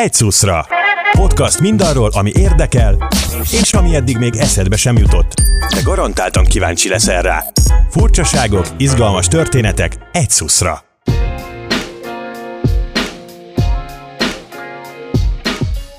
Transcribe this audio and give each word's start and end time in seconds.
egy 0.00 0.12
szuszra. 0.12 0.66
Podcast 1.12 1.60
mindarról, 1.60 2.10
ami 2.12 2.32
érdekel, 2.34 3.08
és 3.50 3.72
ami 3.72 3.94
eddig 3.94 4.16
még 4.16 4.36
eszedbe 4.36 4.76
sem 4.76 4.96
jutott. 4.96 5.34
De 5.74 5.80
garantáltan 5.82 6.44
kíváncsi 6.44 6.88
leszel 6.88 7.22
rá. 7.22 7.44
Furcsaságok, 7.90 8.66
izgalmas 8.76 9.28
történetek 9.28 9.96
egy 10.12 10.30
szuszra. 10.30 10.84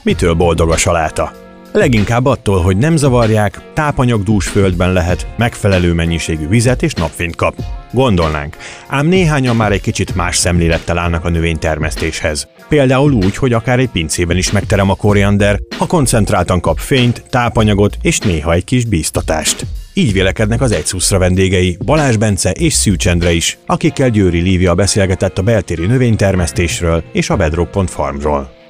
Mitől 0.04 0.34
boldog 0.34 0.72
a 0.72 0.78
saláta? 0.78 1.41
Leginkább 1.74 2.26
attól, 2.26 2.62
hogy 2.62 2.78
nem 2.78 2.96
zavarják, 2.96 3.62
tápanyagdús 3.74 4.48
földben 4.48 4.94
lehet, 4.94 5.28
megfelelő 5.38 5.94
mennyiségű 5.94 6.48
vizet 6.48 6.84
és 6.84 6.94
napfényt 6.94 7.36
kap. 7.36 7.56
Gondolnánk, 7.92 8.58
ám 8.88 9.08
néhányan 9.08 9.56
már 9.56 9.72
egy 9.72 9.82
kicsit 9.82 10.16
más 10.16 10.38
szemlélettel 10.38 10.98
állnak 10.98 11.26
a 11.26 11.30
növénytermesztéshez. 11.30 12.48
Például 12.70 13.12
úgy, 13.12 13.36
hogy 13.36 13.54
akár 13.54 13.80
egy 13.80 13.90
pincében 13.90 14.38
is 14.38 14.52
megterem 14.52 14.90
a 14.90 14.96
koriander, 14.96 15.60
ha 15.78 15.86
koncentráltan 15.86 16.60
kap 16.60 16.78
fényt, 16.78 17.24
tápanyagot 17.30 17.98
és 18.02 18.20
néha 18.20 18.54
egy 18.54 18.64
kis 18.64 18.86
bíztatást. 18.86 19.66
Így 19.94 20.14
vélekednek 20.14 20.62
az 20.62 20.72
egyszuszra 20.72 21.18
vendégei, 21.18 21.78
Balázs 21.86 22.16
Bence 22.16 22.52
és 22.52 22.74
Szűcs 22.74 23.08
Endre 23.08 23.32
is, 23.32 23.58
akikkel 23.66 24.10
Győri 24.10 24.40
Lívia 24.40 24.76
beszélgetett 24.76 25.38
a 25.38 25.42
beltéri 25.42 25.86
növénytermesztésről 25.86 27.04
és 27.12 27.30
a 27.30 27.36
Bedrock.farmról. 27.36 28.61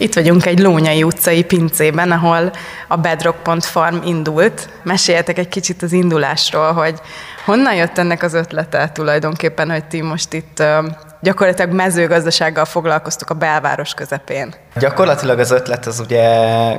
Itt 0.00 0.14
vagyunk 0.14 0.46
egy 0.46 0.58
Lónyai 0.58 1.02
utcai 1.02 1.44
pincében, 1.44 2.10
ahol 2.10 2.52
a 2.88 2.96
Bedrock.farm 2.96 3.96
indult. 4.04 4.68
Meséljetek 4.82 5.38
egy 5.38 5.48
kicsit 5.48 5.82
az 5.82 5.92
indulásról, 5.92 6.72
hogy 6.72 7.00
honnan 7.44 7.74
jött 7.74 7.98
ennek 7.98 8.22
az 8.22 8.34
ötlete 8.34 8.90
tulajdonképpen, 8.92 9.70
hogy 9.70 9.84
ti 9.84 10.02
most 10.02 10.32
itt 10.32 10.62
gyakorlatilag 11.20 11.72
mezőgazdasággal 11.72 12.64
foglalkoztuk 12.64 13.30
a 13.30 13.34
belváros 13.34 13.94
közepén. 13.94 14.54
Gyakorlatilag 14.78 15.38
az 15.38 15.50
ötlet 15.50 15.86
az 15.86 16.00
ugye 16.00 16.26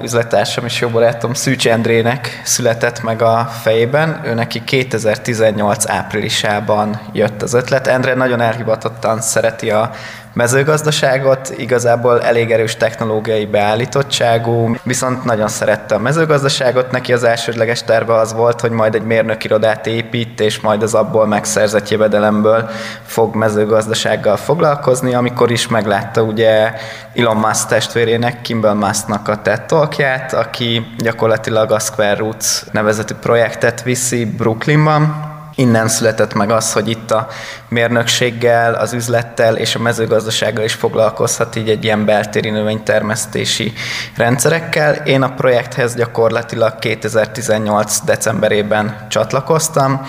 üzletársam 0.02 0.66
és 0.66 0.80
jó 0.80 0.90
barátom 0.90 1.34
Szűcs 1.34 1.68
Endrének 1.68 2.42
született 2.44 3.02
meg 3.02 3.22
a 3.22 3.50
fejében. 3.62 4.22
Ő 4.26 4.34
neki 4.34 4.64
2018 4.64 5.90
áprilisában 5.90 7.02
jött 7.14 7.42
az 7.42 7.54
ötlet. 7.54 7.88
Endre 7.88 8.14
nagyon 8.14 8.42
elhivatottan 8.42 9.22
szereti 9.22 9.72
a 9.72 9.92
mezőgazdaságot, 10.34 11.54
igazából 11.58 12.22
elég 12.22 12.52
erős 12.52 12.76
technológiai 12.76 13.46
beállítottságú, 13.46 14.76
viszont 14.84 15.24
nagyon 15.24 15.48
szerette 15.48 15.96
a 15.96 16.00
mezőgazdaságot, 16.00 16.92
neki 16.92 17.14
az 17.14 17.24
elsődleges 17.24 17.84
terve 17.84 18.14
az 18.14 18.34
volt, 18.34 18.62
hogy 18.62 18.72
majd 18.72 18.96
egy 18.96 19.04
mérnökirodát 19.04 19.88
épít, 19.88 20.40
és 20.40 20.60
majd 20.60 20.84
az 20.84 20.94
abból 20.94 21.28
megszerzett 21.28 21.90
jövedelemből 21.90 22.70
fog 23.06 23.36
mezőgazdasággal 23.36 24.38
foglalkozni, 24.38 25.14
amikor 25.14 25.52
is 25.52 25.68
meglátta 25.68 26.22
ugye 26.22 26.74
Elon 27.16 27.38
Musk 27.38 27.68
testvérének, 27.68 28.42
Kimball 28.42 28.74
Musknak 28.74 29.28
a 29.28 29.42
TED 29.42 29.66
Talkját, 29.66 30.34
aki 30.34 30.86
gyakorlatilag 30.98 31.72
a 31.72 31.80
Square 31.80 32.16
Roots 32.16 32.72
nevezetű 32.72 33.14
projektet 33.14 33.84
viszi 33.84 34.26
Brooklynban, 34.26 35.28
innen 35.60 35.88
született 35.88 36.34
meg 36.34 36.52
az, 36.52 36.74
hogy 36.74 36.90
itt 36.90 37.12
a 37.12 37.28
mérnökséggel, 37.70 38.74
az 38.74 38.94
üzlettel 38.94 39.56
és 39.56 39.76
a 39.76 39.80
mezőgazdasággal 39.80 40.64
is 40.64 40.74
foglalkozhat 40.74 41.56
így 41.56 41.70
egy 41.70 41.84
ilyen 41.84 42.06
beltéri 42.06 42.50
növénytermesztési 42.50 43.74
rendszerekkel. 44.18 44.94
Én 44.94 45.22
a 45.22 45.34
projekthez 45.34 45.96
gyakorlatilag 45.96 46.80
2018. 46.80 48.00
decemberében 48.06 49.06
csatlakoztam. 49.10 50.08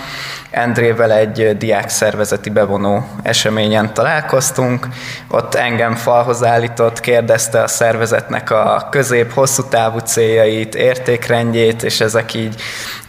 Endrével 0.51 1.11
egy 1.11 1.57
diák 1.57 1.89
szervezeti 1.89 2.49
bevonó 2.49 3.07
eseményen 3.23 3.93
találkoztunk. 3.93 4.87
Ott 5.27 5.55
engem 5.55 5.95
falhoz 5.95 6.43
állított, 6.43 6.99
kérdezte 6.99 7.61
a 7.61 7.67
szervezetnek 7.67 8.51
a 8.51 8.87
közép-hosszú 8.91 9.63
távú 9.63 9.97
céljait, 9.97 10.75
értékrendjét, 10.75 11.83
és 11.83 12.01
ezek 12.01 12.33
így 12.33 12.61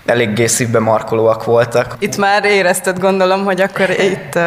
eléggé 0.07 0.47
szívbe 0.47 0.79
markolóak 0.79 1.45
voltak. 1.45 1.95
Itt 1.99 2.17
már 2.17 2.45
érezted 2.45 2.99
gondolom, 2.99 3.45
hogy 3.45 3.61
akkor 3.61 3.91
itt 3.91 4.39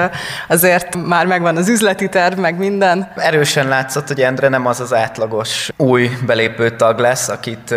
azért 0.47 0.95
már 0.95 1.25
megvan 1.25 1.57
az 1.57 1.69
üzleti 1.69 2.09
terv, 2.09 2.37
meg 2.39 2.57
minden. 2.57 3.11
Erősen 3.15 3.67
látszott, 3.67 4.07
hogy 4.07 4.21
Endre 4.21 4.47
nem 4.49 4.65
az 4.65 4.79
az 4.79 4.93
átlagos 4.93 5.71
új 5.77 6.09
belépő 6.25 6.69
tag 6.69 6.99
lesz, 6.99 7.27
akit 7.27 7.75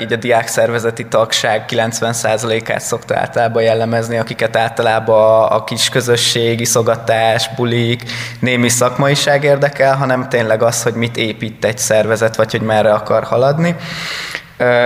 így 0.00 0.12
a 0.12 0.16
diák 0.16 0.46
szervezeti 0.46 1.06
tagság 1.06 1.64
90%-át 1.68 2.80
szokta 2.80 3.16
általában 3.16 3.62
jellemezni, 3.62 4.18
akiket 4.18 4.56
általában 4.56 5.48
a 5.50 5.64
kis 5.64 5.88
közösség, 5.88 6.60
iszogatás, 6.60 7.50
bulik, 7.56 8.02
némi 8.40 8.68
szakmaiság 8.68 9.44
érdekel, 9.44 9.96
hanem 9.96 10.28
tényleg 10.28 10.62
az, 10.62 10.82
hogy 10.82 10.94
mit 10.94 11.16
épít 11.16 11.64
egy 11.64 11.78
szervezet, 11.78 12.36
vagy 12.36 12.50
hogy 12.50 12.62
merre 12.62 12.92
akar 12.92 13.24
haladni. 13.24 13.76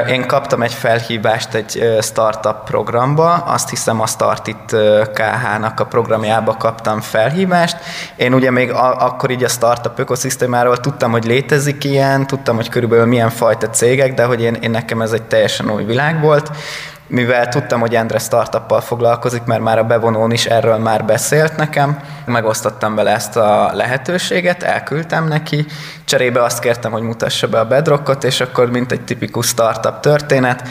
Én 0.08 0.26
kaptam 0.26 0.62
egy 0.62 0.72
felhívást 0.72 1.54
egy 1.54 1.98
startup 2.00 2.64
programba, 2.64 3.32
azt 3.32 3.70
hiszem 3.70 4.00
a 4.00 4.06
Startit 4.06 4.76
KH-nak 5.12 5.80
a 5.80 5.86
programjába 5.86 6.56
kaptam 6.56 7.00
felhívást. 7.00 7.76
Én 8.16 8.34
ugye 8.34 8.50
még 8.50 8.70
akkor 8.98 9.30
így 9.30 9.44
a 9.44 9.48
startup 9.48 9.98
ökoszisztémáról 9.98 10.80
tudtam, 10.80 11.10
hogy 11.10 11.24
létezik 11.24 11.84
ilyen, 11.84 12.26
tudtam, 12.26 12.56
hogy 12.56 12.68
körülbelül 12.68 13.06
milyen 13.06 13.30
fajta 13.30 13.70
cégek, 13.70 14.14
de 14.14 14.24
hogy 14.24 14.42
én, 14.42 14.54
én 14.54 14.70
nekem 14.70 15.02
ez 15.02 15.12
egy 15.12 15.22
teljesen 15.22 15.70
új 15.70 15.84
világ 15.84 16.20
volt 16.20 16.50
mivel 17.12 17.48
tudtam, 17.48 17.80
hogy 17.80 17.94
Endre 17.94 18.18
startuppal 18.18 18.80
foglalkozik, 18.80 19.42
mert 19.44 19.60
már 19.60 19.78
a 19.78 19.84
bevonón 19.84 20.30
is 20.30 20.46
erről 20.46 20.76
már 20.76 21.04
beszélt 21.04 21.56
nekem, 21.56 21.98
megosztottam 22.24 22.94
vele 22.94 23.10
ezt 23.10 23.36
a 23.36 23.70
lehetőséget, 23.74 24.62
elküldtem 24.62 25.28
neki, 25.28 25.66
cserébe 26.04 26.42
azt 26.42 26.58
kértem, 26.58 26.92
hogy 26.92 27.02
mutassa 27.02 27.48
be 27.48 27.58
a 27.58 27.66
bedrockot, 27.66 28.24
és 28.24 28.40
akkor 28.40 28.70
mint 28.70 28.92
egy 28.92 29.00
tipikus 29.00 29.46
startup 29.46 30.00
történet, 30.00 30.68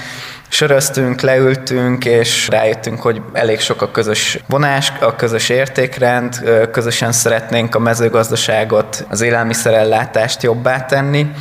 söröztünk, 0.49 1.21
leültünk, 1.21 2.05
és 2.05 2.47
rájöttünk, 2.47 3.01
hogy 3.01 3.21
elég 3.33 3.59
sok 3.59 3.81
a 3.81 3.91
közös 3.91 4.39
vonás, 4.47 4.93
a 4.99 5.15
közös 5.15 5.49
értékrend, 5.49 6.35
közösen 6.71 7.11
szeretnénk 7.11 7.75
a 7.75 7.79
mezőgazdaságot, 7.79 9.05
az 9.09 9.21
élelmiszerellátást 9.21 10.43
jobbá 10.43 10.85
tenni, 10.85 11.31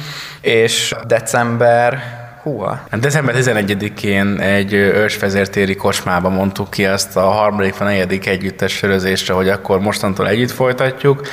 és 0.40 0.94
december 1.06 2.19
Húha. 2.42 2.80
Hát 2.90 3.00
december 3.00 3.34
11-én 3.38 4.40
egy 4.40 4.72
ősvezértéri 4.72 5.74
kocsmába 5.74 6.28
mondtuk 6.28 6.70
ki 6.70 6.86
azt 6.86 7.16
a 7.16 7.20
harmadik 7.20 7.76
vagy 7.76 7.88
negyedik 7.88 8.26
együttes 8.26 8.72
sörözésre, 8.72 9.34
hogy 9.34 9.48
akkor 9.48 9.80
mostantól 9.80 10.28
együtt 10.28 10.50
folytatjuk, 10.50 11.26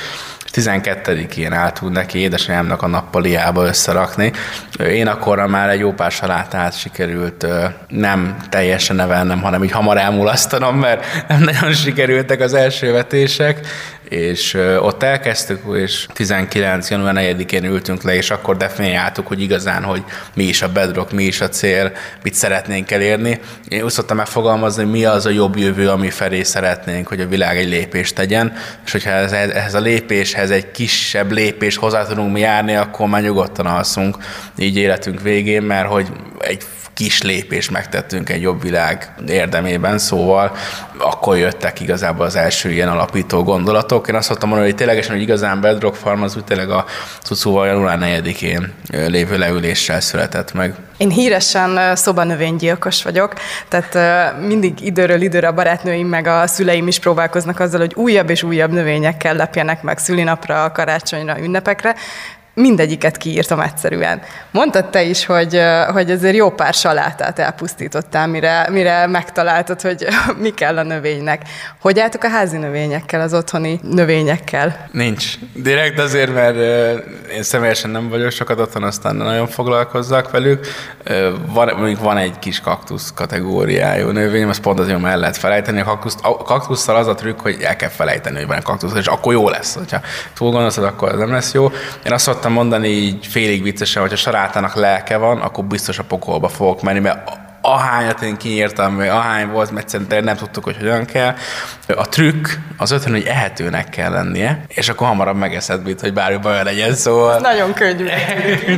12-én 0.52 1.52
álltunk 1.52 1.92
neki 1.92 2.18
édesanyámnak 2.18 2.82
a 2.82 2.86
nappaliába 2.86 3.66
összerakni. 3.66 4.32
Én 4.78 5.06
akkor 5.06 5.46
már 5.46 5.68
egy 5.68 5.78
jó 5.78 5.92
pár 5.92 6.10
salátát 6.10 6.78
sikerült 6.78 7.46
nem 7.88 8.36
teljesen 8.48 8.96
nevelnem, 8.96 9.40
hanem 9.40 9.64
így 9.64 9.70
hamar 9.70 9.96
elmulasztanom, 9.96 10.78
mert 10.78 11.04
nem 11.28 11.40
nagyon 11.40 11.72
sikerültek 11.72 12.40
az 12.40 12.54
első 12.54 12.92
vetések, 12.92 13.66
és 14.08 14.54
ott 14.80 15.02
elkezdtük, 15.02 15.60
és 15.74 16.06
19. 16.12 16.90
január 16.90 17.14
4-én 17.18 17.64
ültünk 17.64 18.02
le, 18.02 18.14
és 18.14 18.30
akkor 18.30 18.56
definiáltuk, 18.56 19.26
hogy 19.26 19.40
igazán, 19.40 19.82
hogy 19.82 20.02
mi 20.34 20.44
is 20.44 20.62
a 20.62 20.72
bedrock, 20.72 21.12
mi 21.12 21.24
is 21.24 21.40
a 21.40 21.48
cél, 21.48 21.92
mit 22.22 22.34
szeretnénk 22.34 22.90
elérni. 22.90 23.40
Én 23.68 23.82
úgy 23.82 23.90
szoktam 23.90 24.16
megfogalmazni, 24.16 24.84
mi 24.84 25.04
az 25.04 25.26
a 25.26 25.30
jobb 25.30 25.56
jövő, 25.56 25.88
ami 25.88 26.10
felé 26.10 26.42
szeretnénk, 26.42 27.08
hogy 27.08 27.20
a 27.20 27.28
világ 27.28 27.56
egy 27.56 27.68
lépést 27.68 28.14
tegyen, 28.14 28.52
és 28.84 28.92
hogyha 28.92 29.10
ehhez 29.10 29.74
a 29.74 29.80
lépéshez 29.80 30.50
egy 30.50 30.70
kisebb 30.70 31.32
lépés 31.32 31.76
hozzá 31.76 32.06
tudunk 32.06 32.32
mi 32.32 32.40
járni, 32.40 32.74
akkor 32.74 33.08
már 33.08 33.22
nyugodtan 33.22 33.66
alszunk 33.66 34.16
így 34.56 34.76
életünk 34.76 35.22
végén, 35.22 35.62
mert 35.62 35.88
hogy 35.88 36.06
egy 36.38 36.62
kis 36.98 37.22
lépést 37.22 37.70
megtettünk 37.70 38.28
egy 38.28 38.40
jobb 38.40 38.62
világ 38.62 39.12
érdemében, 39.28 39.98
szóval 39.98 40.56
akkor 40.98 41.36
jöttek 41.36 41.80
igazából 41.80 42.26
az 42.26 42.36
első 42.36 42.70
ilyen 42.70 42.88
alapító 42.88 43.42
gondolatok. 43.42 44.08
Én 44.08 44.14
azt 44.14 44.28
szoktam 44.28 44.48
mondani, 44.48 44.70
hogy 44.70 44.78
ténylegesen, 44.78 45.12
hogy 45.12 45.22
igazán 45.22 45.60
Bedrock 45.60 45.96
Farm 45.96 46.22
az 46.22 46.36
úgy 46.36 46.44
tényleg 46.44 46.70
a 46.70 46.84
Cucúval 47.22 47.66
január 47.66 47.98
4-én 48.00 48.72
lévő 48.90 49.38
leüléssel 49.38 50.00
született 50.00 50.52
meg. 50.52 50.74
Én 50.96 51.10
híresen 51.10 51.96
szobanövénygyilkos 51.96 53.02
vagyok, 53.02 53.34
tehát 53.68 53.98
mindig 54.46 54.80
időről 54.80 55.22
időre 55.22 55.48
a 55.48 55.52
barátnőim 55.52 56.08
meg 56.08 56.26
a 56.26 56.46
szüleim 56.46 56.86
is 56.86 56.98
próbálkoznak 56.98 57.60
azzal, 57.60 57.80
hogy 57.80 57.94
újabb 57.94 58.30
és 58.30 58.42
újabb 58.42 58.72
növényekkel 58.72 59.34
lepjenek 59.34 59.82
meg 59.82 59.98
szülinapra, 59.98 60.72
karácsonyra, 60.72 61.40
ünnepekre, 61.40 61.94
mindegyiket 62.58 63.16
kiírtam 63.16 63.60
egyszerűen. 63.60 64.20
Mondtad 64.50 64.90
te 64.90 65.02
is, 65.02 65.26
hogy, 65.26 65.60
hogy 65.92 66.10
ezért 66.10 66.36
jó 66.36 66.50
pár 66.50 66.74
salátát 66.74 67.38
elpusztítottál, 67.38 68.26
mire, 68.26 68.68
mire 68.70 69.06
megtaláltad, 69.06 69.80
hogy 69.80 70.06
mi 70.42 70.50
kell 70.50 70.78
a 70.78 70.82
növénynek. 70.82 71.42
Hogy 71.80 71.98
álltok 71.98 72.22
a 72.22 72.28
házi 72.28 72.56
növényekkel, 72.56 73.20
az 73.20 73.34
otthoni 73.34 73.80
növényekkel? 73.82 74.88
Nincs. 74.92 75.34
Direkt 75.54 75.98
azért, 75.98 76.34
mert 76.34 76.56
én 77.32 77.42
személyesen 77.42 77.90
nem 77.90 78.08
vagyok 78.08 78.30
sokat 78.30 78.60
otthon, 78.60 78.82
aztán 78.82 79.16
nagyon 79.16 79.46
foglalkozzak 79.46 80.30
velük. 80.30 80.66
Van, 81.46 81.72
mondjuk 81.76 82.00
van 82.00 82.16
egy 82.16 82.38
kis 82.38 82.60
kaktusz 82.60 83.12
kategóriájú 83.14 84.08
növényem, 84.08 84.48
azt 84.48 84.60
pont 84.60 84.78
azért 84.78 85.04
el 85.04 85.18
lehet 85.18 85.36
felejteni. 85.36 85.80
A, 85.80 85.84
kaktuszt, 85.84 86.18
a 86.22 86.36
kaktusszal 86.36 86.96
az 86.96 87.06
a 87.06 87.14
trükk, 87.14 87.40
hogy 87.40 87.56
el 87.60 87.76
kell 87.76 87.88
felejteni, 87.88 88.36
hogy 88.36 88.46
van 88.46 88.62
kaktusz, 88.62 88.94
és 88.94 89.06
akkor 89.06 89.32
jó 89.32 89.48
lesz. 89.48 89.78
Ha 89.90 90.00
túl 90.34 90.50
gondolod, 90.50 90.84
akkor 90.84 91.12
ez 91.12 91.18
nem 91.18 91.30
lesz 91.30 91.52
jó. 91.52 91.70
Én 92.04 92.12
azt 92.12 92.24
szoktam 92.24 92.47
mondani 92.52 92.88
így 92.88 93.26
félig 93.26 93.62
viccesen, 93.62 94.02
hogy 94.02 94.12
a 94.12 94.16
sarátának 94.16 94.74
lelke 94.74 95.16
van, 95.16 95.40
akkor 95.40 95.64
biztos 95.64 95.98
a 95.98 96.04
pokolba 96.04 96.48
fogok 96.48 96.82
menni, 96.82 96.98
mert 96.98 97.38
ahányat 97.60 98.22
én 98.22 98.36
kiírtam, 98.36 98.96
vagy 98.96 99.08
ahány 99.08 99.48
volt, 99.48 99.70
mert 99.70 99.88
szerintem 99.88 100.24
nem 100.24 100.36
tudtuk, 100.36 100.64
hogy 100.64 100.76
hogyan 100.76 101.04
kell. 101.04 101.34
A 101.96 102.08
trükk 102.08 102.46
az 102.76 102.90
ötön, 102.90 103.12
hogy 103.12 103.24
ehetőnek 103.26 103.88
kell 103.88 104.10
lennie, 104.10 104.64
és 104.68 104.88
akkor 104.88 105.06
hamarabb 105.06 105.36
megeszed, 105.36 105.82
mint 105.82 106.00
hogy 106.00 106.12
bármi 106.12 106.36
baj 106.36 106.64
legyen, 106.64 106.94
szóval... 106.94 107.34
Ez 107.34 107.40
nagyon 107.40 107.72
könnyű. 107.72 108.06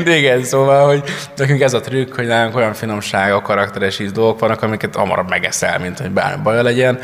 Igen, 0.19 0.45
szóval, 0.45 0.87
hogy 0.87 1.03
nekünk 1.37 1.61
ez 1.61 1.75
a 1.75 1.81
trükk, 1.81 2.15
hogy 2.15 2.27
nálunk 2.27 2.57
olyan 2.57 2.75
finomságok, 2.75 3.43
karakteres 3.43 3.99
íz 3.99 4.13
dolgok 4.13 4.39
vannak, 4.39 4.63
amiket 4.63 4.97
hamarabb 4.97 5.29
megeszel, 5.29 5.79
mint 5.79 5.99
hogy 5.99 6.11
bármi 6.11 6.43
baj 6.43 6.63
legyen. 6.63 6.99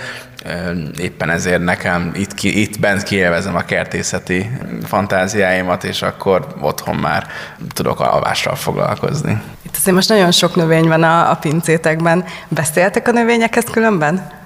Éppen 0.98 1.31
ezért 1.31 1.64
nekem 1.64 2.12
itt, 2.14 2.34
ki, 2.34 2.60
itt 2.60 2.81
bent 2.81 3.02
kielvezem 3.02 3.56
a 3.56 3.64
kertészeti 3.64 4.50
fantáziáimat, 4.84 5.84
és 5.84 6.02
akkor 6.02 6.46
otthon 6.60 6.96
már 6.96 7.26
tudok 7.75 8.00
alvással 8.00 8.54
foglalkozni. 8.54 9.43
Itt 9.62 9.76
azért 9.76 9.96
most 9.96 10.08
nagyon 10.08 10.31
sok 10.31 10.54
növény 10.56 10.88
van 10.88 11.02
a, 11.02 11.31
a 11.31 11.34
pincétekben. 11.34 12.25
Beszéltek 12.48 13.08
a 13.08 13.12
növényekhez 13.12 13.64
különben? 13.64 14.44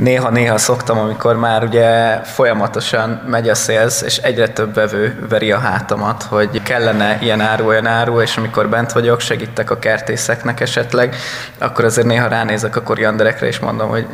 Néha-néha 0.00 0.58
szoktam, 0.58 0.98
amikor 0.98 1.36
már 1.36 1.64
ugye 1.64 2.20
folyamatosan 2.22 3.22
megy 3.26 3.48
a 3.48 3.54
szélsz, 3.54 4.02
és 4.02 4.16
egyre 4.16 4.48
több 4.48 4.74
vevő 4.74 5.26
veri 5.28 5.52
a 5.52 5.58
hátamat, 5.58 6.22
hogy 6.22 6.62
kellene 6.62 7.18
ilyen 7.20 7.40
áru, 7.40 7.66
olyan 7.66 7.86
áru, 7.86 8.20
és 8.20 8.36
amikor 8.36 8.68
bent 8.68 8.92
vagyok, 8.92 9.20
segítek 9.20 9.70
a 9.70 9.78
kertészeknek 9.78 10.60
esetleg, 10.60 11.16
akkor 11.58 11.84
azért 11.84 12.06
néha 12.06 12.28
ránézek 12.28 12.76
a 12.76 12.82
korianderekre, 12.82 13.46
és 13.46 13.58
mondom, 13.58 13.88
hogy 13.88 14.06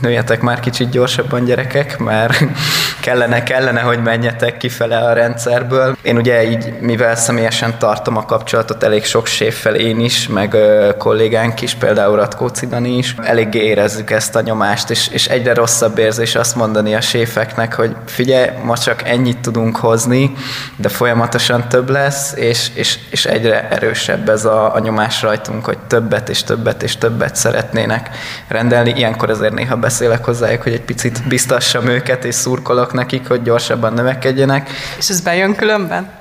nőjetek 0.00 0.40
már 0.40 0.60
kicsit 0.60 0.90
gyorsabban 0.90 1.44
gyerekek, 1.44 1.98
mert 1.98 2.44
kellene, 3.00 3.42
kellene, 3.42 3.80
hogy 3.80 4.02
menjetek 4.02 4.56
kifele 4.56 4.98
a 4.98 5.12
rendszerből. 5.12 5.96
Én 6.02 6.16
ugye 6.16 6.50
így, 6.50 6.80
mivel 6.80 7.16
személyesen 7.16 7.78
tartom 7.78 8.16
a 8.16 8.24
kapcsolatot 8.24 8.82
elég 8.82 9.04
sok 9.04 9.26
séffel 9.26 9.74
én 9.74 10.00
is, 10.00 10.28
meg 10.28 10.54
ö, 10.54 10.90
kollégánk 10.98 11.60
is, 11.60 11.74
például 11.74 12.16
Ratkóci 12.16 12.66
Dani 12.66 12.96
is, 12.96 13.14
eléggé 13.22 13.64
érezzük 13.64 14.10
ezt 14.10 14.36
a 14.36 14.40
nyomást, 14.40 14.90
és, 14.90 15.08
és 15.08 15.21
egyre 15.26 15.54
rosszabb 15.54 15.98
érzés 15.98 16.34
azt 16.34 16.56
mondani 16.56 16.94
a 16.94 17.00
séfeknek, 17.00 17.74
hogy 17.74 17.96
figyelj, 18.06 18.48
ma 18.64 18.76
csak 18.76 19.02
ennyit 19.08 19.38
tudunk 19.38 19.76
hozni, 19.76 20.32
de 20.76 20.88
folyamatosan 20.88 21.68
több 21.68 21.90
lesz, 21.90 22.32
és, 22.36 22.70
és, 22.74 22.98
és 23.10 23.24
egyre 23.24 23.68
erősebb 23.68 24.28
ez 24.28 24.44
a, 24.44 24.74
a 24.74 24.78
nyomás 24.78 25.22
rajtunk, 25.22 25.64
hogy 25.64 25.78
többet 25.78 26.28
és 26.28 26.42
többet 26.42 26.82
és 26.82 26.96
többet 26.96 27.36
szeretnének 27.36 28.10
rendelni. 28.48 28.92
Ilyenkor 28.96 29.30
azért 29.30 29.54
néha 29.54 29.76
beszélek 29.76 30.24
hozzájuk, 30.24 30.62
hogy 30.62 30.72
egy 30.72 30.84
picit 30.84 31.28
biztassam 31.28 31.86
őket, 31.86 32.24
és 32.24 32.34
szurkolok 32.34 32.92
nekik, 32.92 33.28
hogy 33.28 33.42
gyorsabban 33.42 33.92
növekedjenek. 33.92 34.70
És 34.98 35.08
ez 35.08 35.20
bejön 35.20 35.54
különben? 35.54 36.20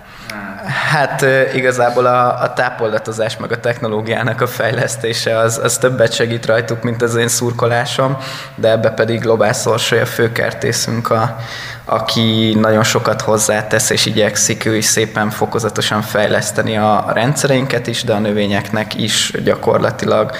Hát 0.65 1.25
igazából 1.53 2.05
a, 2.05 2.41
a 2.41 2.53
tápoldatozás 2.53 3.37
meg 3.37 3.51
a 3.51 3.59
technológiának 3.59 4.41
a 4.41 4.47
fejlesztése 4.47 5.37
az, 5.37 5.59
az 5.63 5.77
többet 5.77 6.13
segít 6.13 6.45
rajtuk, 6.45 6.83
mint 6.83 7.01
az 7.01 7.15
én 7.15 7.27
szurkolásom, 7.27 8.17
de 8.55 8.69
ebbe 8.69 8.89
pedig 8.89 9.19
Globál 9.19 9.53
Szorsai 9.53 9.99
a 9.99 10.05
főkertészünk, 10.05 11.09
a, 11.09 11.37
aki 11.85 12.57
nagyon 12.59 12.83
sokat 12.83 13.21
hozzátesz, 13.21 13.89
és 13.89 14.05
igyekszik 14.05 14.65
ő 14.65 14.75
is 14.75 14.85
szépen 14.85 15.29
fokozatosan 15.29 16.01
fejleszteni 16.01 16.77
a 16.77 17.05
rendszereinket 17.13 17.87
is, 17.87 18.03
de 18.03 18.13
a 18.13 18.19
növényeknek 18.19 18.95
is 18.95 19.33
gyakorlatilag 19.43 20.31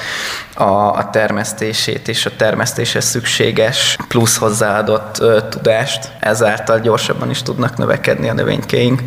a, 0.53 0.63
a 0.97 1.09
termesztését 1.09 2.07
és 2.07 2.25
a 2.25 2.35
termesztéshez 2.37 3.05
szükséges 3.05 3.97
plusz 4.07 4.37
hozzáadott 4.37 5.19
ö, 5.19 5.39
tudást, 5.49 6.11
ezáltal 6.19 6.79
gyorsabban 6.79 7.29
is 7.29 7.41
tudnak 7.41 7.77
növekedni 7.77 8.29
a 8.29 8.33
növénykeink. 8.33 9.01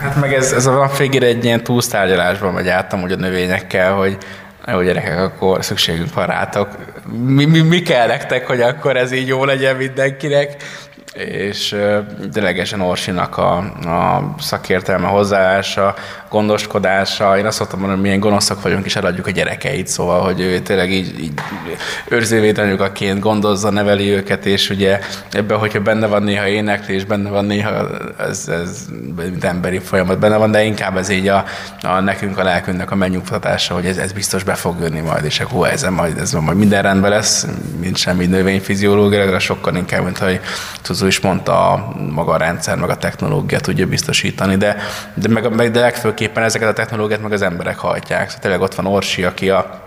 Hát 0.00 0.20
meg 0.20 0.34
ez, 0.34 0.52
ez 0.52 0.66
a 0.66 0.72
nap 0.72 0.96
végére 0.96 1.26
egy 1.26 1.44
ilyen 1.44 1.62
túlsztárgyalásban 1.62 2.52
megy 2.52 2.68
át 2.68 2.92
hogy 2.92 3.12
a 3.12 3.16
növényekkel, 3.16 3.94
hogy 3.94 4.16
jó 4.66 4.82
gyerekek, 4.82 5.18
akkor 5.18 5.64
szükségünk 5.64 6.14
van 6.14 6.26
rátok. 6.26 6.68
Mi, 7.26 7.44
mi, 7.44 7.60
mi 7.60 7.82
kell 7.82 8.06
nektek, 8.06 8.46
hogy 8.46 8.60
akkor 8.60 8.96
ez 8.96 9.12
így 9.12 9.26
jó 9.26 9.44
legyen 9.44 9.76
mindenkinek? 9.76 10.56
és 11.14 11.76
ténylegesen 12.32 12.80
Orsinak 12.80 13.38
a, 13.38 13.56
a 13.56 14.34
szakértelme, 14.38 15.06
hozzáállása, 15.06 15.94
gondoskodása, 16.34 17.38
én 17.38 17.46
azt 17.46 17.56
szoktam 17.56 17.78
mondani, 17.78 18.00
hogy 18.00 18.08
milyen 18.08 18.20
gonoszak 18.20 18.62
vagyunk, 18.62 18.84
és 18.84 18.96
eladjuk 18.96 19.26
a 19.26 19.30
gyerekeit, 19.30 19.86
szóval, 19.86 20.20
hogy 20.20 20.40
ő 20.40 20.58
tényleg 20.58 20.92
így, 20.92 21.20
így 21.20 21.32
őrzővédanyukaként 22.08 23.20
gondozza, 23.20 23.70
neveli 23.70 24.10
őket, 24.10 24.46
és 24.46 24.70
ugye 24.70 24.98
ebben, 25.30 25.58
hogyha 25.58 25.80
benne 25.80 26.06
van 26.06 26.22
néha 26.22 26.46
éneklés, 26.46 27.04
benne 27.04 27.30
van 27.30 27.44
néha, 27.44 27.88
ez, 28.18 28.48
ez 28.48 28.84
mint 29.16 29.44
emberi 29.44 29.78
folyamat 29.78 30.18
benne 30.18 30.36
van, 30.36 30.50
de 30.50 30.62
inkább 30.62 30.96
ez 30.96 31.08
így 31.08 31.28
a, 31.28 31.44
a 31.82 32.00
nekünk, 32.00 32.38
a 32.38 32.42
lelkünknek 32.42 32.90
a 32.90 32.94
megnyugtatása, 32.94 33.74
hogy 33.74 33.86
ez, 33.86 33.96
ez 33.96 34.12
biztos 34.12 34.42
be 34.42 34.54
fog 34.54 34.80
jönni 34.80 35.00
majd, 35.00 35.24
és 35.24 35.40
akkor 35.40 35.68
ez 35.68 35.82
majd, 35.82 36.18
ez 36.18 36.32
majd 36.32 36.58
minden 36.58 36.82
rendben 36.82 37.10
lesz, 37.10 37.46
mint 37.80 37.96
semmi 37.96 38.26
növényfiziológiailag, 38.26 39.40
sokkal 39.40 39.76
inkább, 39.76 40.04
mint 40.04 40.18
hogy 40.18 40.40
Tuzu 40.82 41.06
is 41.06 41.20
mondta, 41.20 41.72
a 41.72 41.94
maga 42.10 42.32
a 42.32 42.36
rendszer, 42.36 42.76
meg 42.76 42.90
a 42.90 42.96
technológia 42.96 43.60
tudja 43.60 43.86
biztosítani, 43.86 44.56
de, 44.56 44.76
de, 45.14 45.28
meg, 45.28 45.54
meg 45.54 45.70
de 45.70 45.80
legfőképpen 46.24 46.42
ezeket 46.42 46.68
a 46.68 46.72
technológiát 46.72 47.20
meg 47.20 47.32
az 47.32 47.42
emberek 47.42 47.78
hajtják. 47.78 48.26
Szóval 48.28 48.40
tényleg 48.42 48.60
ott 48.60 48.74
van 48.74 48.86
Orsi, 48.86 49.24
aki 49.24 49.50
a 49.50 49.83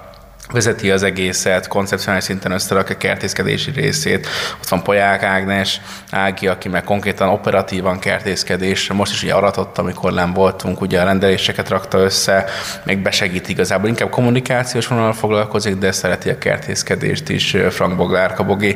vezeti 0.51 0.91
az 0.91 1.03
egészet, 1.03 1.67
koncepcionális 1.67 2.23
szinten 2.23 2.51
összerakja 2.51 2.95
a 2.95 2.97
kertészkedési 2.97 3.71
részét. 3.71 4.27
Ott 4.61 4.67
van 4.67 4.83
Poják 4.83 5.23
Ágnes, 5.23 5.81
Ági, 6.11 6.47
aki 6.47 6.69
meg 6.69 6.83
konkrétan 6.83 7.29
operatívan 7.29 7.99
kertészkedés. 7.99 8.91
Most 8.91 9.11
is 9.11 9.23
ugye 9.23 9.33
aratott, 9.33 9.77
amikor 9.77 10.13
nem 10.13 10.33
voltunk, 10.33 10.81
ugye 10.81 11.01
a 11.01 11.03
rendeléseket 11.03 11.69
rakta 11.69 11.97
össze, 11.97 12.45
még 12.83 12.97
besegít 12.97 13.49
igazából. 13.49 13.89
Inkább 13.89 14.09
kommunikációs 14.09 14.87
vonal 14.87 15.13
foglalkozik, 15.13 15.75
de 15.75 15.91
szereti 15.91 16.29
a 16.29 16.37
kertészkedést 16.37 17.29
is. 17.29 17.55
Frank 17.69 17.95
Boglár, 17.95 18.33
Kabogi. 18.33 18.75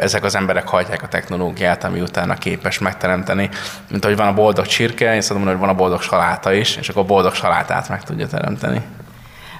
Ezek 0.00 0.24
az 0.24 0.34
emberek 0.34 0.68
hajtják 0.68 1.02
a 1.02 1.08
technológiát, 1.08 1.84
ami 1.84 2.00
utána 2.00 2.34
képes 2.34 2.78
megteremteni. 2.78 3.48
Mint 3.90 4.04
ahogy 4.04 4.16
van 4.16 4.26
a 4.26 4.34
boldog 4.34 4.66
csirke, 4.66 5.14
én 5.14 5.20
szóval 5.20 5.44
hogy 5.44 5.58
van 5.58 5.68
a 5.68 5.74
boldog 5.74 6.02
saláta 6.02 6.52
is, 6.52 6.76
és 6.76 6.88
akkor 6.88 7.02
a 7.02 7.06
boldog 7.06 7.34
salátát 7.34 7.88
meg 7.88 8.02
tudja 8.02 8.26
teremteni. 8.26 8.82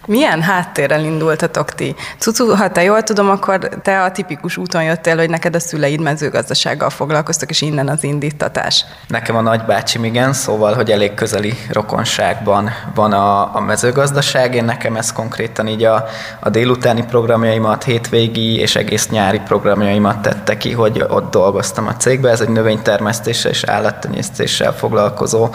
Milyen 0.06 0.42
háttérrel 0.42 1.04
indultatok 1.04 1.70
ti? 1.70 1.94
Cucu, 2.18 2.56
ha 2.56 2.70
te 2.70 2.82
jól 2.82 3.02
tudom, 3.02 3.30
akkor 3.30 3.68
te 3.82 4.02
a 4.02 4.10
tipikus 4.10 4.56
úton 4.56 4.82
jöttél, 4.82 5.16
hogy 5.16 5.30
neked 5.30 5.54
a 5.54 5.60
szüleid 5.60 6.00
mezőgazdasággal 6.00 6.90
foglalkoztak, 6.90 7.50
és 7.50 7.60
innen 7.60 7.88
az 7.88 8.04
indítatás. 8.04 8.84
Nekem 9.08 9.36
a 9.36 9.40
nagybácsim 9.40 10.04
igen, 10.04 10.32
szóval, 10.32 10.74
hogy 10.74 10.90
elég 10.90 11.14
közeli 11.14 11.54
rokonságban 11.70 12.70
van 12.94 13.12
a, 13.12 13.56
a 13.56 13.60
mezőgazdaság. 13.60 14.54
Én 14.54 14.64
nekem 14.64 14.96
ez 14.96 15.12
konkrétan 15.12 15.68
így 15.68 15.84
a, 15.84 16.04
a 16.40 16.50
délutáni 16.50 17.04
programjaimat, 17.04 17.84
hétvégi 17.84 18.58
és 18.58 18.76
egész 18.76 19.08
nyári 19.08 19.38
programjaimat 19.38 20.22
tette 20.22 20.56
ki, 20.56 20.72
hogy 20.72 21.04
ott 21.08 21.30
dolgoztam 21.30 21.86
a 21.86 21.96
cégbe. 21.96 22.30
Ez 22.30 22.40
egy 22.40 22.48
növénytermesztéssel 22.48 23.50
és 23.50 23.64
állattenyésztéssel 23.64 24.72
foglalkozó 24.72 25.48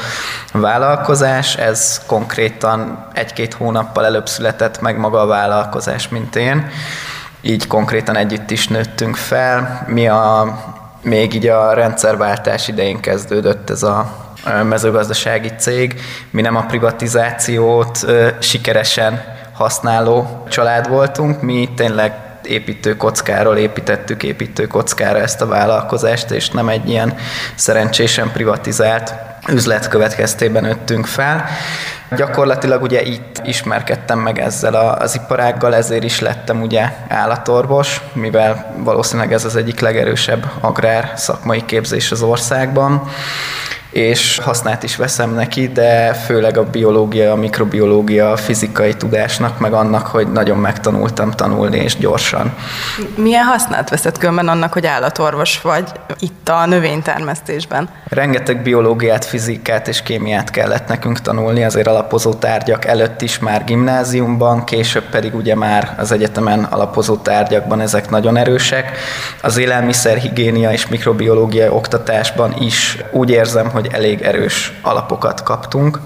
vállalkozás. 0.54 1.56
Ez 1.56 2.02
konkrétan 2.06 3.08
egy-két 3.14 3.54
hónappal 3.54 4.06
előbb 4.06 4.28
született 4.40 4.82
meg 4.82 4.98
maga 4.98 5.20
a 5.22 5.26
vállalkozás, 5.26 6.10
mint 6.10 6.36
én. 6.36 6.70
Így 7.42 7.68
konkrétan 7.68 8.16
együtt 8.16 8.52
is 8.52 8.68
nőttünk 8.68 9.16
fel. 9.16 9.86
Mi 9.88 10.08
a, 10.08 10.58
még 11.02 11.34
így 11.34 11.48
a 11.48 11.74
rendszerváltás 11.74 12.68
idején 12.68 13.00
kezdődött 13.00 13.70
ez 13.70 13.84
a 13.84 14.12
mezőgazdasági 14.64 15.52
cég. 15.58 16.02
Mi 16.30 16.42
nem 16.42 16.56
a 16.56 16.66
privatizációt 16.66 18.06
sikeresen 18.40 19.24
használó 19.54 20.44
család 20.50 20.90
voltunk, 20.90 21.42
mi 21.42 21.70
tényleg 21.76 22.14
építőkockáról 22.50 23.58
építettük 23.58 24.24
építőkockára 24.24 25.20
ezt 25.20 25.42
a 25.42 25.48
vállalkozást, 25.48 26.32
és 26.32 26.50
nem 26.50 26.70
egy 26.70 26.90
ilyen 26.90 27.16
szerencsésen 27.56 28.32
privatizált 28.32 29.14
üzlet 29.48 29.88
következtében 29.88 30.64
nőttünk 30.64 31.06
fel. 31.06 31.46
Gyakorlatilag 32.16 32.82
ugye 32.82 33.02
itt 33.02 33.42
ismerkedtem 33.44 34.20
meg 34.20 34.40
ezzel 34.40 34.76
az 34.76 35.16
iparággal, 35.16 35.76
ezért 35.76 36.04
is 36.04 36.20
lettem 36.20 36.62
ugye 36.62 36.92
állatorvos, 37.08 38.02
mivel 38.14 38.76
valószínűleg 38.78 39.34
ez 39.34 39.46
az 39.46 39.56
egyik 39.56 39.80
legerősebb 39.80 40.52
agrár 40.60 41.12
szakmai 41.16 41.66
képzés 41.66 42.12
az 42.12 42.22
országban 42.22 43.10
és 43.92 44.40
hasznát 44.44 44.84
is 44.84 44.96
veszem 44.96 45.34
neki, 45.34 45.68
de 45.68 46.14
főleg 46.14 46.58
a 46.58 46.64
biológia, 46.64 47.32
a 47.32 47.36
mikrobiológia, 47.36 48.32
a 48.32 48.38
fizikai 48.38 48.94
tudásnak, 48.94 49.60
meg 49.60 49.74
annak, 49.74 50.08
hogy 50.08 50.32
nagyon 50.32 50.58
megtanultam 50.58 51.32
tanulni, 51.32 51.78
és 51.78 51.98
gyorsan. 51.98 52.54
Milyen 53.16 53.44
hasznát 53.44 53.90
veszed 53.90 54.18
különben 54.18 54.48
annak, 54.48 54.74
hogy 54.74 54.86
állatorvos 54.86 55.62
vagy 55.62 55.92
itt 56.20 56.50
a 56.50 56.66
növénytermesztésben? 56.66 57.90
Rengeteg 58.10 58.62
biológiát, 58.62 59.26
fizikát 59.26 59.88
és 59.88 60.02
kémiát 60.02 60.50
kellett 60.50 60.88
nekünk 60.88 61.22
tanulni, 61.22 61.64
azért 61.64 61.88
alapozó 61.88 62.34
tárgyak 62.34 62.86
előtt 62.86 63.22
is 63.22 63.40
már 63.40 63.64
gimnáziumban, 63.64 64.64
később 64.64 65.10
pedig 65.10 65.36
ugye 65.36 65.56
már 65.56 65.96
az 65.98 66.12
egyetemen 66.12 66.64
alapozó 66.64 67.16
tárgyakban 67.16 67.82
ezek 67.82 68.10
nagyon 68.10 68.38
erősek. 68.38 68.98
Az 69.42 69.58
élelmiszerhigiénia 69.58 70.72
és 70.72 70.88
mikrobiológia 70.88 71.72
oktatásban 71.72 72.56
is 72.60 72.98
úgy 73.12 73.30
érzem, 73.30 73.70
hogy 73.70 73.79
elég 73.88 74.22
erős 74.22 74.74
alapokat 74.82 75.44
kaptunk. 75.44 76.00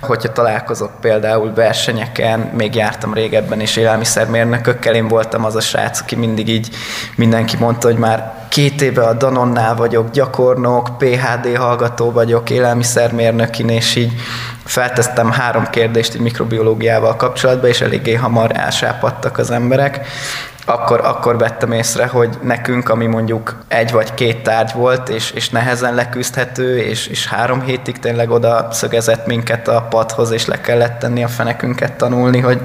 Hogyha 0.00 0.32
találkozok 0.32 1.00
például 1.00 1.54
versenyeken, 1.54 2.40
még 2.40 2.74
jártam 2.74 3.14
régebben 3.14 3.60
is 3.60 3.76
élelmiszermérnökökkel, 3.76 4.94
én 4.94 5.08
voltam 5.08 5.44
az 5.44 5.56
a 5.56 5.60
srác, 5.60 6.00
aki 6.00 6.16
mindig 6.16 6.48
így 6.48 6.68
mindenki 7.16 7.56
mondta, 7.56 7.86
hogy 7.86 7.98
már 7.98 8.34
két 8.48 8.82
éve 8.82 9.02
a 9.02 9.12
Danonnál 9.12 9.74
vagyok 9.74 10.10
gyakornok, 10.10 10.98
PHD 10.98 11.56
hallgató 11.56 12.10
vagyok, 12.10 12.50
élelmiszermérnökin, 12.50 13.68
és 13.68 13.94
így 13.94 14.12
feltesztem 14.64 15.30
három 15.30 15.66
kérdést 15.70 16.14
egy 16.14 16.20
mikrobiológiával 16.20 17.16
kapcsolatban, 17.16 17.70
és 17.70 17.80
eléggé 17.80 18.14
hamar 18.14 18.50
elsápadtak 18.54 19.38
az 19.38 19.50
emberek 19.50 20.06
akkor, 20.68 21.00
akkor 21.04 21.38
vettem 21.38 21.72
észre, 21.72 22.06
hogy 22.06 22.38
nekünk, 22.42 22.88
ami 22.88 23.06
mondjuk 23.06 23.56
egy 23.68 23.92
vagy 23.92 24.14
két 24.14 24.42
tárgy 24.42 24.72
volt, 24.74 25.08
és, 25.08 25.30
és 25.30 25.48
nehezen 25.48 25.94
leküzdhető, 25.94 26.78
és, 26.78 27.06
és 27.06 27.26
három 27.26 27.60
hétig 27.60 27.98
tényleg 27.98 28.30
oda 28.30 28.68
szögezett 28.70 29.26
minket 29.26 29.68
a 29.68 29.86
padhoz, 29.90 30.30
és 30.30 30.46
le 30.46 30.60
kellett 30.60 30.98
tenni 30.98 31.24
a 31.24 31.28
fenekünket 31.28 31.92
tanulni, 31.92 32.40
hogy 32.40 32.60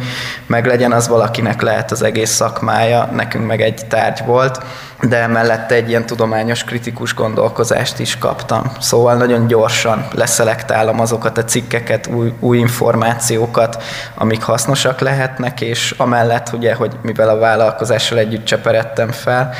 meglegyen 0.45 0.91
az 0.91 1.07
valakinek 1.07 1.61
lehet 1.61 1.91
az 1.91 2.01
egész 2.01 2.31
szakmája, 2.31 3.09
nekünk 3.11 3.47
meg 3.47 3.61
egy 3.61 3.85
tárgy 3.87 4.25
volt, 4.25 4.63
de 5.01 5.27
mellette 5.27 5.75
egy 5.75 5.89
ilyen 5.89 6.05
tudományos, 6.05 6.63
kritikus 6.63 7.13
gondolkozást 7.13 7.99
is 7.99 8.17
kaptam. 8.17 8.71
Szóval 8.79 9.15
nagyon 9.15 9.47
gyorsan 9.47 10.07
leszelektálom 10.13 10.99
azokat 10.99 11.37
a 11.37 11.43
cikkeket, 11.43 12.07
új, 12.07 12.33
új 12.39 12.57
információkat, 12.57 13.83
amik 14.15 14.43
hasznosak 14.43 14.99
lehetnek, 14.99 15.61
és 15.61 15.93
amellett 15.97 16.53
ugye, 16.53 16.73
hogy 16.73 16.91
mivel 17.01 17.29
a 17.29 17.37
vállalkozással 17.37 18.17
együtt 18.17 18.45
cseperedtem 18.45 19.11
fel, 19.11 19.53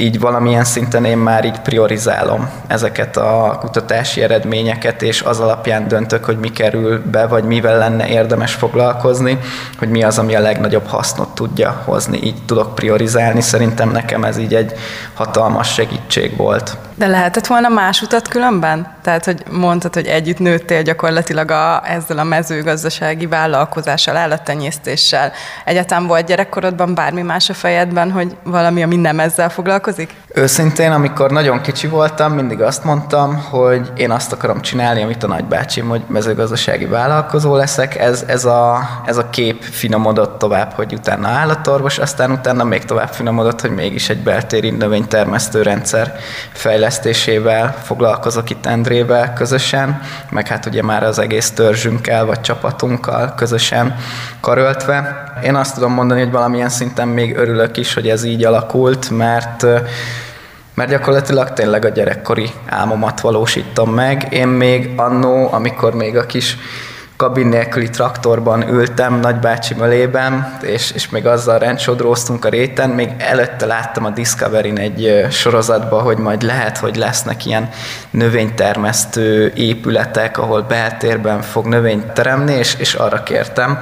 így 0.00 0.20
valamilyen 0.20 0.64
szinten 0.64 1.04
én 1.04 1.18
már 1.18 1.44
így 1.44 1.60
priorizálom 1.60 2.50
ezeket 2.66 3.16
a 3.16 3.56
kutatási 3.60 4.22
eredményeket, 4.22 5.02
és 5.02 5.22
az 5.22 5.40
alapján 5.40 5.88
döntök, 5.88 6.24
hogy 6.24 6.38
mi 6.38 6.48
kerül 6.48 7.02
be, 7.10 7.26
vagy 7.26 7.44
mivel 7.44 7.78
lenne 7.78 8.08
érdemes 8.08 8.54
foglalkozni, 8.54 9.38
hogy 9.78 9.88
mi 9.88 10.02
az, 10.02 10.18
ami 10.18 10.34
a 10.34 10.40
legnagyobb 10.40 10.86
hasznot 10.86 11.34
tudja 11.34 11.82
hozni. 11.84 12.18
Így 12.22 12.42
tudok 12.46 12.74
priorizálni, 12.74 13.40
szerintem 13.40 13.90
nekem 13.90 14.24
ez 14.24 14.38
így 14.38 14.54
egy 14.54 14.72
hatalmas 15.14 15.72
segítség 15.72 16.36
volt. 16.36 16.76
De 16.94 17.06
lehetett 17.06 17.46
volna 17.46 17.68
más 17.68 18.02
utat 18.02 18.28
különben? 18.28 18.94
Tehát, 19.02 19.24
hogy 19.24 19.42
mondtad, 19.50 19.94
hogy 19.94 20.06
együtt 20.06 20.38
nőttél 20.38 20.82
gyakorlatilag 20.82 21.50
a, 21.50 21.82
ezzel 21.84 22.18
a 22.18 22.24
mezőgazdasági 22.24 23.26
vállalkozással, 23.26 24.16
állattenyésztéssel. 24.16 25.32
Egyáltalán 25.64 26.06
volt 26.06 26.26
gyerekkorodban 26.26 26.94
bármi 26.94 27.22
más 27.22 27.48
a 27.50 27.54
fejedben, 27.54 28.10
hogy 28.10 28.36
valami, 28.42 28.82
ami 28.82 28.96
nem 28.96 29.20
ezzel 29.20 29.50
foglalkozik? 29.50 29.89
Őszintén, 30.34 30.92
amikor 30.92 31.30
nagyon 31.30 31.60
kicsi 31.60 31.86
voltam, 31.86 32.32
mindig 32.32 32.62
azt 32.62 32.84
mondtam, 32.84 33.36
hogy 33.36 33.92
én 33.96 34.10
azt 34.10 34.32
akarom 34.32 34.60
csinálni, 34.60 35.02
amit 35.02 35.22
a 35.22 35.26
nagybácsim, 35.26 35.88
hogy 35.88 36.02
mezőgazdasági 36.06 36.84
vállalkozó 36.84 37.56
leszek. 37.56 37.96
Ez, 37.98 38.24
ez, 38.26 38.44
a, 38.44 38.80
ez 39.06 39.16
a 39.16 39.30
kép 39.30 39.62
finomodott 39.62 40.38
tovább, 40.38 40.72
hogy 40.72 40.92
utána 40.92 41.28
állatorvos, 41.28 41.98
aztán 41.98 42.30
utána 42.30 42.64
még 42.64 42.84
tovább 42.84 43.08
finomodott, 43.08 43.60
hogy 43.60 43.70
mégis 43.70 44.08
egy 44.08 44.22
beltéri 44.22 44.70
növénytermesztő 44.70 45.62
rendszer 45.62 46.14
fejlesztésével 46.52 47.76
foglalkozok 47.82 48.50
itt 48.50 48.66
Endrével 48.66 49.32
közösen, 49.32 50.00
meg 50.30 50.46
hát 50.46 50.66
ugye 50.66 50.82
már 50.82 51.02
az 51.02 51.18
egész 51.18 51.50
törzsünkkel 51.50 52.24
vagy 52.24 52.40
csapatunkkal 52.40 53.34
közösen 53.36 53.96
karöltve. 54.40 55.28
Én 55.42 55.54
azt 55.54 55.74
tudom 55.74 55.92
mondani, 55.92 56.20
hogy 56.20 56.30
valamilyen 56.30 56.68
szinten 56.68 57.08
még 57.08 57.36
örülök 57.36 57.76
is, 57.76 57.94
hogy 57.94 58.08
ez 58.08 58.24
így 58.24 58.44
alakult, 58.44 59.10
mert 59.10 59.66
mert 60.74 60.92
gyakorlatilag 60.92 61.52
tényleg 61.52 61.84
a 61.84 61.88
gyerekkori 61.88 62.50
álmomat 62.66 63.20
valósítom 63.20 63.94
meg. 63.94 64.26
Én 64.30 64.48
még 64.48 64.90
annó, 64.96 65.48
amikor 65.52 65.94
még 65.94 66.16
a 66.16 66.26
kis 66.26 66.56
kabin 67.20 67.46
nélküli 67.46 67.90
traktorban 67.90 68.68
ültem 68.68 69.20
nagybácsi 69.20 69.74
mölében, 69.74 70.58
és, 70.62 70.90
és 70.90 71.08
még 71.08 71.26
azzal 71.26 71.58
rendsodróztunk 71.58 72.44
a 72.44 72.48
réten, 72.48 72.90
még 72.90 73.10
előtte 73.18 73.66
láttam 73.66 74.04
a 74.04 74.10
Discovery-n 74.10 74.78
egy 74.78 75.26
sorozatban, 75.30 76.02
hogy 76.02 76.18
majd 76.18 76.42
lehet, 76.42 76.78
hogy 76.78 76.96
lesznek 76.96 77.46
ilyen 77.46 77.68
növénytermesztő 78.10 79.52
épületek, 79.54 80.38
ahol 80.38 80.62
beltérben 80.62 81.42
fog 81.42 81.66
növényt 81.66 82.12
teremni, 82.12 82.52
és, 82.52 82.74
és 82.78 82.94
arra 82.94 83.22
kértem, 83.22 83.78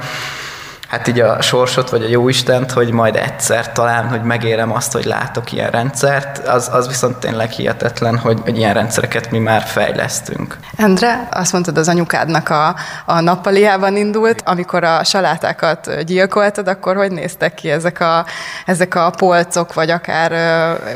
hát 0.89 1.07
így 1.07 1.19
a 1.19 1.41
sorsot, 1.41 1.89
vagy 1.89 2.03
a 2.03 2.07
jóistent, 2.07 2.71
hogy 2.71 2.91
majd 2.91 3.15
egyszer 3.15 3.71
talán, 3.71 4.07
hogy 4.07 4.21
megérem 4.21 4.71
azt, 4.71 4.91
hogy 4.91 5.05
látok 5.05 5.51
ilyen 5.51 5.69
rendszert, 5.69 6.47
az, 6.47 6.69
az 6.71 6.87
viszont 6.87 7.17
tényleg 7.17 7.49
hihetetlen, 7.49 8.17
hogy, 8.17 8.39
hogy 8.43 8.57
ilyen 8.57 8.73
rendszereket 8.73 9.31
mi 9.31 9.39
már 9.39 9.61
fejlesztünk. 9.61 10.57
Endre, 10.75 11.27
azt 11.31 11.51
mondtad, 11.51 11.77
az 11.77 11.87
anyukádnak 11.87 12.49
a, 12.49 12.75
a 13.05 13.19
nappaliában 13.19 13.97
indult, 13.97 14.41
amikor 14.45 14.83
a 14.83 15.03
salátákat 15.03 16.03
gyilkoltad, 16.03 16.67
akkor 16.67 16.95
hogy 16.95 17.11
néztek 17.11 17.53
ki 17.53 17.69
ezek 17.69 17.99
a, 17.99 18.25
ezek 18.65 18.95
a 18.95 19.09
polcok, 19.09 19.73
vagy 19.73 19.89
akár 19.89 20.31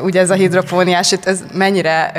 ugye 0.01 0.19
ez 0.19 0.29
a 0.29 0.33
hidropóniás, 0.33 1.11
ez 1.23 1.39
mennyire, 1.53 2.11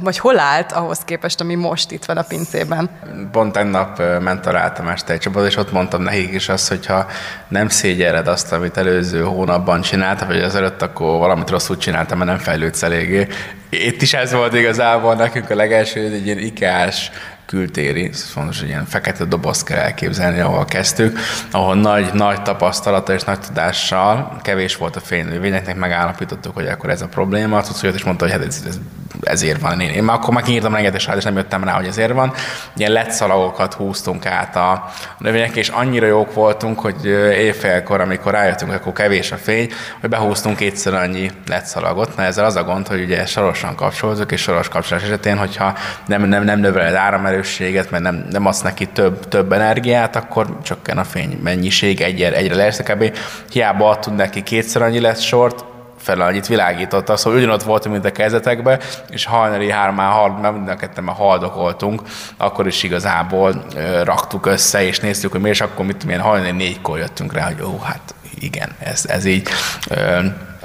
vagy 0.00 0.18
hol 0.18 0.38
állt 0.38 0.72
ahhoz 0.72 0.98
képest, 1.04 1.40
ami 1.40 1.54
most 1.54 1.90
itt 1.90 2.04
van 2.04 2.16
a 2.16 2.22
pincében? 2.22 2.90
Pont 3.32 3.52
tegnap 3.52 4.02
ment 4.20 4.46
a 4.46 4.72
csapat, 5.18 5.46
és 5.46 5.56
ott 5.56 5.72
mondtam 5.72 6.02
nekik 6.02 6.32
is 6.32 6.48
azt, 6.48 6.68
hogyha 6.68 7.05
nem 7.48 7.68
szégyeled 7.68 8.28
azt, 8.28 8.52
amit 8.52 8.76
előző 8.76 9.22
hónapban 9.22 9.80
csináltam, 9.80 10.28
vagy 10.28 10.40
az 10.42 10.54
előtt, 10.54 10.82
akkor 10.82 11.18
valamit 11.18 11.50
rosszul 11.50 11.76
csináltam, 11.76 12.18
mert 12.18 12.30
nem 12.30 12.38
fejlődsz 12.38 12.82
eléggé. 12.82 13.26
Itt 13.68 14.02
is 14.02 14.14
ez 14.14 14.32
volt 14.32 14.54
igazából 14.54 15.14
nekünk 15.14 15.50
a 15.50 15.54
legelső, 15.54 16.00
egy 16.00 16.26
ilyen 16.26 16.38
ikás 16.38 17.10
kültéri, 17.46 18.08
ez 18.12 18.22
fontos, 18.22 18.60
hogy 18.60 18.68
ilyen 18.68 18.84
fekete 18.84 19.24
dobozt 19.24 19.64
kell 19.64 19.78
elképzelni, 19.78 20.40
ahol 20.40 20.64
kezdtük, 20.64 21.18
ahol 21.50 21.74
nagy, 21.74 22.12
nagy 22.12 22.42
tapasztalata 22.42 23.12
és 23.12 23.22
nagy 23.22 23.40
tudással, 23.40 24.38
kevés 24.42 24.76
volt 24.76 24.96
a 24.96 25.00
fénynövényeknek, 25.00 25.76
megállapítottuk, 25.76 26.54
hogy 26.54 26.66
akkor 26.66 26.90
ez 26.90 27.02
a 27.02 27.06
probléma. 27.06 27.62
Tudsz, 27.62 27.82
is 27.82 28.04
mondta, 28.04 28.24
hogy 28.24 28.32
hát 28.32 28.46
ez, 28.46 28.62
ez 28.66 28.78
ezért 29.20 29.60
van. 29.60 29.80
Én, 29.80 29.90
én 29.90 30.02
már 30.02 30.16
akkor 30.16 30.34
már 30.34 30.42
kinyírtam 30.42 30.74
rengeteg 30.74 31.16
és 31.16 31.24
nem 31.24 31.36
jöttem 31.36 31.64
rá, 31.64 31.72
hogy 31.72 31.86
ezért 31.86 32.12
van. 32.12 32.32
Ilyen 32.76 32.92
letszalagokat 32.92 33.74
húztunk 33.74 34.26
át 34.26 34.56
a 34.56 34.90
növények, 35.18 35.56
és 35.56 35.68
annyira 35.68 36.06
jók 36.06 36.34
voltunk, 36.34 36.80
hogy 36.80 37.04
éjfélkor, 37.38 38.00
amikor 38.00 38.32
rájöttünk, 38.32 38.72
akkor 38.72 38.92
kevés 38.92 39.32
a 39.32 39.36
fény, 39.36 39.70
hogy 40.00 40.10
behúztunk 40.10 40.56
kétszer 40.56 40.94
annyi 40.94 41.30
letszalagot. 41.46 42.16
Na 42.16 42.22
ezzel 42.22 42.44
az 42.44 42.56
a 42.56 42.64
gond, 42.64 42.86
hogy 42.86 43.02
ugye 43.02 43.26
sorosan 43.26 43.74
kapcsolódunk, 43.74 44.30
és 44.30 44.40
soros 44.40 44.68
kapcsolás 44.68 45.02
esetén, 45.02 45.36
hogyha 45.36 45.76
nem, 46.06 46.22
nem, 46.22 46.44
nem 46.44 46.58
növeled 46.58 46.94
áramerősséget, 46.94 47.90
mert 47.90 48.02
nem, 48.02 48.26
nem 48.30 48.46
adsz 48.46 48.60
neki 48.60 48.86
több, 48.86 49.28
több 49.28 49.52
energiát, 49.52 50.16
akkor 50.16 50.58
csökken 50.62 50.98
a 50.98 51.04
fény 51.04 51.38
mennyiség, 51.42 52.00
egyre, 52.00 52.32
egyre 52.32 52.54
lesz, 52.54 52.80
kb. 52.80 53.16
Hiába 53.50 53.88
adtunk 53.88 54.16
neki 54.16 54.42
kétszer 54.42 54.82
annyi 54.82 55.00
lesz 55.00 55.20
sort, 55.20 55.64
fel 56.06 56.20
annyit 56.20 56.46
világította, 56.46 57.16
szóval 57.16 57.38
ugyanott 57.38 57.62
voltunk, 57.62 57.94
mint 57.94 58.06
a 58.06 58.12
kezdetekben, 58.12 58.80
és 59.08 59.24
hajnali 59.24 59.70
hármán, 59.70 60.10
hal, 60.10 60.52
mind 60.52 60.68
a 60.68 60.76
ketten 60.76 61.04
már 61.04 61.16
haldokoltunk, 61.16 62.02
akkor 62.36 62.66
is 62.66 62.82
igazából 62.82 63.64
raktuk 64.04 64.46
össze, 64.46 64.82
és 64.86 65.00
néztük, 65.00 65.32
hogy 65.32 65.40
mi, 65.40 65.48
és 65.48 65.60
akkor 65.60 65.86
mit 65.86 66.04
milyen 66.04 66.20
hajnali 66.20 66.50
négykor 66.50 66.98
jöttünk 66.98 67.32
rá, 67.32 67.44
hogy 67.44 67.62
ó, 67.62 67.78
hát 67.78 68.14
igen, 68.38 68.68
ez, 68.78 69.04
ez 69.08 69.24
így 69.24 69.48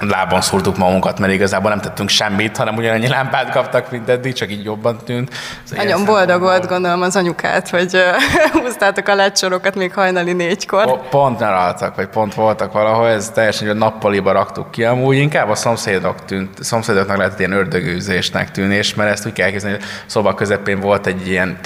lábon 0.09 0.41
szúrtuk 0.41 0.77
magunkat, 0.77 1.19
mert 1.19 1.33
igazából 1.33 1.69
nem 1.69 1.79
tettünk 1.81 2.09
semmit, 2.09 2.57
hanem 2.57 2.75
ugyanannyi 2.75 3.07
lámpát 3.07 3.51
kaptak, 3.51 3.91
mint 3.91 4.09
eddig, 4.09 4.33
csak 4.33 4.51
így 4.51 4.63
jobban 4.63 4.97
tűnt. 5.05 5.33
Nagyon 5.75 6.05
boldog 6.05 6.41
volt, 6.41 6.67
gondolom 6.67 7.01
az 7.01 7.15
anyukát, 7.15 7.69
hogy 7.69 7.97
húztátok 8.61 9.07
a 9.07 9.15
lecsorokat 9.15 9.75
még 9.75 9.93
hajnali 9.93 10.33
négykor. 10.33 11.09
Pont 11.09 11.39
nyaraltak, 11.39 11.95
vagy 11.95 12.07
pont 12.07 12.33
voltak 12.33 12.71
valahol, 12.71 13.07
ez 13.07 13.29
teljesen 13.29 13.67
hogy 13.67 13.75
a 13.75 13.79
nappaliba 13.79 14.31
raktuk 14.31 14.71
ki, 14.71 14.83
amúgy 14.83 15.17
inkább 15.17 15.49
a 15.49 15.55
szomszédok 15.55 16.25
tűnt, 16.25 16.63
szomszédoknak 16.63 17.17
lehetett 17.17 17.39
ilyen 17.39 17.51
ördögűzésnek 17.51 18.51
tűnés, 18.51 18.95
mert 18.95 19.11
ezt 19.11 19.25
úgy 19.25 19.33
kell 19.33 19.45
elképzelni, 19.45 19.77
hogy 19.77 19.85
szoba 20.05 20.33
közepén 20.33 20.79
volt 20.79 21.05
egy 21.05 21.27
ilyen 21.27 21.59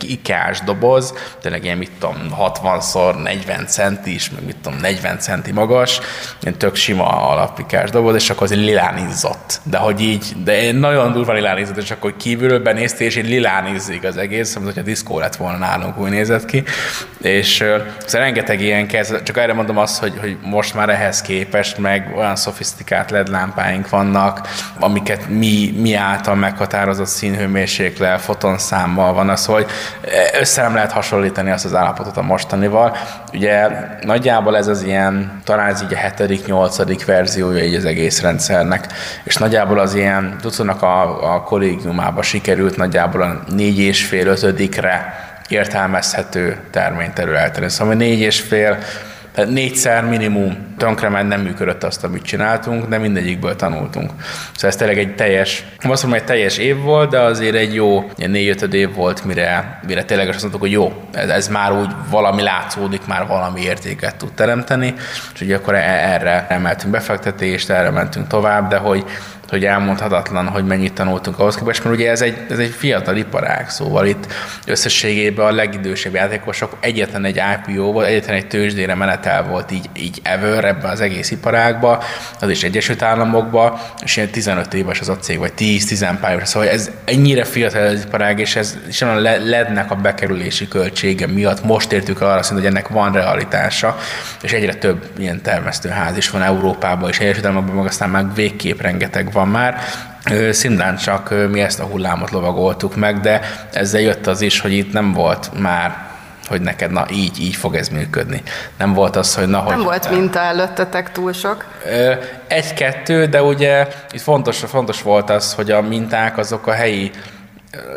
ikás 0.00 0.60
doboz, 0.60 1.14
tényleg 1.40 1.64
ilyen, 1.64 1.78
mit 1.78 1.90
tudom, 1.98 2.16
60-szor 2.38 3.22
40 3.22 3.66
centis, 3.66 4.30
meg 4.30 4.44
mit 4.44 4.56
tudom, 4.56 4.78
40 4.78 5.18
centi 5.18 5.52
magas, 5.52 6.00
ilyen 6.42 6.58
tök 6.58 6.74
sima 6.74 7.28
alapikás 7.30 7.81
üveges 7.82 7.90
doboz, 7.90 8.14
és 8.14 8.30
akkor 8.30 8.42
az 8.42 8.54
lilánizott. 8.54 9.60
De 9.62 9.76
hogy 9.76 10.00
így, 10.00 10.32
de 10.44 10.72
nagyon 10.72 11.12
durva 11.12 11.32
lilánizott, 11.32 11.76
és 11.76 11.90
akkor 11.90 12.16
kívülről 12.16 12.62
benéztél, 12.62 13.06
és 13.06 13.16
így 13.16 13.28
lilánizzik 13.28 14.04
az 14.04 14.16
egész, 14.16 14.54
mint 14.54 14.66
hogyha 14.66 14.82
diszkó 14.82 15.18
lett 15.18 15.36
volna 15.36 15.58
nálunk, 15.58 15.98
úgy 15.98 16.10
nézett 16.10 16.44
ki. 16.44 16.62
És 17.20 17.56
szóval 17.56 18.26
rengeteg 18.26 18.60
ilyen 18.60 18.86
kezd, 18.86 19.22
csak 19.22 19.36
erre 19.36 19.52
mondom 19.52 19.78
azt, 19.78 19.98
hogy, 19.98 20.12
hogy 20.20 20.36
most 20.42 20.74
már 20.74 20.88
ehhez 20.88 21.22
képest 21.22 21.78
meg 21.78 22.12
olyan 22.16 22.36
szofisztikált 22.36 23.10
LED 23.10 23.28
lámpáink 23.28 23.88
vannak, 23.88 24.48
amiket 24.78 25.28
mi, 25.28 25.74
mi 25.76 25.94
által 25.94 26.34
meghatározott 26.34 27.06
színhőmérséklet, 27.06 28.20
fotonszámmal 28.20 29.12
van 29.12 29.28
az, 29.28 29.44
hogy 29.44 29.66
össze 30.40 30.62
nem 30.62 30.74
lehet 30.74 30.92
hasonlítani 30.92 31.50
azt 31.50 31.64
az 31.64 31.74
állapotot 31.74 32.16
a 32.16 32.22
mostanival. 32.22 32.96
Ugye 33.32 33.68
nagyjából 34.02 34.56
ez 34.56 34.66
az 34.66 34.82
ilyen, 34.82 35.40
talán 35.44 35.68
ez 35.68 35.82
így 35.82 35.94
a 35.94 35.96
hetedik, 35.96 36.46
nyolcadik 36.46 37.04
verziója 37.04 37.64
így 37.72 37.78
az 37.78 37.84
egész 37.84 38.20
rendszernek, 38.20 38.86
és 39.24 39.36
nagyjából 39.36 39.78
az 39.78 39.94
ilyen, 39.94 40.36
tudszónak 40.40 40.82
a, 40.82 41.34
a 41.34 41.42
kollégiumába 41.42 42.22
sikerült 42.22 42.76
nagyjából 42.76 43.22
a 43.22 43.42
négy 43.54 43.78
és 43.78 44.04
fél, 44.04 44.26
ötödikre 44.26 45.14
értelmezhető 45.48 46.56
terményterületen. 46.70 47.68
Szóval 47.68 47.94
négy 47.94 48.20
és 48.20 48.40
fél 48.40 48.78
tehát 49.34 49.50
négyszer 49.50 50.04
minimum 50.04 50.74
tönkrement 50.78 51.28
nem 51.28 51.40
működött 51.40 51.84
azt, 51.84 52.04
amit 52.04 52.22
csináltunk, 52.22 52.88
de 52.88 52.98
mindegyikből 52.98 53.56
tanultunk. 53.56 54.10
Szóval 54.54 54.70
ez 54.70 54.76
tényleg 54.76 54.98
egy 54.98 55.14
teljes, 55.14 55.64
azt 55.78 56.02
mondom, 56.02 56.20
egy 56.20 56.26
teljes 56.26 56.58
év 56.58 56.76
volt, 56.76 57.10
de 57.10 57.20
azért 57.20 57.54
egy 57.54 57.74
jó 57.74 58.10
ilyen 58.16 58.30
négy 58.30 58.74
év 58.74 58.94
volt, 58.94 59.24
mire, 59.24 59.80
mire 59.86 60.04
tényleg 60.04 60.28
azt 60.28 60.40
mondtuk, 60.40 60.60
hogy 60.60 60.70
jó, 60.70 61.02
ez, 61.12 61.28
ez 61.28 61.48
már 61.48 61.72
úgy 61.72 61.90
valami 62.10 62.42
látszódik, 62.42 63.06
már 63.06 63.26
valami 63.26 63.60
értéket 63.60 64.16
tud 64.16 64.32
teremteni, 64.32 64.94
és 65.34 65.40
ugye 65.40 65.56
akkor 65.56 65.74
e- 65.74 66.12
erre 66.12 66.46
emeltünk 66.48 66.92
befektetést, 66.92 67.70
erre 67.70 67.90
mentünk 67.90 68.26
tovább, 68.26 68.68
de 68.68 68.76
hogy 68.76 69.04
hogy 69.52 69.64
elmondhatatlan, 69.64 70.48
hogy 70.48 70.64
mennyit 70.64 70.92
tanultunk 70.92 71.38
ahhoz 71.38 71.56
képest, 71.56 71.84
mert 71.84 71.96
ugye 71.96 72.10
ez 72.10 72.20
egy, 72.20 72.36
ez 72.50 72.58
egy 72.58 72.70
fiatal 72.70 73.16
iparág, 73.16 73.68
szóval 73.68 74.06
itt 74.06 74.32
összességében 74.66 75.46
a 75.46 75.50
legidősebb 75.50 76.14
játékosok 76.14 76.76
egyetlen 76.80 77.24
egy 77.24 77.42
IPO 77.66 77.92
volt, 77.92 78.06
egyetlen 78.06 78.36
egy 78.36 78.46
tőzsdére 78.46 78.94
menetel 78.94 79.42
volt 79.42 79.70
így, 79.70 79.88
így 79.96 80.20
ever 80.22 80.64
ebben 80.64 80.90
az 80.90 81.00
egész 81.00 81.30
iparágban, 81.30 81.98
az 82.40 82.48
is 82.48 82.62
Egyesült 82.62 83.02
Államokban, 83.02 83.78
és 84.04 84.16
ilyen 84.16 84.28
15 84.28 84.74
éves 84.74 85.00
az 85.00 85.08
a 85.08 85.16
cég, 85.16 85.38
vagy 85.38 85.52
10-10 85.58 86.30
éves, 86.32 86.48
szóval 86.48 86.68
ez 86.68 86.90
ennyire 87.04 87.44
fiatal 87.44 87.86
az 87.86 88.04
iparág, 88.06 88.38
és 88.38 88.56
ez 88.56 88.78
is 88.88 89.02
a 89.02 89.20
lednek 89.20 89.90
a 89.90 89.94
bekerülési 89.94 90.68
költsége 90.68 91.26
miatt 91.26 91.64
most 91.64 91.92
értük 91.92 92.20
arra 92.20 92.42
szint, 92.42 92.58
hogy 92.58 92.68
ennek 92.68 92.88
van 92.88 93.12
realitása, 93.12 93.98
és 94.42 94.52
egyre 94.52 94.74
több 94.74 95.04
ilyen 95.18 95.42
termesztőház 95.42 96.16
is 96.16 96.30
van 96.30 96.42
Európában, 96.42 97.08
és 97.08 97.20
Egyesült 97.20 97.46
Államokban, 97.46 97.74
meg 97.74 97.86
aztán 97.86 98.10
már 98.10 98.26
végképp 98.34 98.80
rengeteg 98.80 99.32
van 99.32 99.41
van 99.42 99.50
már. 99.50 99.76
Szimplán 100.50 100.96
csak 100.96 101.34
mi 101.50 101.60
ezt 101.60 101.80
a 101.80 101.84
hullámot 101.84 102.30
lovagoltuk 102.30 102.96
meg, 102.96 103.20
de 103.20 103.40
ezzel 103.72 104.00
jött 104.00 104.26
az 104.26 104.40
is, 104.40 104.60
hogy 104.60 104.72
itt 104.72 104.92
nem 104.92 105.12
volt 105.12 105.50
már 105.58 106.10
hogy 106.48 106.60
neked 106.60 106.90
na 106.90 107.06
így, 107.10 107.40
így 107.40 107.54
fog 107.54 107.74
ez 107.74 107.88
működni. 107.88 108.42
Nem 108.78 108.92
volt 108.92 109.16
az, 109.16 109.34
hogy 109.34 109.48
na, 109.48 109.58
hogy... 109.58 109.74
Nem 109.74 109.82
volt 109.82 110.10
minta 110.10 110.38
előttetek 110.38 111.12
túl 111.12 111.32
sok? 111.32 111.64
Egy-kettő, 112.46 113.26
de 113.26 113.42
ugye 113.42 113.88
itt 114.12 114.20
fontos, 114.20 114.58
fontos 114.58 115.02
volt 115.02 115.30
az, 115.30 115.54
hogy 115.54 115.70
a 115.70 115.80
minták 115.80 116.38
azok 116.38 116.66
a 116.66 116.72
helyi 116.72 117.10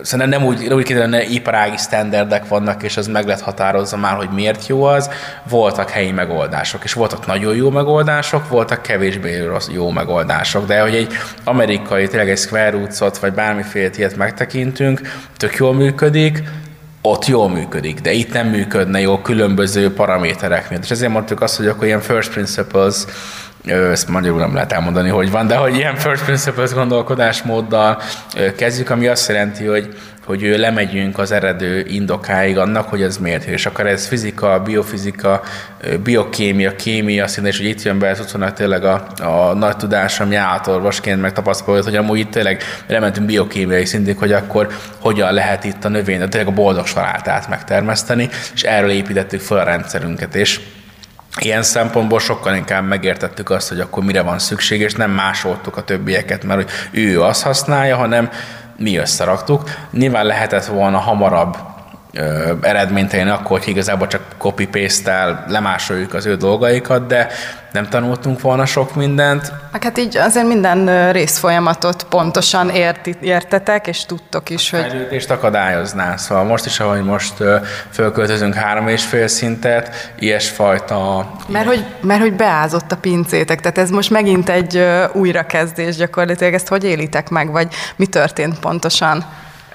Szerintem 0.02 0.40
nem 0.40 0.48
úgy, 0.48 0.74
úgy 0.74 0.92
hogy 0.92 1.32
iparági 1.32 1.78
standardek 1.78 2.48
vannak, 2.48 2.84
és 2.84 2.98
ez 2.98 3.08
meg 3.08 3.28
lett 3.28 3.42
határozza 3.42 3.98
már, 3.98 4.16
hogy 4.16 4.30
miért 4.30 4.68
jó 4.68 4.84
az. 4.84 5.10
Voltak 5.50 5.90
helyi 5.90 6.12
megoldások, 6.12 6.84
és 6.84 6.94
voltak 6.94 7.26
nagyon 7.26 7.56
jó 7.56 7.70
megoldások, 7.70 8.50
voltak 8.50 8.82
kevésbé 8.82 9.44
jó 9.74 9.90
megoldások, 9.90 10.66
de 10.66 10.82
hogy 10.82 10.96
egy 10.96 11.14
amerikai, 11.44 12.08
tényleg 12.08 12.30
egy 12.30 12.38
Square 12.38 12.70
Roots-ot, 12.70 13.18
vagy 13.18 13.34
bármiféle 13.34 13.90
ilyet 13.96 14.16
megtekintünk, 14.16 15.02
tök 15.38 15.56
jól 15.56 15.74
működik, 15.74 16.44
ott 17.02 17.26
jól 17.26 17.50
működik, 17.50 18.00
de 18.00 18.12
itt 18.12 18.34
nem 18.34 18.48
működne 18.48 19.00
jó 19.00 19.18
különböző 19.18 19.94
paraméterek 19.94 20.70
miatt. 20.70 20.84
És 20.84 20.92
ezért 20.92 21.12
mondtuk 21.12 21.42
azt, 21.42 21.58
hogy 21.58 21.68
akkor 21.68 21.86
ilyen 21.86 22.02
first 22.02 22.32
principles 22.32 22.96
ezt 23.66 24.08
magyarul 24.08 24.40
nem 24.40 24.54
lehet 24.54 24.72
elmondani, 24.72 25.10
hogy 25.10 25.32
van, 25.32 25.48
de 25.48 25.56
hogy 25.56 25.76
ilyen 25.76 25.96
first 25.96 26.24
principles 26.24 26.74
gondolkodásmóddal 26.74 28.02
kezdjük, 28.56 28.90
ami 28.90 29.08
azt 29.08 29.28
jelenti, 29.28 29.66
hogy 29.66 29.96
hogy 30.26 30.42
lemegyünk 30.42 31.18
az 31.18 31.32
eredő 31.32 31.86
indokáig 31.88 32.58
annak, 32.58 32.90
hogy 32.90 33.02
ez 33.02 33.18
miért. 33.18 33.44
És 33.44 33.66
akkor 33.66 33.88
ez 33.88 34.08
fizika, 34.08 34.60
biofizika, 34.60 35.42
biokémia, 36.04 36.76
kémia, 36.76 37.28
szinte, 37.28 37.50
és 37.50 37.58
hogy 37.58 37.68
itt 37.68 37.82
jön 37.82 38.00
be 38.00 38.14
tudnak 38.14 38.54
tényleg 38.54 38.84
a, 38.84 39.08
a 39.22 39.54
nagy 39.54 39.78
tudás, 39.78 40.20
ami 40.20 40.36
állatorvosként 40.36 41.22
megtapasztalt, 41.22 41.84
hogy 41.84 41.96
amúgy 41.96 42.20
itt 42.20 42.32
tényleg 42.32 42.64
lementünk 42.88 43.26
biokémiai 43.26 43.86
szintig, 43.86 44.18
hogy 44.18 44.32
akkor 44.32 44.68
hogyan 45.00 45.34
lehet 45.34 45.64
itt 45.64 45.86
a 45.86 45.90
növény, 45.90 46.30
tényleg 46.30 46.48
a 46.48 46.56
boldog 46.56 46.86
salátát 46.88 47.50
megtermeszteni, 47.50 48.30
és 48.54 48.64
erről 48.64 48.90
építettük 48.90 49.40
fel 49.40 49.58
a 49.58 49.64
rendszerünket. 49.64 50.36
És 50.36 50.60
Ilyen 51.42 51.64
szempontból 51.64 52.20
sokkal 52.20 52.56
inkább 52.56 52.88
megértettük 52.88 53.50
azt, 53.50 53.70
hogy 53.70 53.80
akkor 53.80 54.04
mire 54.04 54.22
van 54.22 54.40
szükség, 54.40 54.82
és 54.82 54.94
nem 54.94 55.12
másoltuk 55.12 55.78
a 55.78 55.84
többieket, 55.84 56.44
mert 56.44 56.62
hogy 56.62 57.00
ő 57.00 57.22
azt 57.22 57.44
használja, 57.44 57.96
hanem 57.96 58.30
mi 58.78 58.98
összeraktuk. 58.98 59.64
Nyilván 59.92 60.26
lehetett 60.26 60.66
volna 60.66 60.98
hamarabb 60.98 61.58
eredményt 62.62 63.14
elérni 63.14 63.32
akkor, 63.32 63.60
hogy 63.60 63.68
igazából 63.68 64.08
csak 64.08 64.22
copy-paste-tel 64.38 65.46
lemásoljuk 65.48 66.14
az 66.14 66.26
ő 66.26 66.36
dolgaikat, 66.36 67.08
de 67.08 67.28
nem 67.72 67.90
tanultunk 67.90 68.42
volna 68.42 68.66
sok 68.66 68.96
mindent. 68.96 69.52
Meg 69.72 69.84
hát 69.84 69.98
így 69.98 70.18
azért 70.18 70.48
minden 70.48 71.12
részfolyamatot 71.12 72.04
pontosan 72.04 72.70
érti, 72.70 73.16
értetek, 73.22 73.88
és 73.88 74.06
tudtok 74.06 74.50
is, 74.50 74.74
a 74.74 74.78
hogy... 74.78 74.90
Fejlődést 74.90 75.32
akadályozná. 75.32 76.16
Szóval 76.16 76.44
most 76.44 76.66
is, 76.66 76.80
ahogy 76.80 77.04
most 77.04 77.34
fölköltözünk 77.92 78.54
három 78.54 78.88
és 78.88 79.04
fél 79.04 79.28
szintet, 79.28 80.14
ilyesfajta... 80.20 81.32
Mert 81.48 81.66
hogy, 81.66 81.86
mert 82.02 82.22
hogy 82.22 82.34
beázott 82.34 82.92
a 82.92 82.98
pincétek, 82.98 83.62
tehát 83.62 83.78
ez 83.78 83.90
most 83.90 84.10
megint 84.10 84.50
egy 84.50 84.86
újrakezdés 85.14 85.96
gyakorlatilag. 85.96 86.54
Ezt 86.54 86.68
hogy 86.68 86.84
élitek 86.84 87.30
meg, 87.30 87.52
vagy 87.52 87.68
mi 87.96 88.06
történt 88.06 88.60
pontosan? 88.60 89.26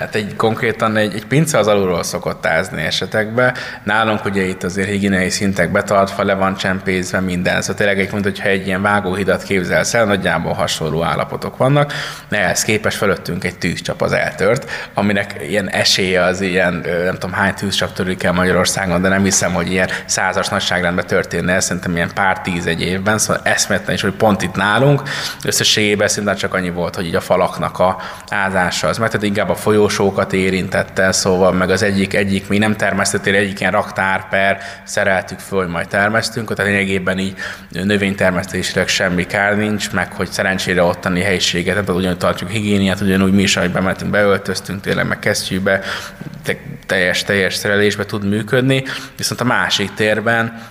Hát 0.00 0.14
egy 0.14 0.36
konkrétan 0.36 0.96
egy, 0.96 1.14
egy 1.14 1.26
pince 1.26 1.58
az 1.58 1.66
alulról 1.66 2.02
szokott 2.02 2.46
ázni 2.46 2.82
esetekben. 2.82 3.54
Nálunk 3.82 4.24
ugye 4.24 4.42
itt 4.42 4.62
azért 4.62 4.88
higiéniai 4.88 5.30
szintek 5.30 5.72
betartva, 5.72 6.22
le 6.22 6.34
van 6.34 6.56
csempészve 6.56 7.20
minden. 7.20 7.60
Szóval 7.60 7.76
tényleg 7.76 8.00
egy, 8.00 8.10
hogyha 8.10 8.48
egy 8.48 8.66
ilyen 8.66 8.82
vágóhidat 8.82 9.42
képzelsz 9.42 9.94
el, 9.94 10.04
nagyjából 10.04 10.52
hasonló 10.52 11.02
állapotok 11.02 11.56
vannak. 11.56 11.92
Ehhez 12.30 12.62
képest 12.62 12.96
fölöttünk 12.96 13.44
egy 13.44 13.58
tűzcsap 13.58 14.02
az 14.02 14.12
eltört, 14.12 14.70
aminek 14.94 15.34
ilyen 15.48 15.70
esélye 15.70 16.22
az 16.22 16.40
ilyen, 16.40 16.84
nem 17.04 17.14
tudom 17.14 17.32
hány 17.32 17.54
tűzcsap 17.54 17.92
törik 17.92 18.22
el 18.22 18.32
Magyarországon, 18.32 19.02
de 19.02 19.08
nem 19.08 19.22
hiszem, 19.22 19.52
hogy 19.52 19.70
ilyen 19.70 19.88
százas 20.06 20.48
nagyságrendben 20.48 21.06
történne 21.06 21.60
szerintem 21.60 21.96
ilyen 21.96 22.10
pár 22.14 22.40
tíz 22.40 22.66
egy 22.66 22.82
évben, 22.82 23.18
szóval 23.18 23.42
eszmetlen 23.44 23.94
is, 23.94 24.02
hogy 24.02 24.14
pont 24.14 24.42
itt 24.42 24.54
nálunk 24.54 25.02
összességében 25.44 26.08
szinte 26.08 26.34
csak 26.34 26.54
annyi 26.54 26.70
volt, 26.70 26.94
hogy 26.94 27.06
így 27.06 27.14
a 27.14 27.20
falaknak 27.20 27.78
a 27.78 27.96
ázása 28.28 28.88
az, 28.88 28.98
mert 28.98 29.22
inkább 29.22 29.48
a 29.48 29.54
folyó 29.54 29.88
folyosókat 29.90 30.33
érintette, 30.33 31.12
szóval 31.12 31.53
meg 31.53 31.70
az 31.70 31.83
egyik, 31.83 32.14
egyik 32.14 32.48
még 32.48 32.59
nem 32.59 32.76
termesztettél, 32.76 33.35
egyik 33.35 33.61
ilyen 33.61 33.72
raktár 33.72 34.29
per 34.29 34.59
szereltük 34.85 35.38
föl, 35.38 35.66
majd 35.66 35.88
termesztünk, 35.88 36.55
tehát 36.55 36.72
lényegében 36.72 37.18
így 37.18 37.35
növénytermesztésre 37.70 38.87
semmi 38.87 39.26
kár 39.26 39.57
nincs, 39.57 39.92
meg 39.92 40.12
hogy 40.12 40.31
szerencsére 40.31 40.83
ottani 40.83 41.20
helyiséget, 41.20 41.74
tehát 41.74 41.88
ugyanúgy 41.88 42.18
tartjuk 42.18 42.50
higiéniát, 42.50 43.00
ugyanúgy 43.00 43.33
mi 43.33 43.42
is, 43.42 43.57
ahogy 43.57 43.70
bementünk, 43.70 44.11
beöltöztünk, 44.11 44.81
tényleg 44.81 45.07
meg 45.07 45.18
kesztyűbe, 45.18 45.81
teljes, 46.87 47.22
teljes 47.22 47.55
szerelésbe 47.55 48.05
tud 48.05 48.24
működni, 48.24 48.85
viszont 49.16 49.40
a 49.40 49.44
másik 49.44 49.94
térben 49.94 50.62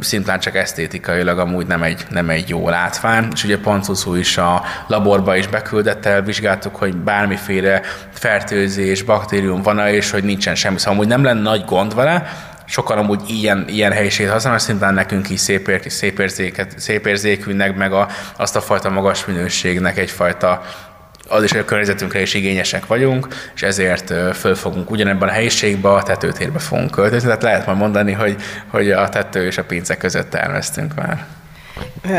szintán 0.00 0.40
csak 0.40 0.54
esztétikailag 0.54 1.38
amúgy 1.38 1.66
nem 1.66 1.82
egy, 1.82 2.04
nem 2.10 2.30
egy 2.30 2.48
jó 2.48 2.68
látvány, 2.68 3.28
és 3.32 3.44
ugye 3.44 3.58
Pancuszú 3.58 4.14
is 4.14 4.38
a 4.38 4.62
laborba 4.86 5.36
is 5.36 5.46
beküldett 5.46 6.06
el, 6.06 6.22
vizsgáltuk, 6.22 6.76
hogy 6.76 6.96
bármiféle 6.96 7.82
fertőzés, 8.12 9.02
baktérium 9.02 9.62
van-e, 9.62 9.92
és 9.92 10.10
hogy 10.10 10.24
nincsen 10.24 10.54
semmi, 10.54 10.78
szóval 10.78 10.94
amúgy 10.94 11.08
nem 11.08 11.24
lenne 11.24 11.40
nagy 11.40 11.64
gond 11.64 11.94
vele, 11.94 12.26
sokan 12.64 12.98
amúgy 12.98 13.20
ilyen, 13.26 13.64
ilyen 13.68 13.92
helyiséget 13.92 14.32
használnak, 14.32 14.60
szintén 14.60 14.92
nekünk 14.92 15.30
is 15.30 15.40
szép, 15.40 15.68
ér, 15.68 15.82
szép, 15.86 16.18
érzéket, 16.18 16.78
szép 16.78 17.06
érzékűnek, 17.06 17.76
meg 17.76 17.92
a, 17.92 18.08
azt 18.36 18.56
a 18.56 18.60
fajta 18.60 18.90
magas 18.90 19.24
minőségnek 19.24 19.98
egyfajta 19.98 20.62
az 21.28 21.42
is, 21.42 21.50
hogy 21.50 21.60
a 21.60 21.64
környezetünkre 21.64 22.20
is 22.20 22.34
igényesek 22.34 22.86
vagyunk, 22.86 23.28
és 23.54 23.62
ezért 23.62 24.12
föl 24.36 24.54
fogunk 24.54 24.90
ugyanebben 24.90 25.28
a 25.28 25.32
helyiségben 25.32 25.92
a 25.92 26.02
tetőtérbe 26.02 26.58
fogunk 26.58 26.90
költözni. 26.90 27.26
Tehát 27.26 27.42
lehet 27.42 27.66
majd 27.66 27.78
mondani, 27.78 28.12
hogy, 28.12 28.36
hogy 28.68 28.90
a 28.90 29.08
tető 29.08 29.46
és 29.46 29.58
a 29.58 29.64
pince 29.64 29.96
között 29.96 30.30
terveztünk 30.30 30.94
már. 30.94 31.24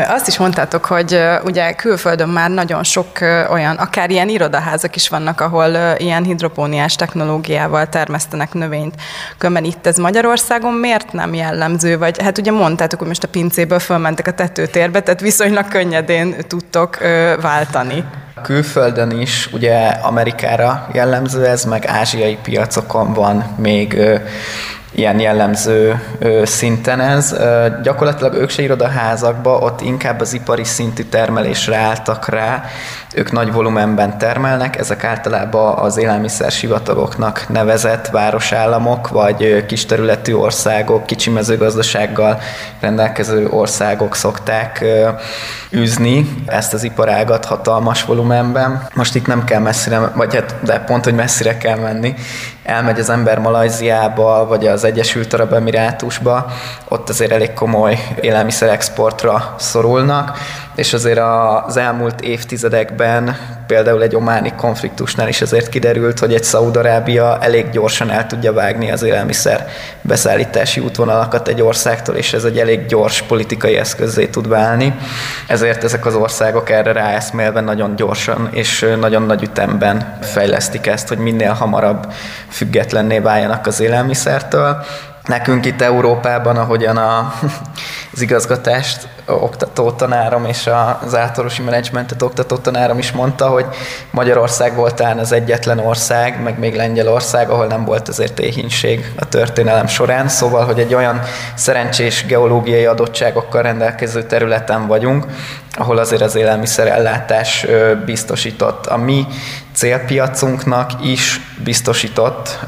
Azt 0.08 0.28
is 0.28 0.38
mondtátok, 0.38 0.84
hogy 0.84 1.20
ugye 1.44 1.72
külföldön 1.72 2.28
már 2.28 2.50
nagyon 2.50 2.84
sok 2.84 3.08
olyan, 3.50 3.76
akár 3.76 4.10
ilyen 4.10 4.28
irodaházak 4.28 4.96
is 4.96 5.08
vannak, 5.08 5.40
ahol 5.40 5.94
ilyen 5.98 6.24
hidropóniás 6.24 6.96
technológiával 6.96 7.88
termesztenek 7.88 8.52
növényt. 8.52 8.94
Különben 9.38 9.64
itt 9.64 9.86
ez 9.86 9.96
Magyarországon 9.96 10.74
miért 10.74 11.12
nem 11.12 11.34
jellemző? 11.34 11.98
Vagy 11.98 12.22
hát 12.22 12.38
ugye 12.38 12.50
mondtátok, 12.50 12.98
hogy 12.98 13.08
most 13.08 13.24
a 13.24 13.28
pincéből 13.28 13.78
fölmentek 13.78 14.26
a 14.26 14.32
tetőtérbe, 14.32 15.00
tehát 15.00 15.20
viszonylag 15.20 15.68
könnyedén 15.68 16.34
tudtok 16.48 16.98
váltani. 17.40 18.04
Külföldön 18.42 19.10
is, 19.10 19.48
ugye 19.52 19.86
Amerikára 19.86 20.88
jellemző 20.92 21.46
ez, 21.46 21.64
meg 21.64 21.86
ázsiai 21.86 22.38
piacokon 22.42 23.12
van 23.12 23.44
még 23.58 24.00
ilyen 24.96 25.20
jellemző 25.20 26.02
szinten 26.44 27.00
ez. 27.00 27.36
Gyakorlatilag 27.82 28.34
ők 28.34 28.50
se 28.50 28.62
irodaházakba, 28.62 29.58
ott 29.58 29.80
inkább 29.80 30.20
az 30.20 30.32
ipari 30.32 30.64
szintű 30.64 31.02
termelésre 31.02 31.76
álltak 31.76 32.28
rá, 32.28 32.64
ők 33.14 33.32
nagy 33.32 33.52
volumenben 33.52 34.18
termelnek, 34.18 34.78
ezek 34.78 35.04
általában 35.04 35.78
az 35.78 35.96
élelmiszer 35.96 36.50
sivatagoknak 36.50 37.48
nevezett 37.48 38.06
városállamok, 38.06 39.08
vagy 39.08 39.66
kis 39.66 39.86
területű 39.86 40.34
országok, 40.34 41.06
kicsi 41.06 41.30
mezőgazdasággal 41.30 42.38
rendelkező 42.80 43.48
országok 43.48 44.14
szokták 44.14 44.84
űzni 45.74 46.28
ezt 46.46 46.74
az 46.74 46.82
iparágat 46.82 47.44
hatalmas 47.44 48.04
volumenben. 48.04 48.88
Most 48.94 49.14
itt 49.14 49.26
nem 49.26 49.44
kell 49.44 49.60
messzire, 49.60 49.98
vagy 50.14 50.34
hát, 50.34 50.54
de 50.62 50.78
pont, 50.78 51.04
hogy 51.04 51.14
messzire 51.14 51.56
kell 51.58 51.78
menni. 51.78 52.14
Elmegy 52.66 52.98
az 52.98 53.10
ember 53.10 53.38
Malajziába, 53.38 54.46
vagy 54.46 54.66
az 54.66 54.84
Egyesült 54.84 55.32
Arab 55.32 55.52
Emirátusba, 55.52 56.46
ott 56.88 57.08
azért 57.08 57.30
elég 57.32 57.52
komoly 57.52 57.98
élelmiszerexportra 58.20 59.54
szorulnak, 59.58 60.38
és 60.74 60.92
azért 60.92 61.18
az 61.66 61.76
elmúlt 61.76 62.20
évtizedekben 62.20 63.36
például 63.66 64.02
egy 64.02 64.14
ománi 64.16 64.52
konfliktusnál 64.56 65.28
is 65.28 65.42
azért 65.42 65.68
kiderült, 65.68 66.18
hogy 66.18 66.34
egy 66.34 66.44
Szaudarábia 66.44 67.38
elég 67.40 67.70
gyorsan 67.70 68.10
el 68.10 68.26
tudja 68.26 68.52
vágni 68.52 68.90
az 68.90 69.02
élelmiszer 69.02 69.68
beszállítási 70.00 70.80
útvonalakat 70.80 71.48
egy 71.48 71.62
országtól, 71.62 72.14
és 72.14 72.32
ez 72.32 72.44
egy 72.44 72.58
elég 72.58 72.86
gyors 72.86 73.22
politikai 73.22 73.76
eszközé 73.76 74.26
tud 74.26 74.48
válni. 74.48 74.94
Ezért 75.46 75.84
ezek 75.84 76.06
az 76.06 76.14
országok 76.14 76.70
erre 76.70 76.92
ráeszmélve 76.92 77.60
nagyon 77.60 77.96
gyorsan 77.96 78.48
és 78.52 78.86
nagyon 79.00 79.22
nagy 79.22 79.42
ütemben 79.42 80.18
fejlesztik 80.22 80.86
ezt, 80.86 81.08
hogy 81.08 81.18
minél 81.18 81.52
hamarabb 81.52 82.12
függetlenné 82.48 83.18
váljanak 83.18 83.66
az 83.66 83.80
élelmiszertől. 83.80 84.84
Nekünk 85.26 85.64
itt 85.64 85.82
Európában, 85.82 86.56
ahogyan 86.56 86.96
a, 86.96 87.32
az 88.14 88.20
igazgatást 88.20 89.08
oktató 89.26 89.90
tanárom 89.90 90.44
és 90.44 90.70
az 91.02 91.14
általánosi 91.14 91.62
menedzsmentet 91.62 92.22
oktató 92.22 92.56
tanárom 92.56 92.98
is 92.98 93.12
mondta, 93.12 93.48
hogy 93.48 93.66
Magyarország 94.10 94.74
volt 94.74 95.00
az 95.00 95.32
egyetlen 95.32 95.78
ország, 95.78 96.42
meg 96.42 96.58
még 96.58 96.74
Lengyelország, 96.74 97.50
ahol 97.50 97.66
nem 97.66 97.84
volt 97.84 98.08
azért 98.08 98.38
éhínség 98.38 99.12
a 99.16 99.28
történelem 99.28 99.86
során, 99.86 100.28
szóval, 100.28 100.64
hogy 100.64 100.78
egy 100.78 100.94
olyan 100.94 101.20
szerencsés 101.54 102.26
geológiai 102.26 102.84
adottságokkal 102.84 103.62
rendelkező 103.62 104.22
területen 104.22 104.86
vagyunk, 104.86 105.26
ahol 105.72 105.98
azért 105.98 106.22
az 106.22 106.34
élelmiszerellátás 106.34 107.66
biztosított. 108.04 108.86
A 108.86 108.96
mi 108.96 109.26
célpiacunknak 109.74 110.90
is 111.02 111.40
biztosított 111.64 112.58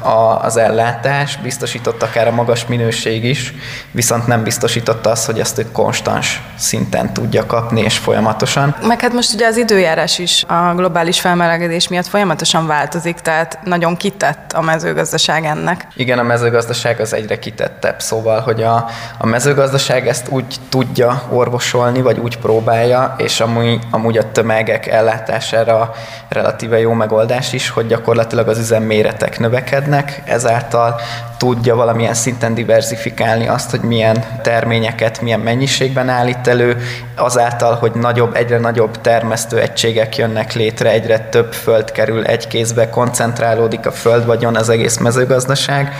az 0.41 0.57
ellátás, 0.57 1.37
biztosított 1.37 2.03
akár 2.03 2.27
a 2.27 2.31
magas 2.31 2.65
minőség 2.65 3.23
is, 3.23 3.53
viszont 3.91 4.27
nem 4.27 4.43
biztosított 4.43 5.05
az, 5.05 5.25
hogy 5.25 5.39
ezt 5.39 5.57
ők 5.57 5.71
konstans 5.71 6.41
szinten 6.57 7.13
tudja 7.13 7.45
kapni, 7.45 7.81
és 7.81 7.97
folyamatosan. 7.97 8.75
Meg 8.81 9.01
hát 9.01 9.13
most 9.13 9.33
ugye 9.33 9.47
az 9.47 9.57
időjárás 9.57 10.19
is 10.19 10.43
a 10.47 10.73
globális 10.75 11.19
felmelegedés 11.19 11.87
miatt 11.87 12.07
folyamatosan 12.07 12.67
változik, 12.67 13.15
tehát 13.15 13.59
nagyon 13.63 13.97
kitett 13.97 14.53
a 14.53 14.61
mezőgazdaság 14.61 15.45
ennek. 15.45 15.87
Igen, 15.95 16.19
a 16.19 16.23
mezőgazdaság 16.23 16.99
az 16.99 17.13
egyre 17.13 17.39
kitettebb, 17.39 18.01
szóval, 18.01 18.39
hogy 18.39 18.63
a, 18.63 18.89
a 19.17 19.25
mezőgazdaság 19.25 20.07
ezt 20.07 20.27
úgy 20.29 20.55
tudja 20.69 21.23
orvosolni, 21.29 22.01
vagy 22.01 22.19
úgy 22.19 22.37
próbálja, 22.37 23.15
és 23.17 23.39
amúgy, 23.39 23.79
amúgy 23.91 24.17
a 24.17 24.31
tömegek 24.31 24.87
ellátására 24.87 25.91
relatíve 26.29 26.79
jó 26.79 26.93
megoldás 26.93 27.53
is, 27.53 27.69
hogy 27.69 27.87
gyakorlatilag 27.87 28.47
az 28.47 28.57
üzemméretek 28.79 29.39
növekednek, 29.39 30.21
ezáltal 30.25 30.99
tudja 31.39 31.75
valamilyen 31.75 32.13
szinten 32.13 32.53
diversifikálni 32.53 33.47
azt, 33.47 33.69
hogy 33.69 33.81
milyen 33.81 34.23
terményeket, 34.41 35.21
milyen 35.21 35.39
mennyiségben 35.39 36.09
állít 36.09 36.47
elő, 36.47 36.77
azáltal, 37.15 37.75
hogy 37.75 37.91
nagyobb, 37.91 38.35
egyre 38.35 38.57
nagyobb 38.57 39.01
termesztő 39.01 39.59
egységek 39.59 40.17
jönnek 40.17 40.53
létre, 40.53 40.91
egyre 40.91 41.19
több 41.19 41.53
föld 41.53 41.91
kerül 41.91 42.25
egy 42.25 42.47
kézbe, 42.47 42.89
koncentrálódik 42.89 43.85
a 43.85 43.91
földvagyon, 43.91 44.55
az 44.55 44.69
egész 44.69 44.97
mezőgazdaság, 44.97 45.93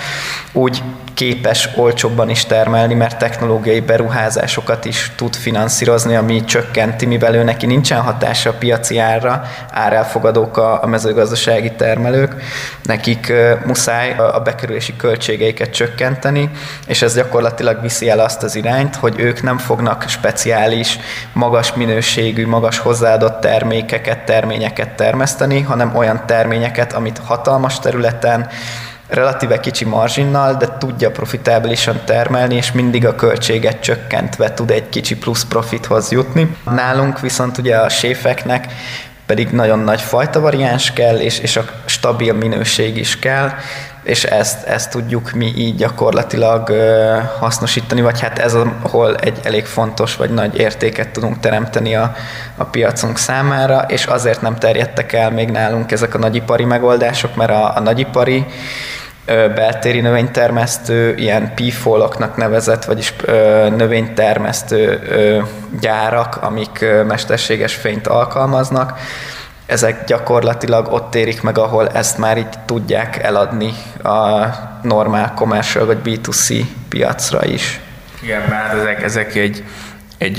úgy 0.51 0.83
képes 1.13 1.69
olcsóbban 1.75 2.29
is 2.29 2.45
termelni, 2.45 2.93
mert 2.93 3.17
technológiai 3.17 3.79
beruházásokat 3.79 4.85
is 4.85 5.11
tud 5.15 5.35
finanszírozni, 5.35 6.15
ami 6.15 6.43
csökkenti, 6.43 7.05
mivel 7.05 7.35
ő 7.35 7.43
neki 7.43 7.65
nincsen 7.65 8.01
hatása 8.01 8.49
a 8.49 8.53
piaci 8.53 8.97
árra, 8.97 9.43
árelfogadók 9.71 10.57
a, 10.57 10.83
a 10.83 10.87
mezőgazdasági 10.87 11.71
termelők, 11.71 12.35
nekik 12.83 13.33
muszáj 13.65 14.15
a 14.17 14.39
bekerülési 14.39 14.95
költségeiket 15.29 15.73
csökkenteni, 15.73 16.49
és 16.87 17.01
ez 17.01 17.15
gyakorlatilag 17.15 17.81
viszi 17.81 18.09
el 18.09 18.19
azt 18.19 18.43
az 18.43 18.55
irányt, 18.55 18.95
hogy 18.95 19.19
ők 19.19 19.41
nem 19.41 19.57
fognak 19.57 20.05
speciális, 20.07 20.99
magas 21.33 21.73
minőségű, 21.73 22.47
magas 22.47 22.77
hozzáadott 22.77 23.41
termékeket, 23.41 24.25
terményeket 24.25 24.89
termeszteni, 24.89 25.61
hanem 25.61 25.95
olyan 25.95 26.23
terményeket, 26.25 26.93
amit 26.93 27.21
hatalmas 27.25 27.79
területen, 27.79 28.47
relatíve 29.07 29.59
kicsi 29.59 29.85
marzsinnal, 29.85 30.53
de 30.53 30.77
tudja 30.77 31.11
profitábilisan 31.11 32.01
termelni, 32.05 32.55
és 32.55 32.71
mindig 32.71 33.05
a 33.05 33.15
költséget 33.15 33.79
csökkentve 33.79 34.53
tud 34.53 34.71
egy 34.71 34.89
kicsi 34.89 35.15
plusz 35.15 35.43
profithoz 35.43 36.11
jutni. 36.11 36.55
Nálunk 36.71 37.19
viszont 37.19 37.57
ugye 37.57 37.75
a 37.75 37.89
séfeknek 37.89 38.65
pedig 39.29 39.49
nagyon 39.49 39.79
nagy 39.79 40.01
fajta 40.01 40.39
variáns 40.39 40.93
kell, 40.93 41.17
és, 41.19 41.39
és 41.39 41.55
a 41.55 41.65
stabil 41.85 42.33
minőség 42.33 42.97
is 42.97 43.19
kell, 43.19 43.51
és 44.09 44.23
ezt, 44.23 44.67
ezt 44.67 44.89
tudjuk 44.89 45.31
mi 45.31 45.53
így 45.55 45.75
gyakorlatilag 45.75 46.73
hasznosítani, 47.39 48.01
vagy 48.01 48.21
hát 48.21 48.39
ez, 48.39 48.57
ahol 48.81 49.15
egy 49.15 49.39
elég 49.43 49.65
fontos 49.65 50.15
vagy 50.15 50.29
nagy 50.29 50.57
értéket 50.57 51.09
tudunk 51.09 51.39
teremteni 51.39 51.95
a, 51.95 52.15
a 52.57 52.63
piacunk 52.63 53.17
számára, 53.17 53.85
és 53.87 54.05
azért 54.05 54.41
nem 54.41 54.55
terjedtek 54.55 55.13
el 55.13 55.31
még 55.31 55.49
nálunk 55.49 55.91
ezek 55.91 56.15
a 56.15 56.17
nagyipari 56.17 56.65
megoldások, 56.65 57.35
mert 57.35 57.51
a, 57.51 57.75
a 57.75 57.79
nagyipari 57.79 58.45
beltéri 59.55 59.99
növénytermesztő, 59.99 61.15
ilyen 61.15 61.53
pífoloknak 61.55 62.37
nevezett, 62.37 62.85
vagyis 62.85 63.13
növénytermesztő 63.77 64.99
gyárak, 65.79 66.37
amik 66.41 66.85
mesterséges 67.07 67.75
fényt 67.75 68.07
alkalmaznak, 68.07 68.99
ezek 69.69 70.03
gyakorlatilag 70.05 70.87
ott 71.09 71.15
érik 71.15 71.41
meg, 71.41 71.57
ahol 71.57 71.87
ezt 71.87 72.17
már 72.17 72.37
így 72.37 72.49
tudják 72.65 73.23
eladni 73.23 73.73
a 74.03 74.45
normál 74.81 75.33
commercial 75.35 75.85
vagy 75.85 75.97
B2C 76.05 76.61
piacra 76.89 77.45
is. 77.45 77.79
Igen, 78.21 78.41
mert 78.49 78.73
ezek, 78.73 79.03
ezek 79.03 79.35
egy 79.35 79.63
egy, 80.17 80.35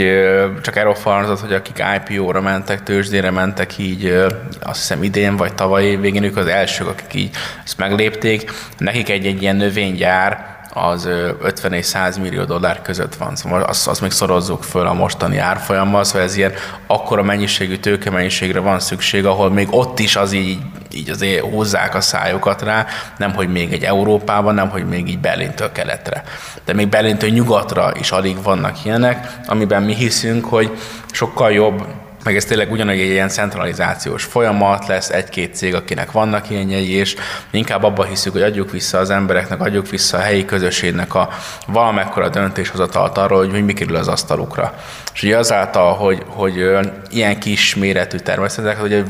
csak 0.60 0.96
falanozott, 0.96 1.40
hogy 1.40 1.52
akik 1.52 1.82
IPO-ra 1.96 2.40
mentek, 2.40 2.82
tőzsdére 2.82 3.30
mentek 3.30 3.78
így, 3.78 4.26
azt 4.60 4.78
hiszem 4.78 5.02
idén 5.02 5.36
vagy 5.36 5.54
tavaly 5.54 5.96
végén 5.96 6.22
ők 6.22 6.36
az 6.36 6.46
elsők, 6.46 6.88
akik 6.88 7.14
így 7.14 7.30
ezt 7.64 7.78
meglépték. 7.78 8.50
Nekik 8.78 9.08
egy-egy 9.08 9.42
ilyen 9.42 9.56
növénygyár, 9.56 10.49
az 10.72 11.08
50 11.40 11.72
és 11.72 11.86
100 11.86 12.18
millió 12.18 12.44
dollár 12.44 12.82
között 12.82 13.14
van. 13.14 13.36
Szóval 13.36 13.62
azt, 13.62 13.88
azt 13.88 14.00
még 14.00 14.10
szorozzuk 14.10 14.62
föl 14.62 14.86
a 14.86 14.92
mostani 14.92 15.38
árfolyammal, 15.38 16.04
szóval 16.04 16.22
ez 16.22 16.36
ilyen 16.36 16.52
akkora 16.86 17.22
mennyiségű 17.22 17.76
tőkemennyiségre 17.76 18.60
van 18.60 18.80
szükség, 18.80 19.26
ahol 19.26 19.50
még 19.50 19.68
ott 19.70 19.98
is 19.98 20.16
az 20.16 20.32
így, 20.32 20.58
így 20.92 21.10
azért 21.10 21.44
húzzák 21.44 21.94
a 21.94 22.00
szájukat 22.00 22.62
rá, 22.62 22.86
nem 23.16 23.34
hogy 23.34 23.48
még 23.48 23.72
egy 23.72 23.84
Európában, 23.84 24.54
nem 24.54 24.68
hogy 24.68 24.88
még 24.88 25.08
így 25.08 25.18
Berlintől 25.18 25.72
keletre. 25.72 26.24
De 26.64 26.72
még 26.72 26.88
Berlintől 26.88 27.30
nyugatra 27.30 27.92
is 27.98 28.10
alig 28.10 28.42
vannak 28.42 28.84
ilyenek, 28.84 29.38
amiben 29.46 29.82
mi 29.82 29.94
hiszünk, 29.94 30.44
hogy 30.44 30.78
sokkal 31.12 31.52
jobb 31.52 31.84
meg 32.24 32.36
ez 32.36 32.44
tényleg 32.44 32.70
ugyanúgy 32.70 33.00
egy 33.00 33.10
ilyen 33.10 33.28
centralizációs 33.28 34.24
folyamat, 34.24 34.86
lesz 34.86 35.10
egy-két 35.10 35.54
cég, 35.54 35.74
akinek 35.74 36.12
vannak 36.12 36.50
ilyenjei, 36.50 36.90
és 36.90 37.16
inkább 37.50 37.82
abban 37.82 38.06
hiszük, 38.06 38.32
hogy 38.32 38.42
adjuk 38.42 38.70
vissza 38.70 38.98
az 38.98 39.10
embereknek, 39.10 39.60
adjuk 39.60 39.88
vissza 39.88 40.16
a 40.16 40.20
helyi 40.20 40.44
közösségnek 40.44 41.14
a 41.14 41.28
valamekkora 41.66 42.28
döntéshozatalt 42.28 43.18
arról, 43.18 43.48
hogy, 43.48 43.64
mi 43.64 43.72
kerül 43.72 43.96
az 43.96 44.08
asztalukra. 44.08 44.74
És 45.14 45.22
ugye 45.22 45.36
azáltal, 45.36 45.94
hogy, 45.94 46.22
hogy 46.26 46.78
ilyen 47.10 47.38
kis 47.38 47.74
méretű 47.74 48.16
természetek, 48.16 48.80
hogy 48.80 49.04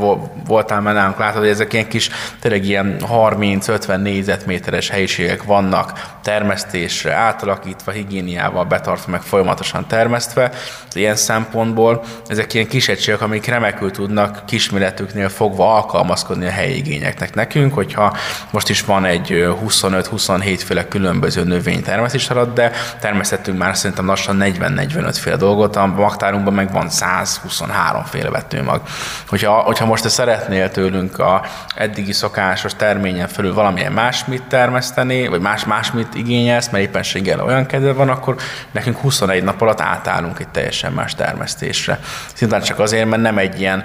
voltál 0.47 0.81
már 0.81 0.95
nálunk, 0.95 1.19
látod, 1.19 1.41
hogy 1.41 1.49
ezek 1.49 1.73
ilyen 1.73 1.89
kis, 1.89 2.11
tényleg 2.41 2.65
ilyen 2.65 2.97
30-50 3.13 4.03
négyzetméteres 4.03 4.89
helyiségek 4.89 5.43
vannak 5.43 6.19
termesztésre, 6.23 7.13
átalakítva, 7.13 7.91
higiéniával 7.91 8.65
betartva, 8.65 9.11
meg 9.11 9.23
folyamatosan 9.23 9.87
termesztve. 9.87 10.51
Ilyen 10.93 11.17
szempontból 11.17 12.03
ezek 12.27 12.55
ilyen 12.55 12.67
kis 12.67 12.89
egységek, 12.89 13.21
amik 13.21 13.47
remekül 13.47 13.91
tudnak 13.91 14.43
kisméretüknél 14.47 15.29
fogva 15.29 15.75
alkalmazkodni 15.75 16.47
a 16.47 16.51
helyi 16.51 16.77
igényeknek. 16.77 17.35
Nekünk, 17.35 17.75
hogyha 17.75 18.17
most 18.51 18.69
is 18.69 18.85
van 18.85 19.05
egy 19.05 19.29
25-27 19.67 20.61
féle 20.65 20.89
különböző 20.89 21.45
növény 21.45 21.83
termesztés 21.83 22.31
alatt, 22.31 22.55
de 22.55 22.73
termesztettünk 23.01 23.59
már 23.59 23.77
szerintem 23.77 24.07
lassan 24.07 24.39
40-45 24.41 25.17
féle 25.21 25.37
dolgot, 25.37 25.77
magtárunkban 25.94 26.55
meg 26.55 26.72
van 26.72 26.90
123 26.90 28.05
féle 28.05 28.31
vetőmag. 28.31 28.83
Hogyha, 29.29 29.53
hogyha 29.53 29.87
most 29.87 30.03
te 30.03 30.09
szeretnél 30.09 30.70
tőlünk 30.70 31.18
a 31.18 31.42
eddigi 31.74 32.12
szokásos 32.12 32.74
terményen 32.74 33.29
felül 33.29 33.55
valamilyen 33.55 33.92
másmit 33.92 34.42
termeszteni, 34.42 35.29
vagy 35.29 35.40
más 35.40 35.64
másmit 35.64 36.14
igényelsz, 36.14 36.68
mert 36.68 36.85
éppenséggel 36.85 37.40
olyan 37.40 37.66
kedve 37.66 37.92
van, 37.92 38.09
akkor 38.09 38.37
nekünk 38.70 38.96
21 38.96 39.44
nap 39.44 39.61
alatt 39.61 39.81
átállunk 39.81 40.38
egy 40.38 40.48
teljesen 40.48 40.92
más 40.92 41.14
termesztésre. 41.14 41.98
Szintén 42.35 42.61
csak 42.61 42.79
azért, 42.79 43.09
mert 43.09 43.22
nem 43.22 43.38
egy 43.38 43.61
ilyen 43.61 43.85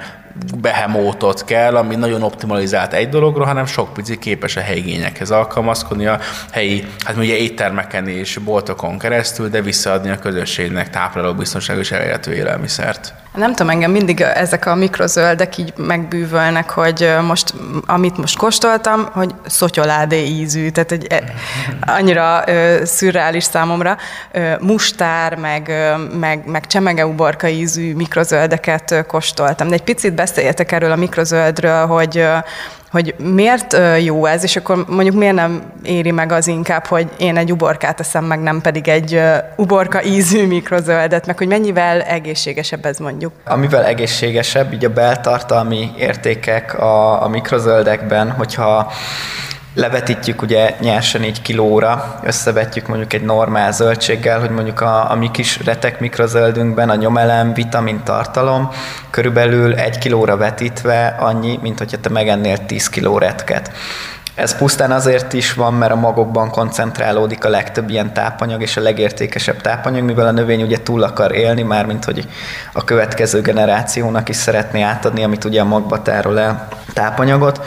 behemótot 0.58 1.43
kell, 1.43 1.76
ami 1.76 1.95
nagyon 1.95 2.24
optimalizált 2.24 2.93
egy 2.93 3.10
dologra, 3.10 3.45
hanem 3.45 3.65
sok 3.65 3.93
pici 3.93 4.17
képes 4.17 4.56
a 4.56 4.62
helyi 4.62 4.80
igényekhez 4.80 5.32
alkalmazkodni, 5.32 6.06
a 6.06 6.19
helyi, 6.52 6.86
hát 7.06 7.17
ugye 7.17 7.38
éttermeken 7.38 8.08
és 8.08 8.38
boltokon 8.38 9.00
keresztül, 9.00 9.50
de 9.50 9.62
visszaadni 9.62 10.10
a 10.10 10.19
közösségnek 10.19 10.89
tápláló 10.89 11.34
biztonságos 11.34 11.91
elérhető 11.91 12.34
élelmiszert. 12.34 13.13
Nem 13.36 13.50
tudom, 13.50 13.69
engem 13.69 13.91
mindig 13.91 14.21
ezek 14.21 14.65
a 14.65 14.76
mikrozöldek 14.76 15.58
így 15.58 15.74
megbűvölnek, 15.78 16.69
hogy 16.69 17.15
most, 17.28 17.54
amit 17.86 18.17
most 18.17 18.38
kóstoltam, 18.38 19.10
hogy 19.12 19.36
szotyoládé 19.45 20.26
ízű, 20.26 20.69
tehát 20.69 20.91
egy, 20.91 21.08
e, 21.10 21.24
annyira 21.86 22.43
ö, 22.45 22.82
szürreális 22.86 23.43
számomra. 23.43 23.98
Ö, 24.32 24.54
mustár, 24.60 25.36
meg, 25.36 25.71
meg, 26.19 26.45
meg 26.45 26.67
csemegeuborka 26.67 27.48
ízű 27.48 27.95
mikrozöldeket 27.95 29.06
kóstoltam. 29.08 29.67
De 29.67 29.74
egy 29.74 29.84
picit 29.84 30.13
beszéljetek 30.13 30.71
erről 30.71 30.91
a 30.91 30.95
mikrozöldről, 30.95 31.86
hogy 31.86 32.28
hogy 32.95 33.15
miért 33.17 33.77
jó 34.03 34.25
ez, 34.25 34.43
és 34.43 34.55
akkor 34.55 34.86
mondjuk 34.88 35.15
miért 35.15 35.36
nem 35.36 35.62
éri 35.84 36.12
meg 36.12 36.31
az 36.31 36.47
inkább, 36.47 36.86
hogy 36.86 37.08
én 37.17 37.38
egy 37.38 37.51
uborkát 37.51 37.99
eszem 37.99 38.25
meg, 38.25 38.39
nem 38.39 38.62
pedig 38.62 38.88
egy 38.88 39.21
uborka 39.55 40.03
ízű 40.03 40.47
mikrozöldet, 40.47 41.25
meg 41.25 41.38
hogy 41.38 41.47
mennyivel 41.47 42.01
egészségesebb 42.01 42.86
ez 42.86 42.97
mondjuk. 42.97 43.31
Amivel 43.45 43.86
egészségesebb, 43.86 44.73
így 44.73 44.86
a 44.86 44.89
beltartalmi 44.89 45.91
értékek 45.97 46.79
a, 46.79 47.23
a 47.23 47.27
mikrozöldekben, 47.27 48.31
hogyha 48.31 48.91
levetítjük 49.75 50.41
ugye 50.41 50.75
nyersen 50.79 51.23
így 51.23 51.41
kilóra, 51.41 52.19
összevetjük 52.23 52.88
mondjuk 52.88 53.13
egy 53.13 53.23
normál 53.23 53.71
zöldséggel, 53.71 54.39
hogy 54.39 54.49
mondjuk 54.49 54.81
a, 54.81 55.11
a 55.11 55.15
mi 55.15 55.31
kis 55.31 55.63
retek 55.65 55.99
mikrozöldünkben 55.99 56.89
a 56.89 56.95
nyomelem, 56.95 57.53
vitamin 57.53 58.03
tartalom 58.03 58.69
körülbelül 59.09 59.73
egy 59.73 59.97
kilóra 59.97 60.38
vetítve 60.38 61.15
annyi, 61.19 61.59
mint 61.61 61.77
hogyha 61.77 61.97
te 61.97 62.09
megennél 62.09 62.65
10 62.65 62.89
kiló 62.89 63.17
retket. 63.17 63.71
Ez 64.35 64.57
pusztán 64.57 64.91
azért 64.91 65.33
is 65.33 65.53
van, 65.53 65.73
mert 65.73 65.91
a 65.91 65.95
magokban 65.95 66.49
koncentrálódik 66.49 67.45
a 67.45 67.49
legtöbb 67.49 67.89
ilyen 67.89 68.13
tápanyag, 68.13 68.61
és 68.61 68.77
a 68.77 68.81
legértékesebb 68.81 69.61
tápanyag, 69.61 70.03
mivel 70.03 70.27
a 70.27 70.31
növény 70.31 70.61
ugye 70.61 70.77
túl 70.83 71.03
akar 71.03 71.35
élni, 71.35 71.61
már 71.61 71.85
mint 71.85 72.05
hogy 72.05 72.27
a 72.73 72.83
következő 72.83 73.41
generációnak 73.41 74.29
is 74.29 74.35
szeretné 74.35 74.81
átadni, 74.81 75.23
amit 75.23 75.43
ugye 75.43 75.61
a 75.61 75.65
magba 75.65 76.01
tárol 76.01 76.39
el 76.39 76.67
tápanyagot 76.93 77.65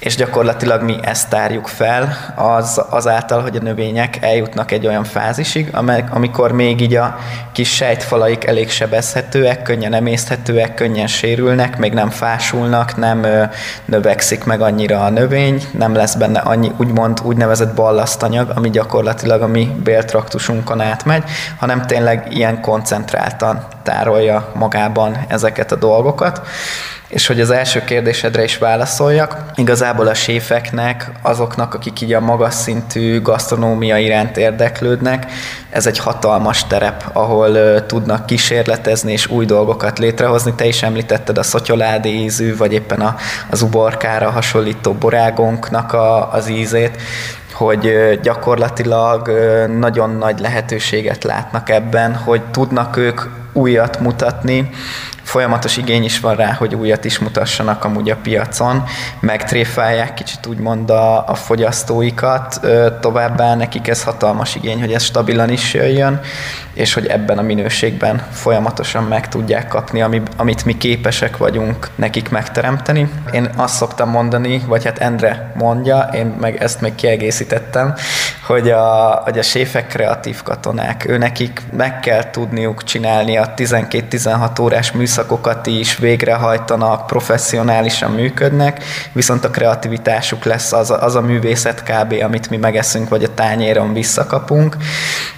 és 0.00 0.16
gyakorlatilag 0.16 0.82
mi 0.82 0.96
ezt 1.02 1.28
tárjuk 1.28 1.68
fel 1.68 2.16
az, 2.36 2.82
azáltal, 2.90 3.42
hogy 3.42 3.56
a 3.56 3.62
növények 3.62 4.18
eljutnak 4.20 4.70
egy 4.70 4.86
olyan 4.86 5.04
fázisig, 5.04 5.72
amikor 6.10 6.52
még 6.52 6.80
így 6.80 6.94
a 6.94 7.18
kis 7.52 7.74
sejtfalaik 7.74 8.44
elég 8.44 8.70
sebezhetőek, 8.70 9.62
könnyen 9.62 9.92
emészthetőek, 9.92 10.74
könnyen 10.74 11.06
sérülnek, 11.06 11.78
még 11.78 11.92
nem 11.92 12.10
fásulnak, 12.10 12.96
nem 12.96 13.22
ö, 13.22 13.44
növekszik 13.84 14.44
meg 14.44 14.60
annyira 14.60 15.04
a 15.04 15.10
növény, 15.10 15.62
nem 15.72 15.94
lesz 15.94 16.14
benne 16.14 16.38
annyi 16.38 16.70
úgymond 16.76 17.20
úgynevezett 17.24 17.74
ballasztanyag, 17.74 18.52
ami 18.54 18.70
gyakorlatilag 18.70 19.42
a 19.42 19.46
mi 19.46 19.76
béltraktusunkon 19.84 20.80
átmegy, 20.80 21.22
hanem 21.58 21.86
tényleg 21.86 22.26
ilyen 22.30 22.60
koncentráltan 22.60 23.66
tárolja 23.82 24.52
magában 24.54 25.16
ezeket 25.28 25.72
a 25.72 25.76
dolgokat. 25.76 26.40
És 27.08 27.26
hogy 27.26 27.40
az 27.40 27.50
első 27.50 27.84
kérdésedre 27.84 28.44
is 28.44 28.58
válaszoljak, 28.58 29.36
igazából 29.54 30.06
a 30.06 30.14
séfeknek, 30.14 31.10
azoknak, 31.22 31.74
akik 31.74 32.00
így 32.00 32.12
a 32.12 32.20
magas 32.20 32.54
szintű 32.54 33.22
gasztronómia 33.22 33.98
iránt 33.98 34.36
érdeklődnek, 34.36 35.26
ez 35.70 35.86
egy 35.86 35.98
hatalmas 35.98 36.66
terep, 36.66 37.04
ahol 37.12 37.50
uh, 37.50 37.86
tudnak 37.86 38.26
kísérletezni 38.26 39.12
és 39.12 39.26
új 39.26 39.44
dolgokat 39.44 39.98
létrehozni. 39.98 40.54
Te 40.54 40.64
is 40.64 40.82
említetted 40.82 41.38
a 41.38 41.42
szotyoládi 41.42 42.22
ízű, 42.22 42.56
vagy 42.56 42.72
éppen 42.72 43.00
a, 43.00 43.16
az 43.50 43.62
uborkára 43.62 44.30
hasonlító 44.30 44.92
borágonknak 44.92 45.92
a, 45.92 46.32
az 46.32 46.48
ízét 46.48 47.02
hogy 47.52 48.18
gyakorlatilag 48.22 49.30
nagyon 49.78 50.10
nagy 50.10 50.38
lehetőséget 50.38 51.24
látnak 51.24 51.70
ebben, 51.70 52.14
hogy 52.14 52.42
tudnak 52.42 52.96
ők 52.96 53.20
újat 53.52 54.00
mutatni, 54.00 54.70
folyamatos 55.22 55.76
igény 55.76 56.04
is 56.04 56.20
van 56.20 56.36
rá, 56.36 56.52
hogy 56.52 56.74
újat 56.74 57.04
is 57.04 57.18
mutassanak 57.18 57.84
amúgy 57.84 58.10
a 58.10 58.16
piacon, 58.16 58.84
megtréfálják 59.20 60.14
kicsit 60.14 60.46
úgymond 60.46 60.90
a, 60.90 61.28
a 61.28 61.34
fogyasztóikat, 61.34 62.60
továbbá 63.00 63.54
nekik 63.54 63.88
ez 63.88 64.02
hatalmas 64.02 64.54
igény, 64.54 64.80
hogy 64.80 64.92
ez 64.92 65.02
stabilan 65.02 65.50
is 65.50 65.74
jöjjön, 65.74 66.20
és 66.72 66.94
hogy 66.94 67.06
ebben 67.06 67.38
a 67.38 67.42
minőségben 67.42 68.22
folyamatosan 68.32 69.04
meg 69.04 69.28
tudják 69.28 69.68
kapni, 69.68 70.02
amit 70.36 70.64
mi 70.64 70.76
képesek 70.76 71.36
vagyunk 71.36 71.88
nekik 71.94 72.28
megteremteni. 72.28 73.10
Én 73.32 73.50
azt 73.56 73.74
szoktam 73.74 74.10
mondani, 74.10 74.62
vagy 74.66 74.84
hát 74.84 74.98
Endre 74.98 75.52
mondja, 75.56 76.08
én 76.12 76.26
meg 76.40 76.62
ezt 76.62 76.80
még 76.80 76.94
kiegészítettem, 76.94 77.94
hogy 78.46 78.70
a, 78.70 79.20
hogy 79.24 79.38
a 79.38 79.42
séfek 79.42 79.86
kreatív 79.86 80.42
katonák, 80.42 81.08
ő 81.08 81.18
nekik 81.18 81.62
meg 81.76 82.00
kell 82.00 82.30
tudniuk 82.30 82.84
csinálni 82.84 83.36
a 83.40 83.54
12-16 83.56 84.60
órás 84.60 84.92
műszakokat 84.92 85.66
is 85.66 85.96
végrehajtanak, 85.96 87.06
professzionálisan 87.06 88.10
működnek, 88.10 88.84
viszont 89.12 89.44
a 89.44 89.50
kreativitásuk 89.50 90.44
lesz 90.44 90.72
az 90.72 90.90
a, 90.90 91.02
az 91.02 91.14
a 91.14 91.20
művészet 91.20 91.82
kb., 91.82 92.14
amit 92.22 92.50
mi 92.50 92.56
megeszünk, 92.56 93.08
vagy 93.08 93.24
a 93.24 93.34
tányéron 93.34 93.92
visszakapunk. 93.92 94.76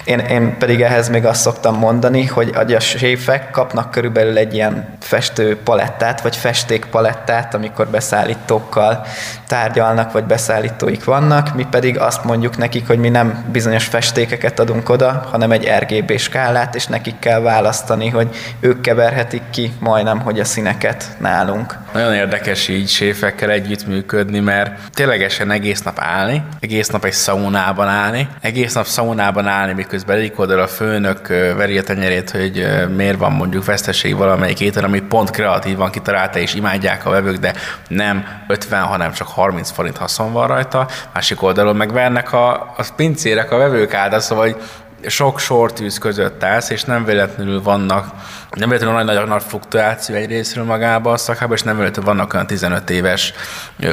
Én, 0.04 0.18
én 0.18 0.58
pedig 0.58 0.80
ehhez 0.80 1.08
még 1.08 1.26
azt 1.26 1.40
szoktam 1.40 1.78
mondani, 1.78 2.26
hogy 2.26 2.74
a 2.74 2.80
séfek 2.80 3.50
kapnak 3.50 3.90
körülbelül 3.90 4.38
egy 4.38 4.54
ilyen 4.54 4.88
festő 5.00 5.58
palettát, 5.64 6.20
vagy 6.20 6.36
festék 6.36 6.84
palettát, 6.84 7.54
amikor 7.54 7.88
beszállítókkal 7.88 9.06
tárgyalnak, 9.46 10.12
vagy 10.12 10.24
beszállítóik 10.24 11.04
vannak, 11.04 11.54
mi 11.54 11.66
pedig 11.70 11.98
azt 11.98 12.24
mondjuk 12.24 12.56
nekik, 12.56 12.86
hogy 12.86 12.98
mi 12.98 13.08
nem 13.08 13.44
bizonyos 13.52 13.84
festékeket 13.84 14.58
adunk 14.58 14.88
oda, 14.88 15.28
hanem 15.30 15.50
egy 15.50 15.70
RGB 15.78 16.18
skálát, 16.18 16.74
és 16.74 16.86
nekik 16.86 17.18
kell 17.18 17.40
választani, 17.40 17.91
hogy 18.00 18.28
ők 18.60 18.80
keverhetik 18.80 19.42
ki 19.50 19.72
majdnem, 19.80 20.20
hogy 20.20 20.40
a 20.40 20.44
színeket 20.44 21.16
nálunk. 21.18 21.74
Nagyon 21.92 22.14
érdekes 22.14 22.68
így 22.68 22.88
séfekkel 22.88 23.50
együttműködni, 23.50 24.40
mert 24.40 24.90
ténylegesen 24.92 25.50
egész 25.50 25.82
nap 25.82 25.98
állni, 25.98 26.44
egész 26.60 26.88
nap 26.88 27.04
egy 27.04 27.12
szaunában 27.12 27.88
állni, 27.88 28.28
egész 28.40 28.74
nap 28.74 28.86
szaunában 28.86 29.46
állni, 29.46 29.72
miközben 29.72 30.16
egyik 30.16 30.38
oldal 30.38 30.60
a 30.60 30.66
főnök 30.66 31.28
veri 31.28 31.78
a 31.78 31.82
tenyerét, 31.82 32.30
hogy 32.30 32.66
miért 32.96 33.18
van 33.18 33.32
mondjuk 33.32 33.64
veszteség 33.64 34.16
valamelyik 34.16 34.60
étel, 34.60 34.84
ami 34.84 35.00
pont 35.00 35.30
kreatívan 35.30 35.90
kitalálta 35.90 36.38
és 36.38 36.54
imádják 36.54 37.06
a 37.06 37.10
vevők, 37.10 37.36
de 37.36 37.54
nem 37.88 38.24
50, 38.48 38.82
hanem 38.82 39.12
csak 39.12 39.28
30 39.28 39.70
forint 39.70 39.96
haszon 39.96 40.32
van 40.32 40.46
rajta. 40.46 40.88
Másik 41.14 41.42
oldalon 41.42 41.76
megvernek 41.76 42.32
a, 42.32 42.52
a 42.52 42.84
pincérek, 42.96 43.50
a 43.50 43.56
vevők 43.56 43.94
által, 43.94 44.20
szóval 44.20 44.44
hogy 44.44 44.56
sok 45.06 45.38
sortűz 45.38 45.98
között 45.98 46.44
állsz, 46.44 46.70
és 46.70 46.84
nem 46.84 47.04
véletlenül 47.04 47.62
vannak, 47.62 48.14
nem 48.50 48.68
véletlenül 48.68 49.02
nagy, 49.02 49.16
nagy, 49.16 49.28
nagy 49.28 49.42
fluktuáció 49.42 50.14
egy 50.14 50.28
részről 50.28 50.64
magába 50.64 51.12
a 51.12 51.16
szakában, 51.16 51.56
és 51.56 51.62
nem 51.62 51.76
véletlenül 51.76 52.12
vannak 52.12 52.34
olyan 52.34 52.46
15 52.46 52.90
éves 52.90 53.32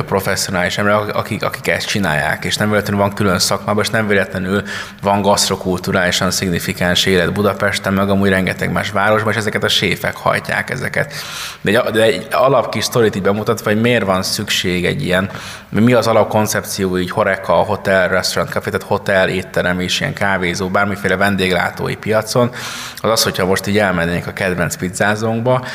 professzionális 0.06 0.78
emberek, 0.78 1.16
akik, 1.16 1.44
akik 1.44 1.68
ezt 1.68 1.88
csinálják, 1.88 2.46
és 2.46 2.58
nem 2.58 2.70
véletlenül 2.70 3.02
van 3.02 3.14
külön 3.14 3.40
szakmában, 3.40 3.84
és 3.84 3.90
nem 3.90 4.08
véletlenül 4.08 4.64
van 5.02 5.22
gasztrokulturálisan 5.22 6.32
szignifikáns 6.32 7.06
élet 7.06 7.34
Budapesten, 7.34 7.94
meg 7.94 8.10
amúgy 8.10 8.30
rengeteg 8.30 8.72
más 8.72 8.92
városban, 8.92 9.32
és 9.32 9.38
ezeket 9.38 9.64
a 9.64 9.70
séfek 9.70 10.16
hajtják 10.16 10.70
ezeket. 10.70 11.14
De 11.62 11.72
egy, 11.72 11.92
de 11.92 12.04
egy 12.04 12.28
alap 12.32 12.70
kis 12.72 12.84
sztorit 12.84 13.16
így 13.16 13.22
bemutatva, 13.22 13.70
hogy 13.70 13.82
miért 13.82 14.06
van 14.06 14.24
szükség 14.24 14.86
egy 14.86 15.04
ilyen, 15.04 15.30
mi 15.70 15.94
az 15.94 16.08
alapkoncepció, 16.08 16.98
így 16.98 17.12
horeka, 17.12 17.54
hotel, 17.54 18.08
restaurant, 18.08 18.54
café, 18.54 18.70
tehát 18.70 18.88
hotel, 18.88 19.30
étterem 19.30 19.80
és 19.80 20.00
ilyen 20.00 20.14
kávézó, 20.14 20.70
bármiféle 21.00 21.16
vendéglátói 21.16 21.96
piacon, 21.96 22.52
az 22.96 23.10
az, 23.10 23.24
hogyha 23.24 23.46
most 23.46 23.68
így 23.68 23.78
elmennénk 23.78 24.28
a 24.28 24.34
kedvenc 24.34 24.76
pizzázónkba, 24.76 25.66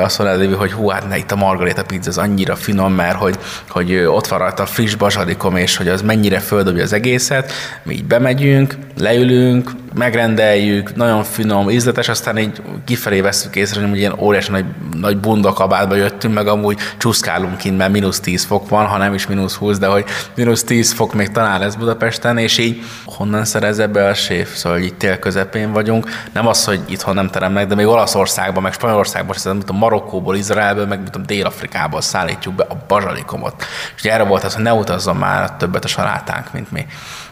azt 0.00 0.18
mondaná, 0.18 0.56
hogy 0.56 0.72
hú, 0.72 0.88
hát 0.88 1.08
ne, 1.08 1.16
itt 1.16 1.30
a 1.30 1.36
margarita 1.36 1.84
pizza 1.84 2.10
az 2.10 2.18
annyira 2.18 2.56
finom, 2.56 2.92
mert 2.92 3.16
hogy, 3.16 3.38
hogy 3.68 3.96
ott 3.96 4.26
van 4.26 4.38
rajta 4.38 4.62
a 4.62 4.66
friss 4.66 4.94
bazsadikom, 4.94 5.56
és 5.56 5.76
hogy 5.76 5.88
az 5.88 6.02
mennyire 6.02 6.38
földobja 6.38 6.82
az 6.82 6.92
egészet, 6.92 7.52
mi 7.82 7.94
így 7.94 8.04
bemegyünk, 8.04 8.76
leülünk, 8.98 9.70
megrendeljük, 9.94 10.96
nagyon 10.96 11.24
finom, 11.24 11.70
ízletes, 11.70 12.08
aztán 12.08 12.38
így 12.38 12.62
kifelé 12.84 13.20
veszük 13.20 13.56
észre, 13.56 13.86
hogy 13.86 13.98
ilyen 13.98 14.18
óriási 14.18 14.50
nagy, 14.50 14.64
nagy 14.96 15.18
bundakabátba 15.18 15.94
jöttünk, 15.94 16.34
meg 16.34 16.46
amúgy 16.46 16.78
csúszkálunk 16.98 17.56
kint, 17.56 17.76
mert 17.76 17.92
mínusz 17.92 18.20
10 18.20 18.44
fok 18.44 18.68
van, 18.68 18.86
ha 18.86 18.96
nem 18.96 19.14
is 19.14 19.26
mínusz 19.26 19.54
20, 19.54 19.78
de 19.78 19.86
hogy 19.86 20.04
mínusz 20.34 20.64
10 20.64 20.92
fok 20.92 21.14
még 21.14 21.30
talán 21.30 21.60
lesz 21.60 21.74
Budapesten, 21.74 22.38
és 22.38 22.58
így 22.58 22.82
honnan 23.04 23.44
szerez 23.44 23.78
ebbe 23.78 24.06
a 24.06 24.14
séf? 24.14 24.54
Szóval 24.56 24.78
itt 24.78 24.98
tél 24.98 25.18
közepén 25.18 25.72
vagyunk. 25.72 26.08
Nem 26.32 26.46
az, 26.46 26.64
hogy 26.64 26.80
itthon 26.88 27.14
nem 27.14 27.28
teremnek, 27.28 27.66
de 27.66 27.74
még 27.74 27.86
Olaszországban, 27.86 28.62
meg 28.62 28.72
Spanyolországban, 28.72 29.36
mint 29.44 29.70
a 29.70 29.72
Marokkóból, 29.72 30.36
Izraelből, 30.36 30.86
meg 30.86 30.98
mint 30.98 31.16
a 31.16 31.18
Dél-Afrikából 31.18 32.00
szállítjuk 32.00 32.54
be 32.54 32.66
a 32.68 32.76
bazsalikomot. 32.88 33.64
És 33.96 34.02
erre 34.02 34.22
volt 34.22 34.44
az, 34.44 34.54
hogy 34.54 34.62
ne 34.62 34.72
utazzon 34.72 35.16
már 35.16 35.56
többet 35.56 35.84
a 35.84 35.88
salátánk, 35.88 36.52
mint 36.52 36.70
mi 36.70 36.86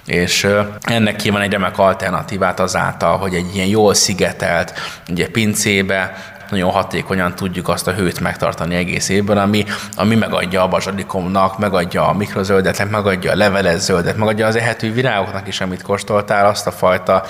és 0.06 0.48
ennek 0.80 1.16
ki 1.16 1.30
van 1.30 1.40
egy 1.40 1.52
remek 1.52 1.78
alternatívát 1.78 2.60
azáltal, 2.60 3.18
hogy 3.18 3.34
egy 3.34 3.54
ilyen 3.54 3.66
jól 3.66 3.94
szigetelt, 3.94 4.72
ugye 5.10 5.28
pincébe, 5.28 6.31
nagyon 6.52 6.70
hatékonyan 6.70 7.34
tudjuk 7.34 7.68
azt 7.68 7.88
a 7.88 7.92
hőt 7.92 8.20
megtartani 8.20 8.74
egész 8.74 9.08
évben, 9.08 9.38
ami, 9.38 9.64
ami 9.96 10.14
megadja 10.14 10.62
a 10.62 10.68
bazsadikomnak, 10.68 11.58
megadja 11.58 12.08
a 12.08 12.12
mikrozöldetnek, 12.12 12.90
megadja 12.90 13.30
a 13.30 13.36
leveles 13.36 13.80
zöldet, 13.80 14.16
megadja 14.16 14.46
az 14.46 14.56
ehető 14.56 14.92
virágoknak 14.92 15.48
is, 15.48 15.60
amit 15.60 15.82
kóstoltál, 15.82 16.46
azt 16.46 16.66
a 16.66 16.70
fajta 16.70 17.24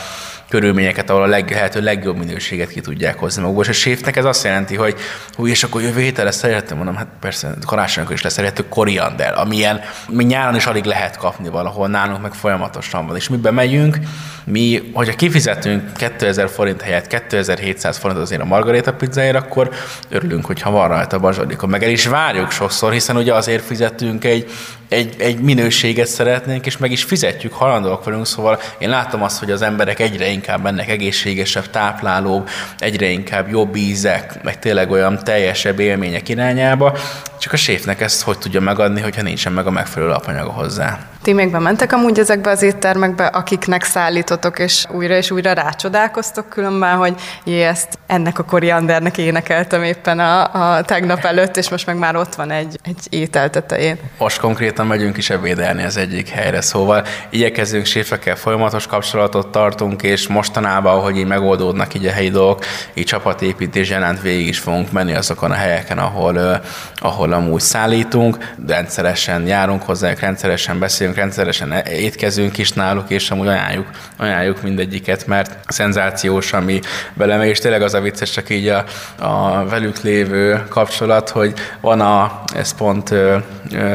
körülményeket, 0.52 1.10
ahol 1.10 1.22
a 1.22 1.26
leg, 1.26 1.50
lehető 1.50 1.80
legjobb 1.80 2.16
minőséget 2.16 2.68
ki 2.68 2.80
tudják 2.80 3.18
hozni 3.18 3.40
magukból. 3.40 3.64
És 3.64 3.70
a 3.70 3.72
séfnek 3.72 4.16
ez 4.16 4.24
azt 4.24 4.44
jelenti, 4.44 4.76
hogy 4.76 4.94
hú, 5.36 5.46
és 5.46 5.62
akkor 5.62 5.82
jövő 5.82 6.00
héten 6.00 6.24
lesz 6.24 6.36
szerettem, 6.36 6.76
mondom, 6.76 6.96
hát 6.96 7.06
persze 7.20 7.54
karácsonykor 7.66 8.12
is 8.12 8.22
lesz 8.22 8.32
szerető 8.32 8.68
koriander, 8.68 9.38
amilyen 9.38 9.80
mi 10.08 10.24
nyáron 10.24 10.54
is 10.54 10.66
alig 10.66 10.84
lehet 10.84 11.16
kapni 11.16 11.48
valahol, 11.48 11.88
nálunk 11.88 12.22
meg 12.22 12.32
folyamatosan 12.32 13.06
van. 13.06 13.16
És 13.16 13.28
mi 13.28 13.36
bemegyünk, 13.36 13.96
mi, 14.44 14.90
hogyha 14.92 15.14
kifizetünk 15.14 15.92
2000 15.92 16.48
forint 16.48 16.82
helyett 16.82 17.06
2700 17.06 17.96
forint 17.96 18.20
azért 18.20 18.40
a 18.40 18.44
margarita 18.44 18.92
pizzáért, 19.12 19.36
akkor 19.36 19.70
örülünk, 20.08 20.44
hogyha 20.44 20.70
van 20.70 20.88
rajta 20.88 21.18
bazsadika. 21.18 21.66
Meg 21.66 21.82
el 21.82 21.90
is 21.90 22.06
várjuk 22.06 22.50
sokszor, 22.50 22.92
hiszen 22.92 23.16
ugye 23.16 23.34
azért 23.34 23.64
fizetünk 23.64 24.24
egy, 24.24 24.50
egy, 24.92 25.14
egy 25.18 25.40
minőséget 25.40 26.06
szeretnénk, 26.06 26.66
és 26.66 26.76
meg 26.76 26.90
is 26.90 27.04
fizetjük, 27.04 27.52
halandóak 27.52 28.04
vagyunk, 28.04 28.26
szóval 28.26 28.60
én 28.78 28.88
látom 28.88 29.22
azt, 29.22 29.38
hogy 29.38 29.50
az 29.50 29.62
emberek 29.62 30.00
egyre 30.00 30.26
inkább 30.26 30.62
mennek 30.62 30.88
egészségesebb, 30.88 31.70
táplálóbb, 31.70 32.48
egyre 32.78 33.06
inkább 33.06 33.50
jobb 33.50 33.76
ízek, 33.76 34.42
meg 34.42 34.58
tényleg 34.58 34.90
olyan 34.90 35.18
teljesebb 35.24 35.80
élmények 35.80 36.28
irányába, 36.28 36.96
csak 37.38 37.52
a 37.52 37.56
séfnek 37.56 38.00
ezt 38.00 38.22
hogy 38.22 38.38
tudja 38.38 38.60
megadni, 38.60 39.00
hogyha 39.00 39.22
nincsen 39.22 39.52
meg 39.52 39.66
a 39.66 39.70
megfelelő 39.70 40.10
alapanyaga 40.10 40.50
hozzá. 40.50 40.98
Ti 41.22 41.32
még 41.32 41.50
bementek 41.50 41.92
amúgy 41.92 42.18
ezekbe 42.18 42.50
az 42.50 42.62
éttermekbe, 42.62 43.26
akiknek 43.26 43.82
szállítotok, 43.82 44.58
és 44.58 44.84
újra 44.90 45.16
és 45.16 45.30
újra 45.30 45.52
rácsodálkoztok 45.52 46.48
különben, 46.48 46.96
hogy 46.96 47.14
jé, 47.44 47.62
ezt 47.62 47.98
ennek 48.06 48.38
a 48.38 48.42
koriandernek 48.42 49.18
énekeltem 49.18 49.82
éppen 49.82 50.18
a, 50.18 50.52
a 50.76 50.82
tegnap 50.82 51.24
előtt, 51.24 51.56
és 51.56 51.68
most 51.68 51.86
meg 51.86 51.96
már 51.96 52.16
ott 52.16 52.34
van 52.34 52.50
egy, 52.50 52.78
egy 52.82 53.06
étel 53.08 53.50
tetején. 53.50 53.98
Most 54.18 54.40
konkrétan 54.40 54.81
megyünk 54.86 55.16
is 55.16 55.30
ebédelni 55.30 55.82
az 55.82 55.96
egyik 55.96 56.28
helyre, 56.28 56.60
szóval 56.60 57.04
igyekezünk 57.30 57.84
séfekkel 57.84 58.36
folyamatos 58.36 58.86
kapcsolatot 58.86 59.48
tartunk, 59.48 60.02
és 60.02 60.26
mostanában, 60.26 60.94
ahogy 60.94 61.16
így 61.16 61.26
megoldódnak 61.26 61.94
így 61.94 62.06
a 62.06 62.12
helyi 62.12 62.30
dolgok, 62.30 62.64
így 62.94 63.04
csapatépítés 63.04 63.88
jelent 63.88 64.20
végig 64.22 64.46
is 64.46 64.58
fogunk 64.58 64.92
menni 64.92 65.14
azokon 65.14 65.50
a 65.50 65.54
helyeken, 65.54 65.98
ahol, 65.98 66.62
ahol 66.96 67.32
amúgy 67.32 67.60
szállítunk, 67.60 68.54
rendszeresen 68.66 69.46
járunk 69.46 69.82
hozzá, 69.82 70.14
rendszeresen 70.20 70.78
beszélünk, 70.78 71.16
rendszeresen 71.16 71.72
étkezünk 71.72 72.58
is 72.58 72.72
náluk, 72.72 73.10
és 73.10 73.30
amúgy 73.30 73.46
ajánljuk, 73.46 73.86
ajánljuk 74.16 74.62
mindegyiket, 74.62 75.26
mert 75.26 75.58
szenzációs, 75.68 76.52
ami 76.52 76.80
belemegy, 77.14 77.48
és 77.48 77.58
tényleg 77.58 77.82
az 77.82 77.94
a 77.94 78.00
vicces, 78.00 78.30
csak 78.30 78.50
így 78.50 78.68
a, 78.68 78.84
a 79.18 79.64
velük 79.64 80.00
lévő 80.00 80.64
kapcsolat, 80.68 81.30
hogy 81.30 81.52
van 81.80 82.00
a, 82.00 82.42
ez 82.54 82.74
pont 82.74 83.14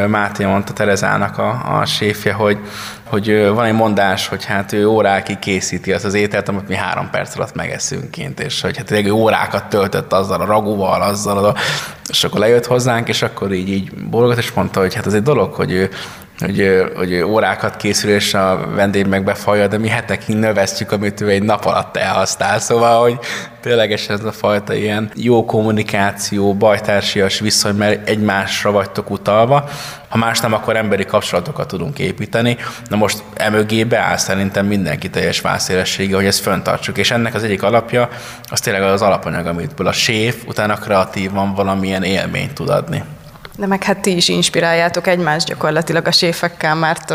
Máté 0.08 0.46
mondta 0.46 0.74
Terezának 0.78 1.38
a, 1.38 1.80
a 1.80 1.86
séfje, 1.86 2.34
hogy 2.34 2.58
hogy 3.10 3.48
van 3.48 3.66
egy 3.66 3.74
mondás, 3.74 4.28
hogy 4.28 4.46
hát 4.46 4.74
ő 4.74 4.88
órákig 4.88 5.40
készíti 5.40 5.94
azt 5.94 6.06
az 6.06 6.14
ételt, 6.14 6.50
amit 6.50 6.68
mi 6.68 6.76
három 6.76 7.10
perc 7.10 7.36
alatt 7.36 7.56
megeszünk 7.56 8.12
kint, 8.12 8.40
és 8.40 8.62
hogy 8.62 8.78
hát 8.78 8.92
ő 8.92 9.12
órákat 9.12 9.66
töltött 9.66 10.14
azzal 10.14 10.42
a 10.42 10.46
ragúval, 10.46 11.02
azzal, 11.02 11.46
a, 11.46 11.56
és 12.10 12.24
akkor 12.24 12.40
lejött 12.40 12.66
hozzánk, 12.66 13.08
és 13.08 13.22
akkor 13.22 13.54
így, 13.54 13.70
így 13.70 13.94
bologat, 13.94 14.38
és 14.38 14.52
mondta, 14.52 14.80
hogy 14.80 14.96
hát 14.96 15.06
ez 15.06 15.14
egy 15.14 15.24
dolog, 15.24 15.54
hogy 15.54 15.72
ő 15.72 15.90
hogy, 16.40 16.84
hogy 16.96 17.22
órákat 17.22 17.78
készül, 17.78 18.12
és 18.12 18.34
a 18.34 18.68
vendég 18.76 19.06
meg 19.06 19.24
befalja, 19.24 19.68
de 19.68 19.78
mi 19.78 19.88
hetekig 19.88 20.36
növesztjük, 20.36 20.92
amit 20.92 21.22
ő 21.22 21.30
egy 21.30 21.44
nap 21.44 21.66
alatt 21.66 21.98
elhasznál. 21.98 22.60
Szóval, 22.60 23.02
hogy 23.02 23.20
tényleg 23.62 23.92
ez 23.92 24.24
a 24.24 24.32
fajta 24.32 24.74
ilyen 24.74 25.12
jó 25.16 25.46
kommunikáció, 25.46 26.54
bajtársias 26.54 27.40
viszony, 27.40 27.76
mert 27.76 28.10
egymásra 28.10 28.72
vagytok 28.72 29.10
utalva. 29.10 29.70
Ha 30.10 30.18
más 30.18 30.40
nem, 30.40 30.54
akkor 30.54 30.76
emberi 30.76 31.06
kapcsolatokat 31.06 31.68
tudunk 31.68 32.00
építeni. 32.00 32.58
Na 32.90 32.96
most 32.96 33.24
emögé 33.36 33.84
beáll 33.84 34.18
szerintem 34.18 34.66
mindenki 34.66 35.10
teljes 35.10 35.42
válszélessége, 35.42 36.16
hogy 36.16 36.26
ezt 36.26 36.42
föntartsuk. 36.42 36.98
És 36.98 37.12
ennek 37.12 37.34
az 37.34 37.44
egyik 37.44 37.64
alapja, 37.64 38.10
az 38.50 38.60
tényleg 38.60 38.82
az 38.82 39.02
alapanyag, 39.02 39.46
amitből 39.46 39.88
a 39.88 39.92
séf 39.92 40.44
utána 40.48 40.76
kreatívan 40.76 41.54
valamilyen 41.54 42.04
élményt 42.04 42.54
tud 42.54 42.70
adni. 42.70 43.04
De 43.58 43.66
meg 43.66 43.84
hát 43.84 43.98
ti 43.98 44.16
is 44.16 44.28
inspiráljátok 44.28 45.08
egymást 45.08 45.48
gyakorlatilag 45.48 46.08
a 46.08 46.12
séfekkel, 46.12 46.76
mert 46.76 47.14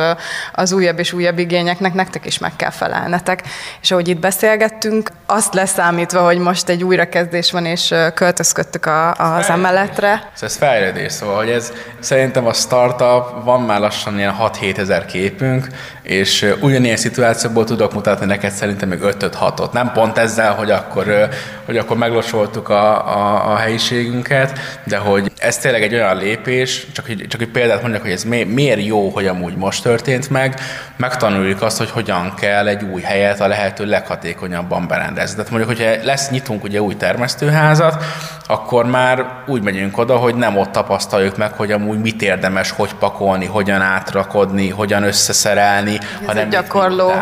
az 0.53 0.73
újabb 0.73 0.99
és 0.99 1.13
újabb 1.13 1.39
igényeknek 1.39 1.95
nektek 1.95 2.27
is 2.27 2.39
meg 2.39 2.57
kell 2.57 2.71
felelnetek. 2.71 3.43
És 3.83 3.91
ahogy 3.91 4.09
itt 4.09 4.19
beszélgettünk, 4.19 5.11
azt 5.27 5.55
leszámítva, 5.55 6.25
hogy 6.25 6.39
most 6.39 6.69
egy 6.69 6.85
újrakezdés 6.85 7.51
van, 7.51 7.67
és 7.67 7.95
költözködtük 8.15 8.87
a, 8.87 9.11
az 9.13 9.49
emeletre. 9.51 10.31
Szóval 10.35 10.49
ez 10.49 10.57
fejlődés, 10.57 11.13
szóval 11.13 11.37
hogy 11.37 11.51
ez 11.51 11.73
szerintem 12.01 12.47
a 12.47 12.53
startup, 12.53 13.45
van 13.45 13.63
már 13.63 13.81
lassan 13.81 14.19
ilyen 14.19 14.37
6-7 14.41 14.79
ezer 14.79 15.07
képünk, 15.07 15.67
és 16.03 16.55
ugyanilyen 16.61 16.97
szituációból 16.97 17.65
tudok 17.65 17.93
mutatni 17.93 18.27
neked 18.27 18.51
szerintem 18.51 18.89
még 18.89 18.99
5-6-ot. 19.03 19.73
Nem 19.73 19.93
pont 19.93 20.19
ezzel, 20.19 20.55
hogy 20.55 20.71
akkor, 20.71 21.29
hogy 21.65 21.77
akkor 21.77 21.97
meglosoltuk 21.97 22.69
a, 22.69 23.09
a, 23.17 23.53
a 23.53 23.57
helyiségünket, 23.57 24.59
de 24.85 24.97
hogy 24.97 25.33
ez 25.39 25.59
tényleg 25.59 25.83
egy 25.83 25.95
olyan 25.95 26.17
lépés, 26.33 26.87
csak, 26.93 27.27
csak 27.29 27.41
egy 27.41 27.49
példát 27.49 27.81
mondjak, 27.81 28.03
hogy 28.03 28.11
ez 28.11 28.25
mi, 28.25 28.43
miért 28.43 28.85
jó, 28.85 29.09
hogy 29.09 29.27
amúgy 29.27 29.57
most 29.57 29.83
történt 29.83 30.31
meg, 30.31 30.61
megtanuljuk 30.97 31.63
azt, 31.63 31.79
hogy 31.79 31.91
hogyan 31.91 32.35
kell 32.35 32.67
egy 32.67 32.83
új 32.83 33.01
helyet 33.01 33.41
a 33.41 33.47
lehető 33.47 33.85
leghatékonyabban 33.85 34.87
berendezni. 34.89 35.37
Tehát 35.37 35.51
mondjuk, 35.51 35.79
hogyha 35.79 36.05
lesz, 36.05 36.31
nyitunk 36.31 36.65
ugye 36.65 36.83
új 36.83 36.97
termesztőházat, 36.97 38.05
akkor 38.47 38.85
már 38.85 39.27
úgy 39.47 39.63
megyünk 39.63 39.99
oda, 39.99 40.17
hogy 40.17 40.35
nem 40.35 40.57
ott 40.57 40.73
tapasztaljuk 40.73 41.37
meg, 41.37 41.53
hogy 41.53 41.73
amúgy 41.73 41.99
mit 41.99 42.23
érdemes, 42.23 42.71
hogy 42.71 42.95
pakolni, 42.95 43.47
hogyan 43.47 43.81
átrakodni, 43.81 44.69
hogyan 44.69 45.03
összeszerelni, 45.03 45.95
Ez 45.95 46.27
hanem 46.27 46.49
gyakorló, 46.49 47.13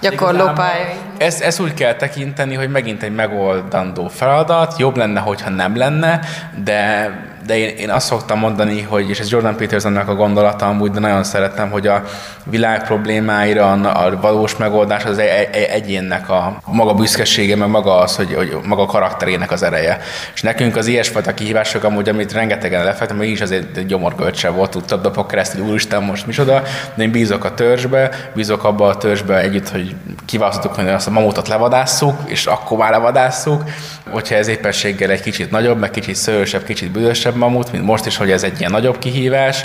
gyakorló 0.00 0.46
pályai. 0.54 1.09
Ezt, 1.20 1.40
ezt 1.40 1.60
úgy 1.60 1.74
kell 1.74 1.94
tekinteni, 1.94 2.54
hogy 2.54 2.70
megint 2.70 3.02
egy 3.02 3.14
megoldandó 3.14 4.08
feladat, 4.08 4.78
jobb 4.78 4.96
lenne, 4.96 5.20
hogyha 5.20 5.50
nem 5.50 5.76
lenne, 5.76 6.20
de 6.64 7.10
de 7.46 7.58
én, 7.58 7.76
én 7.76 7.90
azt 7.90 8.06
szoktam 8.06 8.38
mondani, 8.38 8.82
hogy, 8.82 9.08
és 9.08 9.18
ez 9.18 9.30
Jordan 9.30 9.56
Petersonnak 9.56 10.08
a 10.08 10.14
gondolata 10.14 10.66
amúgy, 10.66 10.90
de 10.90 11.00
nagyon 11.00 11.24
szeretem, 11.24 11.70
hogy 11.70 11.86
a 11.86 12.02
világ 12.44 12.84
problémáira 12.84 13.72
a 13.72 14.20
valós 14.20 14.56
megoldás 14.56 15.04
az 15.04 15.18
egy, 15.18 15.48
egy, 15.52 15.62
egyénnek 15.62 16.28
a 16.28 16.60
maga 16.66 16.94
büszkesége, 16.94 17.56
meg 17.56 17.68
maga 17.68 17.98
az, 17.98 18.16
hogy, 18.16 18.34
hogy 18.34 18.56
maga 18.64 18.86
karakterének 18.86 19.50
az 19.50 19.62
ereje. 19.62 19.98
És 20.34 20.42
nekünk 20.42 20.76
az 20.76 20.86
ilyesfajta 20.86 21.34
kihívások 21.34 21.84
amúgy, 21.84 22.08
amit 22.08 22.32
rengetegen 22.32 22.84
lefektem, 22.84 23.16
hogy 23.16 23.28
is 23.28 23.40
azért 23.40 23.86
gyomorgölcse 23.86 24.48
volt, 24.48 24.70
tudtam 24.70 25.00
napok 25.02 25.28
keresztül, 25.28 25.66
úristen, 25.66 26.02
most 26.02 26.26
micsoda, 26.26 26.62
de 26.94 27.02
én 27.02 27.10
bízok 27.10 27.44
a 27.44 27.54
törzsbe, 27.54 28.10
bízok 28.34 28.64
abba 28.64 28.86
a 28.86 28.96
törzsbe 28.96 29.38
együtt, 29.38 29.68
hogy 29.68 29.94
kiválasztottuk, 30.24 30.74
hogy 30.74 30.88
azt 30.88 31.09
a 31.10 31.12
mamutot 31.12 31.48
levadásszuk, 31.48 32.20
és 32.24 32.46
akkor 32.46 32.78
már 32.78 32.90
levadásszuk, 32.90 33.62
hogyha 34.10 34.34
ez 34.34 34.48
éppenséggel 34.48 35.10
egy 35.10 35.20
kicsit 35.20 35.50
nagyobb, 35.50 35.78
meg 35.78 35.90
kicsit 35.90 36.14
szőrösebb, 36.14 36.64
kicsit 36.64 36.90
büdösebb 36.90 37.34
mamut, 37.34 37.72
mint 37.72 37.84
most 37.84 38.06
is, 38.06 38.16
hogy 38.16 38.30
ez 38.30 38.42
egy 38.42 38.58
ilyen 38.58 38.70
nagyobb 38.70 38.98
kihívás. 38.98 39.64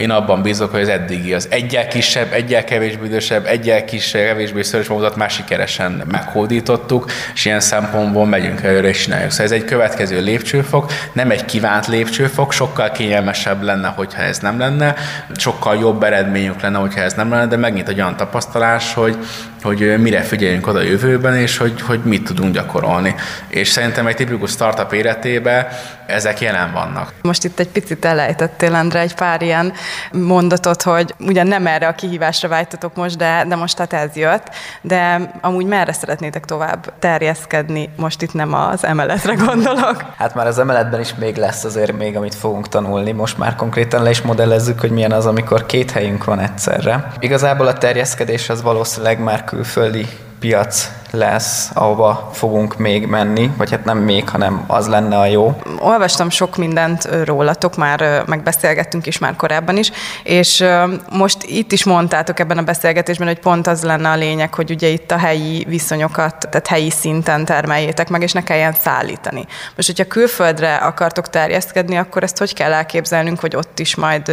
Én 0.00 0.10
abban 0.10 0.42
bízok, 0.42 0.70
hogy 0.70 0.80
az 0.80 0.88
eddigi 0.88 1.34
az 1.34 1.46
egyel 1.50 1.88
kisebb, 1.88 2.32
egyel 2.32 2.64
kevésbé 2.64 3.00
büdösebb, 3.02 3.46
egyel 3.46 3.84
kisebb, 3.84 4.26
kevésbé 4.26 4.62
szőrös 4.62 4.88
mamutat 4.88 5.16
már 5.16 5.30
sikeresen 5.30 6.02
meghódítottuk, 6.10 7.10
és 7.34 7.44
ilyen 7.44 7.60
szempontból 7.60 8.26
megyünk 8.26 8.62
előre 8.62 8.88
és 8.88 9.02
csináljuk. 9.02 9.30
Szóval 9.30 9.46
ez 9.46 9.52
egy 9.52 9.64
következő 9.64 10.22
lépcsőfok, 10.22 10.92
nem 11.12 11.30
egy 11.30 11.44
kívánt 11.44 11.86
lépcsőfok, 11.86 12.52
sokkal 12.52 12.90
kényelmesebb 12.90 13.62
lenne, 13.62 13.88
hogyha 13.88 14.22
ez 14.22 14.38
nem 14.38 14.58
lenne, 14.58 14.94
sokkal 15.36 15.76
jobb 15.76 16.02
eredményük 16.02 16.60
lenne, 16.60 16.78
hogyha 16.78 17.00
ez 17.00 17.12
nem 17.12 17.30
lenne, 17.30 17.46
de 17.46 17.56
megint 17.56 17.88
egy 17.88 18.00
olyan 18.00 18.16
tapasztalás, 18.16 18.94
hogy, 18.94 19.16
hogy 19.64 19.94
mire 19.98 20.20
figyeljünk 20.20 20.66
oda 20.66 20.78
a 20.78 20.82
jövőben, 20.82 21.36
és 21.36 21.56
hogy, 21.56 21.80
hogy 21.80 22.00
mit 22.02 22.24
tudunk 22.24 22.54
gyakorolni. 22.54 23.14
És 23.48 23.68
szerintem 23.68 24.06
egy 24.06 24.16
tipikus 24.16 24.50
startup 24.50 24.92
életében 24.92 25.66
ezek 26.06 26.40
jelen 26.40 26.72
vannak. 26.72 27.12
Most 27.22 27.44
itt 27.44 27.58
egy 27.58 27.68
picit 27.68 28.04
elejtettél, 28.04 28.74
Endre, 28.74 29.00
egy 29.00 29.14
pár 29.14 29.42
ilyen 29.42 29.72
mondatot, 30.12 30.82
hogy 30.82 31.14
ugyan 31.18 31.46
nem 31.46 31.66
erre 31.66 31.86
a 31.86 31.94
kihívásra 31.94 32.48
vágytatok 32.48 32.94
most, 32.94 33.16
de, 33.16 33.44
de 33.48 33.56
most 33.56 33.76
tehát 33.76 34.08
ez 34.08 34.16
jött, 34.16 34.50
de 34.80 35.30
amúgy 35.40 35.66
merre 35.66 35.92
szeretnétek 35.92 36.44
tovább 36.44 36.92
terjeszkedni? 36.98 37.88
Most 37.96 38.22
itt 38.22 38.32
nem 38.32 38.54
az 38.54 38.84
emeletre 38.84 39.34
gondolok. 39.34 40.04
Hát 40.16 40.34
már 40.34 40.46
az 40.46 40.58
emeletben 40.58 41.00
is 41.00 41.14
még 41.14 41.36
lesz 41.36 41.64
azért 41.64 41.92
még, 41.92 42.16
amit 42.16 42.34
fogunk 42.34 42.68
tanulni. 42.68 43.12
Most 43.12 43.38
már 43.38 43.54
konkrétan 43.54 44.02
le 44.02 44.10
is 44.10 44.22
modellezzük, 44.22 44.80
hogy 44.80 44.90
milyen 44.90 45.12
az, 45.12 45.26
amikor 45.26 45.66
két 45.66 45.90
helyünk 45.90 46.24
van 46.24 46.40
egyszerre. 46.40 47.12
Igazából 47.18 47.66
a 47.66 47.72
terjeszkedés 47.72 48.48
az 48.48 48.62
valószínűleg 48.62 49.18
már 49.18 49.44
külföldi 49.44 50.06
piac 50.44 50.90
lesz, 51.10 51.70
ahova 51.74 52.30
fogunk 52.32 52.76
még 52.76 53.06
menni, 53.06 53.50
vagy 53.56 53.70
hát 53.70 53.84
nem 53.84 53.98
még, 53.98 54.28
hanem 54.28 54.64
az 54.66 54.86
lenne 54.86 55.18
a 55.18 55.26
jó. 55.26 55.56
Olvastam 55.78 56.30
sok 56.30 56.56
mindent 56.56 57.08
rólatok, 57.24 57.76
már 57.76 58.22
megbeszélgettünk 58.26 59.06
is 59.06 59.18
már 59.18 59.36
korábban 59.36 59.76
is, 59.76 59.90
és 60.22 60.64
most 61.10 61.42
itt 61.42 61.72
is 61.72 61.84
mondtátok 61.84 62.40
ebben 62.40 62.58
a 62.58 62.62
beszélgetésben, 62.62 63.26
hogy 63.26 63.38
pont 63.38 63.66
az 63.66 63.82
lenne 63.82 64.10
a 64.10 64.16
lényeg, 64.16 64.54
hogy 64.54 64.70
ugye 64.70 64.88
itt 64.88 65.10
a 65.10 65.18
helyi 65.18 65.64
viszonyokat, 65.68 66.48
tehát 66.50 66.66
helyi 66.66 66.90
szinten 66.90 67.44
termeljétek 67.44 68.08
meg, 68.08 68.22
és 68.22 68.32
ne 68.32 68.42
kelljen 68.42 68.72
szállítani. 68.72 69.46
Most, 69.76 69.88
hogyha 69.88 70.04
külföldre 70.04 70.74
akartok 70.74 71.30
terjeszkedni, 71.30 71.96
akkor 71.96 72.22
ezt 72.22 72.38
hogy 72.38 72.54
kell 72.54 72.72
elképzelnünk, 72.72 73.40
hogy 73.40 73.56
ott 73.56 73.78
is 73.78 73.94
majd 73.94 74.32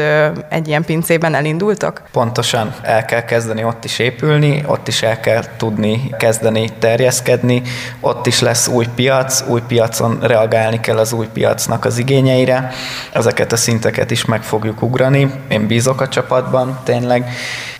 egy 0.49 0.67
ilyen 0.67 0.83
pincében 0.85 1.35
elindultak? 1.35 2.01
Pontosan 2.11 2.75
el 2.81 3.05
kell 3.05 3.23
kezdeni 3.23 3.63
ott 3.63 3.83
is 3.83 3.99
épülni, 3.99 4.63
ott 4.67 4.87
is 4.87 5.01
el 5.01 5.19
kell 5.19 5.43
tudni 5.57 6.00
kezdeni 6.17 6.69
terjeszkedni, 6.79 7.61
ott 7.99 8.25
is 8.25 8.39
lesz 8.39 8.67
új 8.67 8.85
piac, 8.95 9.43
új 9.47 9.61
piacon 9.67 10.19
reagálni 10.21 10.79
kell 10.79 10.97
az 10.97 11.13
új 11.13 11.27
piacnak 11.33 11.85
az 11.85 11.97
igényeire, 11.97 12.71
ezeket 13.13 13.51
a 13.51 13.57
szinteket 13.57 14.11
is 14.11 14.25
meg 14.25 14.43
fogjuk 14.43 14.81
ugrani, 14.81 15.31
én 15.47 15.67
bízok 15.67 16.01
a 16.01 16.07
csapatban 16.07 16.79
tényleg, 16.83 17.31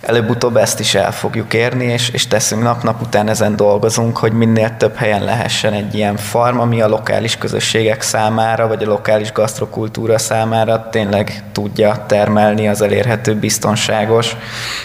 előbb-utóbb 0.02 0.56
ezt 0.56 0.80
is 0.80 0.94
el 0.94 1.12
fogjuk 1.12 1.54
érni, 1.54 1.84
és, 1.84 2.08
és 2.08 2.26
teszünk 2.26 2.62
nap-nap 2.62 3.00
után 3.02 3.28
ezen 3.28 3.56
dolgozunk, 3.56 4.16
hogy 4.16 4.32
minél 4.32 4.76
több 4.76 4.96
helyen 4.96 5.24
lehessen 5.24 5.72
egy 5.72 5.94
ilyen 5.94 6.16
farm, 6.16 6.58
ami 6.58 6.80
a 6.80 6.88
lokális 6.88 7.36
közösségek 7.36 8.02
számára, 8.02 8.68
vagy 8.68 8.82
a 8.82 8.88
lokális 8.88 9.32
gasztrokultúra 9.32 10.18
számára 10.18 10.88
tényleg 10.90 11.42
tudja 11.52 12.04
termelni 12.06 12.68
az 12.68 12.82
elérhető 12.82 13.34
biztonságos 13.34 14.36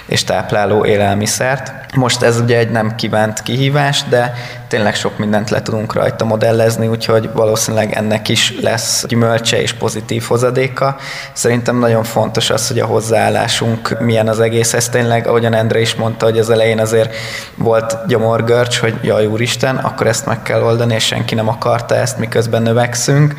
és 0.06 0.24
tápláló 0.24 0.86
élelmiszert. 0.86 1.96
Most 1.96 2.22
ez 2.22 2.40
ugye 2.40 2.58
egy 2.58 2.72
nem 2.72 2.96
kívánt 2.96 3.17
kihívás, 3.44 4.04
de 4.10 4.34
tényleg 4.68 4.96
sok 4.96 5.18
mindent 5.18 5.50
le 5.50 5.62
tudunk 5.62 5.94
rajta 5.94 6.26
modellezni, 6.26 6.88
úgyhogy 6.88 7.30
valószínűleg 7.34 7.94
ennek 7.94 8.30
is 8.30 8.54
lesz 8.62 9.06
gyümölcse 9.08 9.62
és 9.62 9.74
pozitív 9.74 10.24
hozadéka. 10.24 10.96
Szerintem 11.34 11.80
nagyon 11.80 12.04
fontos 12.04 12.50
az, 12.50 12.68
hogy 12.68 12.80
a 12.80 12.86
hozzáállásunk 12.86 14.00
milyen 14.00 14.28
az 14.28 14.40
egész. 14.40 14.74
Ez 14.74 14.90
tényleg, 14.90 15.28
ahogyan 15.28 15.54
Endre 15.54 15.80
is 15.80 15.96
mondta, 15.96 16.26
hogy 16.26 16.40
az 16.40 16.50
elején 16.50 16.80
azért 16.80 17.16
volt 17.56 17.98
gyomorgörcs, 18.08 18.78
hogy 18.78 18.96
jaj 19.02 19.26
úristen, 19.26 19.76
akkor 19.76 20.08
ezt 20.08 20.26
meg 20.26 20.42
kell 20.44 20.62
oldani, 20.62 20.94
és 20.94 21.06
senki 21.06 21.36
nem 21.36 21.48
akarta 21.48 21.96
ezt, 21.96 22.18
miközben 22.18 22.62
növekszünk 22.62 23.36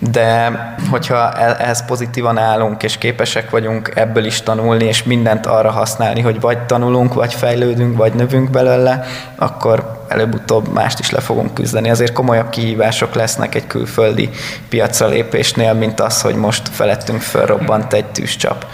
de 0.00 0.50
hogyha 0.90 1.32
e- 1.32 1.56
ehhez 1.58 1.84
pozitívan 1.84 2.38
állunk, 2.38 2.82
és 2.82 2.98
képesek 2.98 3.50
vagyunk 3.50 3.92
ebből 3.94 4.24
is 4.24 4.42
tanulni, 4.42 4.84
és 4.84 5.02
mindent 5.02 5.46
arra 5.46 5.70
használni, 5.70 6.20
hogy 6.20 6.40
vagy 6.40 6.58
tanulunk, 6.58 7.14
vagy 7.14 7.34
fejlődünk, 7.34 7.96
vagy 7.96 8.12
növünk 8.12 8.50
belőle, 8.50 9.04
akkor 9.36 9.99
előbb-utóbb 10.10 10.72
mást 10.72 10.98
is 10.98 11.10
le 11.10 11.20
fogunk 11.20 11.54
küzdeni. 11.54 11.90
Azért 11.90 12.12
komolyabb 12.12 12.50
kihívások 12.50 13.14
lesznek 13.14 13.54
egy 13.54 13.66
külföldi 13.66 14.30
piacra 14.68 15.06
lépésnél, 15.06 15.72
mint 15.72 16.00
az, 16.00 16.20
hogy 16.20 16.34
most 16.34 16.68
felettünk 16.68 17.20
felrobbant 17.20 17.92
egy 17.92 18.06
tűzcsap. 18.06 18.66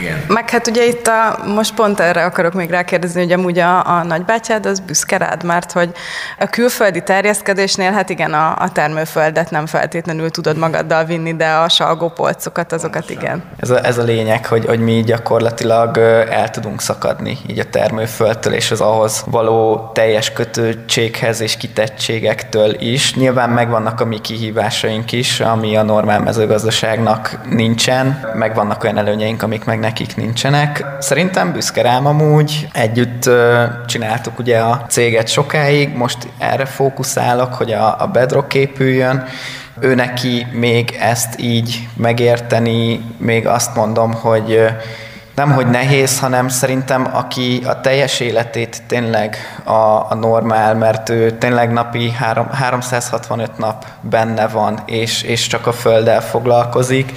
Igen. 0.00 0.24
Meg 0.28 0.50
hát 0.50 0.66
ugye 0.66 0.86
itt 0.86 1.06
a, 1.06 1.44
most 1.46 1.74
pont 1.74 2.00
erre 2.00 2.24
akarok 2.24 2.52
még 2.52 2.70
rákérdezni, 2.70 3.20
hogy 3.20 3.32
amúgy 3.32 3.58
a, 3.58 3.98
a 3.98 4.02
nagybátyád 4.02 4.66
az 4.66 4.80
büszke 4.80 5.16
rád, 5.16 5.44
mert 5.44 5.72
hogy 5.72 5.90
a 6.38 6.46
külföldi 6.46 7.02
terjeszkedésnél, 7.02 7.92
hát 7.92 8.10
igen, 8.10 8.32
a, 8.32 8.56
a 8.58 8.72
termőföldet 8.72 9.50
nem 9.50 9.66
feltétlenül 9.66 10.30
tudod 10.30 10.56
magaddal 10.56 11.04
vinni, 11.04 11.36
de 11.36 11.48
a 11.48 11.68
salgópolcokat, 11.68 12.72
azokat 12.72 13.10
igen. 13.10 13.42
Ez 13.60 13.70
a, 13.70 13.84
ez 13.84 13.98
a 13.98 14.02
lényeg, 14.02 14.46
hogy, 14.46 14.64
hogy 14.66 14.80
mi 14.80 15.02
gyakorlatilag 15.02 15.98
el 16.30 16.50
tudunk 16.50 16.80
szakadni 16.80 17.38
így 17.46 17.58
a 17.58 17.64
termőföldtől, 17.64 18.52
és 18.52 18.70
az 18.70 18.80
ahhoz 18.80 19.24
való 19.26 19.90
teljes 19.94 20.32
kötöttséghez 20.74 21.40
és 21.40 21.56
kitettségektől 21.56 22.80
is. 22.80 23.14
Nyilván 23.14 23.50
megvannak 23.50 24.00
a 24.00 24.04
mi 24.04 24.20
kihívásaink 24.20 25.12
is, 25.12 25.40
ami 25.40 25.76
a 25.76 25.82
normál 25.82 26.20
mezőgazdaságnak 26.20 27.38
nincsen, 27.50 28.30
megvannak 28.34 28.84
olyan 28.84 28.98
előnyeink, 28.98 29.42
amik 29.42 29.64
meg 29.64 29.78
nekik 29.78 30.16
nincsenek. 30.16 30.84
Szerintem 30.98 31.52
büszke 31.52 31.82
rám 31.82 32.06
amúgy. 32.06 32.68
Együtt 32.72 33.30
csináltuk 33.86 34.38
ugye 34.38 34.58
a 34.58 34.84
céget 34.88 35.28
sokáig, 35.28 35.96
most 35.96 36.18
erre 36.38 36.64
fókuszálok, 36.64 37.54
hogy 37.54 37.72
a, 37.72 38.00
a 38.00 38.06
Bedrock 38.06 38.54
épüljön, 38.54 39.24
ő 39.80 39.94
neki 39.94 40.46
még 40.52 40.96
ezt 41.00 41.40
így 41.40 41.88
megérteni, 41.96 43.00
még 43.18 43.46
azt 43.46 43.74
mondom, 43.74 44.12
hogy 44.12 44.66
nem, 45.34 45.52
hogy 45.52 45.66
nehéz, 45.66 46.20
hanem 46.20 46.48
szerintem 46.48 47.08
aki 47.12 47.62
a 47.66 47.80
teljes 47.80 48.20
életét 48.20 48.82
tényleg 48.86 49.36
a, 49.64 49.72
a 50.10 50.14
normál, 50.20 50.74
mert 50.74 51.08
ő 51.08 51.30
tényleg 51.30 51.72
napi 51.72 52.10
három, 52.10 52.50
365 52.50 53.58
nap 53.58 53.86
benne 54.00 54.48
van, 54.48 54.82
és, 54.86 55.22
és 55.22 55.46
csak 55.46 55.66
a 55.66 55.72
földdel 55.72 56.22
foglalkozik 56.22 57.12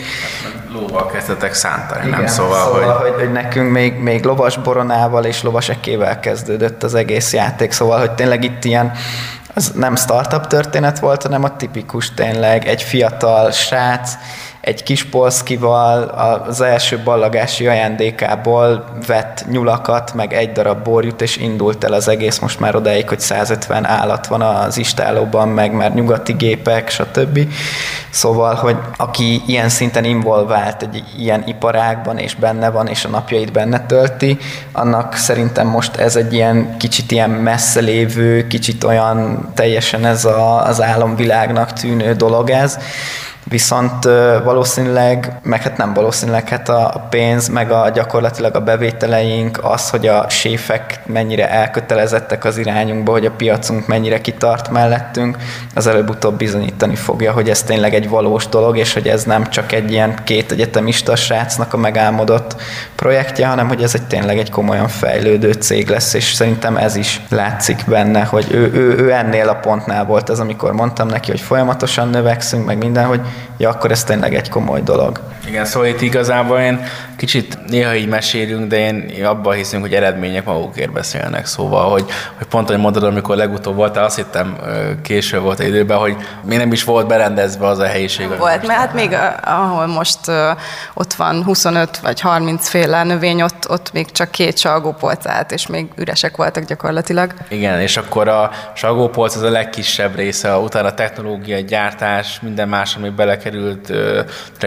lóval 0.72 1.06
kezdetek 1.06 1.54
szántani, 1.54 2.08
Igen, 2.08 2.20
nem? 2.20 2.28
Szóval, 2.28 2.64
szóval 2.64 2.94
hogy... 2.94 3.12
hogy, 3.12 3.22
hogy 3.22 3.32
nekünk 3.32 3.72
még, 3.72 3.94
még 3.94 4.24
lovas 4.24 4.58
boronával 4.58 5.26
és 5.26 5.44
lovas 5.44 5.70
ekével 5.70 6.20
kezdődött 6.20 6.84
az 6.84 6.96
egész 6.96 7.34
játék, 7.34 7.72
szóval, 7.72 8.00
hogy 8.00 8.12
tényleg 8.12 8.44
itt 8.44 8.64
ilyen 8.64 8.92
az 9.54 9.72
nem 9.76 9.96
startup 9.96 10.48
történet 10.48 11.00
volt, 11.00 11.22
hanem 11.22 11.44
a 11.44 11.56
tipikus 11.56 12.14
tényleg 12.14 12.68
egy 12.68 12.82
fiatal 12.82 13.52
srác, 13.52 14.14
egy 14.68 14.84
kis 14.84 15.04
polszkival 15.04 16.04
az 16.48 16.62
első 16.62 17.02
ballagási 17.04 17.68
ajándékából 17.68 18.86
vett 19.08 19.46
nyulakat, 19.50 20.14
meg 20.14 20.34
egy 20.34 20.52
darab 20.52 20.84
borjut, 20.84 21.22
és 21.22 21.38
indult 21.38 21.84
el 21.84 21.94
az 21.94 22.08
egész 22.08 22.40
most 22.40 22.60
már 22.60 22.76
odáig, 22.76 23.08
hogy 23.08 23.20
150 23.20 23.86
állat 23.86 24.28
van 24.28 24.42
az 24.42 24.78
istálóban, 24.78 25.48
meg 25.48 25.72
már 25.72 25.94
nyugati 25.94 26.34
gépek, 26.34 26.90
stb. 26.90 27.40
Szóval, 28.10 28.56
hogy 28.56 28.76
aki 28.98 29.42
ilyen 29.46 29.70
szinten 29.70 30.04
involvált 30.04 30.82
egy 30.82 31.04
ilyen 31.18 31.44
iparágban, 31.46 32.18
és 32.18 32.36
benne 32.36 32.70
van, 32.70 32.88
és 32.88 33.06
a 33.06 33.10
napjait 33.10 33.52
benne 33.52 33.86
tölti, 33.86 34.38
annak 34.72 35.16
szerintem 35.16 35.68
most 35.68 35.96
ez 35.96 36.16
egy 36.16 36.34
ilyen 36.34 36.78
kicsit 36.78 37.12
ilyen 37.12 37.30
messze 37.30 37.80
lévő, 37.80 38.48
kicsit 38.48 38.84
olyan 38.84 39.50
teljesen 39.54 40.06
ez 40.06 40.26
a, 40.26 40.66
az 40.66 40.82
álomvilágnak 40.82 41.74
tűnő 41.74 42.14
dolog 42.14 42.50
ez, 42.50 42.78
Viszont 43.50 44.04
valószínűleg, 44.44 45.40
meg 45.44 45.62
hát 45.62 45.78
nem 45.78 45.94
valószínűleg, 45.94 46.50
hát 46.50 46.70
a 46.70 47.08
pénz, 47.10 47.48
meg 47.48 47.72
a 47.72 47.90
gyakorlatilag 47.90 48.56
a 48.56 48.60
bevételeink, 48.60 49.60
az, 49.64 49.90
hogy 49.90 50.08
a 50.08 50.26
séfek 50.30 51.00
mennyire 51.06 51.50
elkötelezettek 51.50 52.46
az 52.46 52.58
irányunkba, 52.58 53.12
hogy 53.12 53.26
a 53.26 53.32
piacunk 53.32 53.88
mennyire 53.88 54.22
kitart 54.22 54.70
mellettünk, 54.70 55.38
az 55.76 55.88
előbb-utóbb 55.88 56.38
bizonyítani 56.38 56.96
fogja, 56.96 57.32
hogy 57.32 57.50
ez 57.50 57.64
tényleg 57.64 57.94
egy 57.94 58.10
valós 58.10 58.48
dolog, 58.48 58.78
és 58.78 58.94
hogy 58.94 59.08
ez 59.08 59.24
nem 59.24 59.50
csak 59.50 59.72
egy 59.72 59.92
ilyen 59.92 60.16
két 60.24 60.52
egyetemista 60.52 61.16
srácnak 61.16 61.74
a 61.74 61.78
megálmodott 61.78 62.56
projektje, 62.96 63.48
hanem 63.48 63.68
hogy 63.68 63.84
ez 63.84 63.96
egy 63.96 64.08
tényleg 64.08 64.38
egy 64.38 64.50
komolyan 64.50 64.88
fejlődő 64.88 65.52
cég 65.52 65.90
lesz, 65.90 66.14
és 66.14 66.34
szerintem 66.34 66.78
ez 66.78 66.96
is 66.96 67.22
látszik 67.30 67.84
benne, 67.88 68.24
hogy 68.24 68.48
ő, 68.52 68.72
ő, 68.74 68.98
ő 68.98 69.12
ennél 69.12 69.50
a 69.50 69.56
pontnál 69.56 70.06
volt 70.06 70.30
az, 70.30 70.40
amikor 70.40 70.74
mondtam 70.74 71.08
neki, 71.08 71.32
hogy 71.32 71.42
folyamatosan 71.42 72.10
növekszünk, 72.10 72.66
meg 72.66 72.78
minden, 72.78 73.06
hogy 73.06 73.22
ja, 73.58 73.70
akkor 73.70 73.92
ez 73.92 74.04
tényleg 74.04 74.36
egy 74.36 74.50
komoly 74.50 74.82
dolog. 74.82 75.22
Igen, 75.48 75.66
szóval 75.66 75.88
itt 75.88 76.02
igazából 76.02 76.60
én 76.60 76.86
kicsit 77.18 77.58
néha 77.68 77.96
így 77.96 78.08
mesélünk, 78.08 78.68
de 78.68 78.78
én 78.78 79.26
abban 79.26 79.56
hiszünk, 79.56 79.82
hogy 79.82 79.94
eredmények 79.94 80.46
magukért 80.46 80.92
beszélnek. 80.92 81.46
Szóval, 81.46 81.90
hogy, 81.90 82.06
hogy 82.38 82.48
pont, 82.48 82.68
hogy 82.68 82.78
mondod, 82.78 83.04
amikor 83.04 83.36
legutóbb 83.36 83.76
voltál, 83.76 84.04
azt 84.04 84.16
hittem 84.16 84.58
késő 85.04 85.40
volt 85.40 85.60
időben, 85.60 85.98
hogy 85.98 86.16
még 86.44 86.58
nem 86.58 86.72
is 86.72 86.84
volt 86.84 87.08
berendezve 87.08 87.68
az 87.68 87.80
a 87.80 87.86
helyiség. 87.86 88.28
Volt, 88.28 88.68
mert 88.68 88.80
hát 88.80 88.94
még 88.94 89.18
ahol 89.44 89.86
most 89.86 90.20
ott 90.94 91.14
van 91.14 91.44
25 91.44 91.98
vagy 91.98 92.20
30 92.20 92.70
féle 92.70 93.04
növény, 93.04 93.42
ott, 93.42 93.70
ott 93.70 93.92
még 93.94 94.12
csak 94.12 94.32
két 94.32 94.58
salgópolc 94.58 95.28
állt, 95.28 95.52
és 95.52 95.68
még 95.68 95.88
üresek 95.96 96.38
voltak 96.38 96.64
gyakorlatilag. 96.64 97.34
Igen, 97.50 97.80
és 97.80 97.98
akkor 97.98 98.28
a 98.28 98.52
salgópolc 98.74 99.36
az 99.36 99.42
a 99.42 99.50
legkisebb 99.50 100.16
része, 100.16 100.58
utána 100.58 100.88
a 100.88 100.94
technológia, 100.94 101.60
gyártás, 101.60 102.40
minden 102.42 102.70
más, 102.70 102.96
ami 102.96 103.10
belekerült 103.28 103.94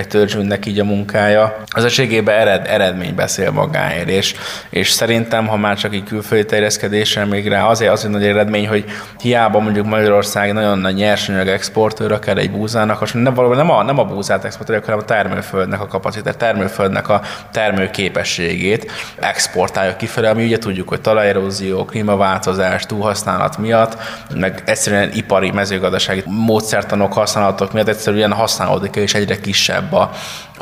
Törzsünknek 0.09 0.67
így 0.67 0.79
a 0.79 0.85
munkája. 0.85 1.57
Az 1.67 1.85
egységében 1.85 2.39
ered, 2.39 2.67
eredmény 2.67 3.15
beszél 3.15 3.51
magáért, 3.51 4.09
és, 4.09 4.35
és 4.71 4.91
szerintem, 4.91 5.47
ha 5.47 5.57
már 5.57 5.77
csak 5.77 5.95
egy 5.95 6.05
külföldi 6.05 6.45
terjeszkedéssel 6.45 7.27
még 7.27 7.49
rá, 7.49 7.67
azért 7.67 7.93
az 7.93 8.05
egy 8.05 8.11
nagy 8.11 8.25
eredmény, 8.25 8.69
hogy 8.69 8.85
hiába 9.21 9.59
mondjuk 9.59 9.87
Magyarország 9.87 10.53
nagyon 10.53 10.79
nagy 10.79 10.95
nyersanyag 10.95 11.49
exportőr, 11.49 12.13
akár 12.13 12.39
egy 12.39 12.51
búzának, 12.51 13.01
és 13.03 13.13
nem, 13.13 13.35
valóban 13.35 13.57
nem 13.57 13.71
a, 13.71 13.83
nem 13.83 13.99
a 13.99 14.05
búzát 14.05 14.45
exportálja, 14.45 14.83
hanem 14.85 15.01
a 15.01 15.05
termőföldnek 15.05 15.81
a 15.81 15.87
kapacitás, 15.87 16.35
termőföldnek 16.39 17.09
a 17.09 17.21
termőképességét 17.53 18.91
exportálja 19.21 19.97
kifelé, 19.97 20.27
ami 20.27 20.45
ugye 20.45 20.59
tudjuk, 20.59 20.89
hogy 20.89 21.01
talajerózió, 21.01 21.85
klímaváltozás, 21.85 22.87
túlhasználat 22.87 23.59
miatt, 23.59 23.97
meg 24.35 24.63
egyszerűen 24.65 25.11
ipari, 25.15 25.51
mezőgazdasági 25.51 26.23
módszertanok, 26.27 27.13
használatok 27.13 27.73
miatt 27.73 27.89
egyszerűen 27.89 28.33
használódik 28.41 28.97
és 28.97 29.15
egyre 29.15 29.41
kisebb 29.41 29.93
a, 29.93 30.11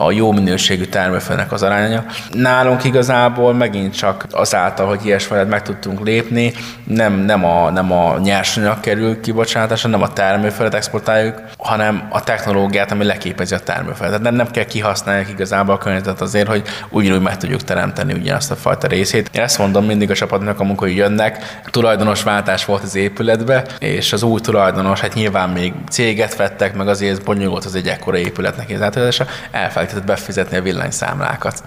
a 0.01 0.11
jó 0.11 0.33
minőségű 0.33 0.85
termőföldnek 0.85 1.53
az 1.53 1.63
aránya. 1.63 2.05
Nálunk 2.33 2.85
igazából 2.85 3.55
megint 3.55 3.97
csak 3.97 4.27
azáltal, 4.31 4.87
hogy 4.87 5.07
ilyesmit 5.07 5.49
meg 5.49 5.63
tudtunk 5.63 6.05
lépni, 6.05 6.53
nem, 6.85 7.13
nem, 7.13 7.45
a, 7.45 7.71
nem 7.71 7.93
a 7.93 8.19
nyersanyag 8.19 8.81
kerül 8.81 9.21
kibocsátásra, 9.21 9.89
nem 9.89 10.03
a 10.03 10.13
termőföldet 10.13 10.75
exportáljuk, 10.75 11.41
hanem 11.59 12.07
a 12.11 12.25
technológiát, 12.25 12.93
ami 12.93 13.05
leképezi 13.05 13.55
a 13.55 13.59
termőföldet. 13.59 14.21
Nem, 14.21 14.35
nem 14.35 14.51
kell 14.51 14.65
kihasználni 14.65 15.27
igazából 15.31 15.75
a 15.75 15.79
környezetet 15.79 16.21
azért, 16.21 16.49
hogy 16.49 16.63
ugyanúgy 16.91 17.23
meg 17.23 17.37
tudjuk 17.37 17.63
teremteni 17.63 18.13
ugyanazt 18.13 18.51
a 18.51 18.57
fajta 18.57 18.87
részét. 18.87 19.31
Én 19.33 19.43
ezt 19.43 19.59
mondom 19.59 19.85
mindig 19.85 20.11
a 20.11 20.15
csapatnak, 20.15 20.61
amikor 20.61 20.89
jönnek, 20.89 21.61
tulajdonos 21.71 22.23
váltás 22.23 22.65
volt 22.65 22.83
az 22.83 22.95
épületbe, 22.95 23.65
és 23.79 24.13
az 24.13 24.23
új 24.23 24.41
tulajdonos, 24.41 25.01
hát 25.01 25.15
nyilván 25.15 25.51
még 25.51 25.73
céget 25.91 26.37
vettek, 26.37 26.75
meg 26.75 26.89
azért 26.89 27.25
bonyolult 27.25 27.65
az 27.65 27.75
egy 27.75 27.89
ekkora 27.89 28.17
épületnek 28.19 28.71
az 28.75 28.83
átadása, 28.83 29.27
elfelejtett 29.51 29.87
befizetni 30.05 30.57
a 30.57 30.63
villanyszámlákat. 30.63 31.63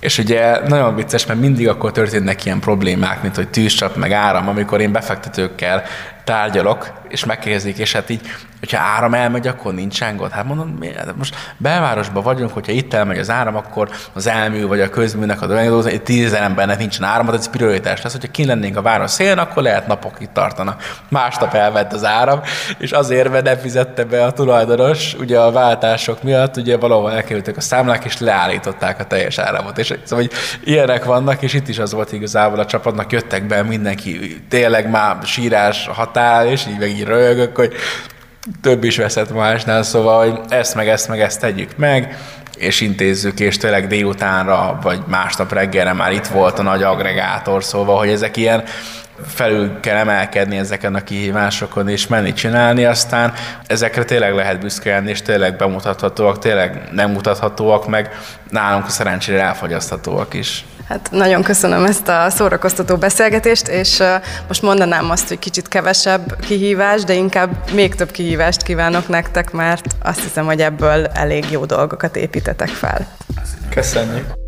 És 0.00 0.18
ugye 0.18 0.68
nagyon 0.68 0.94
vicces, 0.94 1.26
mert 1.26 1.40
mindig 1.40 1.68
akkor 1.68 1.92
történnek 1.92 2.44
ilyen 2.44 2.60
problémák, 2.60 3.22
mint 3.22 3.36
hogy 3.36 3.48
tűzcsap, 3.48 3.96
meg 3.96 4.12
áram, 4.12 4.48
amikor 4.48 4.80
én 4.80 4.92
befektetőkkel 4.92 5.82
tárgyalok, 6.26 6.92
és 7.08 7.24
megkérdezik, 7.24 7.78
és 7.78 7.92
hát 7.92 8.10
így, 8.10 8.20
hogyha 8.58 8.78
áram 8.78 9.14
elmegy, 9.14 9.46
akkor 9.46 9.74
nincs 9.74 10.00
gond. 10.16 10.30
Hát 10.30 10.44
mondom, 10.44 10.68
mi? 10.68 10.92
Hát 10.96 11.16
most 11.16 11.36
belvárosban 11.56 12.22
vagyunk, 12.22 12.52
hogyha 12.52 12.72
itt 12.72 12.94
elmegy 12.94 13.18
az 13.18 13.30
áram, 13.30 13.56
akkor 13.56 13.90
az 14.12 14.26
elmű 14.26 14.66
vagy 14.66 14.80
a 14.80 14.90
közműnek 14.90 15.42
a 15.42 15.46
dolgozó, 15.46 15.88
tíz 15.88 16.32
embernek 16.32 16.78
nincsen 16.78 17.04
áram, 17.04 17.28
ez 17.28 17.50
prioritás 17.50 18.02
lesz. 18.02 18.12
Hogyha 18.12 18.30
kint 18.30 18.48
lennénk 18.48 18.76
a 18.76 18.82
város 18.82 19.10
szélén, 19.10 19.38
akkor 19.38 19.62
lehet 19.62 19.86
napokig 19.86 20.28
tartana. 20.32 20.76
Másnap 21.08 21.54
elvett 21.54 21.92
az 21.92 22.04
áram, 22.04 22.40
és 22.78 22.90
azért, 22.90 23.30
mert 23.30 23.44
nem 23.44 23.56
fizette 23.56 24.04
be 24.04 24.24
a 24.24 24.32
tulajdonos, 24.32 25.14
ugye 25.14 25.38
a 25.38 25.50
váltások 25.50 26.22
miatt, 26.22 26.56
ugye 26.56 26.76
valahol 26.76 27.12
elkerültek 27.12 27.56
a 27.56 27.60
számlák, 27.60 28.04
és 28.04 28.18
leállították 28.18 29.00
a 29.00 29.04
teljes 29.04 29.38
áramot. 29.38 29.78
És 29.78 29.94
szóval, 30.04 30.24
hogy 30.24 30.32
ilyenek 30.64 31.04
vannak, 31.04 31.42
és 31.42 31.54
itt 31.54 31.68
is 31.68 31.78
az 31.78 31.92
volt 31.92 32.12
igazából 32.12 32.58
a 32.58 32.66
csapatnak, 32.66 33.12
jöttek 33.12 33.46
be 33.46 33.62
mindenki, 33.62 34.44
tényleg 34.48 34.90
már 34.90 35.16
sírás 35.22 35.88
határ, 36.16 36.46
és 36.46 36.66
így 36.66 36.78
meg 36.78 36.88
így 36.88 37.04
röhögök, 37.04 37.56
hogy 37.56 37.72
több 38.62 38.84
is 38.84 38.96
veszett 38.96 39.34
másnál, 39.34 39.82
szóval, 39.82 40.30
hogy 40.30 40.40
ezt 40.48 40.74
meg 40.74 40.88
ezt 40.88 41.08
meg 41.08 41.20
ezt 41.20 41.40
tegyük 41.40 41.76
meg, 41.76 42.18
és 42.56 42.80
intézzük, 42.80 43.40
és 43.40 43.56
tényleg 43.56 43.86
délutánra, 43.86 44.78
vagy 44.82 45.00
másnap 45.06 45.52
reggelre 45.52 45.92
már 45.92 46.12
itt 46.12 46.26
volt 46.26 46.58
a 46.58 46.62
nagy 46.62 46.82
agregátor, 46.82 47.64
szóval, 47.64 47.98
hogy 47.98 48.08
ezek 48.08 48.36
ilyen 48.36 48.64
felül 49.26 49.80
kell 49.80 49.96
emelkedni 49.96 50.56
ezeken 50.56 50.94
a 50.94 51.04
kihívásokon, 51.04 51.88
és 51.88 52.06
menni 52.06 52.32
csinálni, 52.32 52.84
aztán 52.84 53.32
ezekre 53.66 54.04
tényleg 54.04 54.34
lehet 54.34 54.60
büszkélni, 54.60 55.10
és 55.10 55.22
tényleg 55.22 55.56
bemutathatóak, 55.56 56.38
tényleg 56.38 56.88
nem 56.92 57.10
mutathatóak, 57.10 57.88
meg 57.88 58.10
nálunk 58.50 58.90
szerencsére 58.90 59.42
elfogyaszthatóak 59.42 60.34
is. 60.34 60.64
Hát 60.88 61.08
nagyon 61.10 61.42
köszönöm 61.42 61.84
ezt 61.84 62.08
a 62.08 62.30
szórakoztató 62.30 62.96
beszélgetést, 62.96 63.68
és 63.68 64.02
most 64.48 64.62
mondanám 64.62 65.10
azt, 65.10 65.28
hogy 65.28 65.38
kicsit 65.38 65.68
kevesebb 65.68 66.40
kihívás, 66.40 67.04
de 67.04 67.14
inkább 67.14 67.70
még 67.72 67.94
több 67.94 68.10
kihívást 68.10 68.62
kívánok 68.62 69.08
nektek, 69.08 69.50
mert 69.52 69.84
azt 70.02 70.22
hiszem, 70.22 70.44
hogy 70.44 70.60
ebből 70.60 71.06
elég 71.06 71.50
jó 71.50 71.64
dolgokat 71.64 72.16
építetek 72.16 72.68
fel. 72.68 73.06
Köszönjük! 73.70 74.45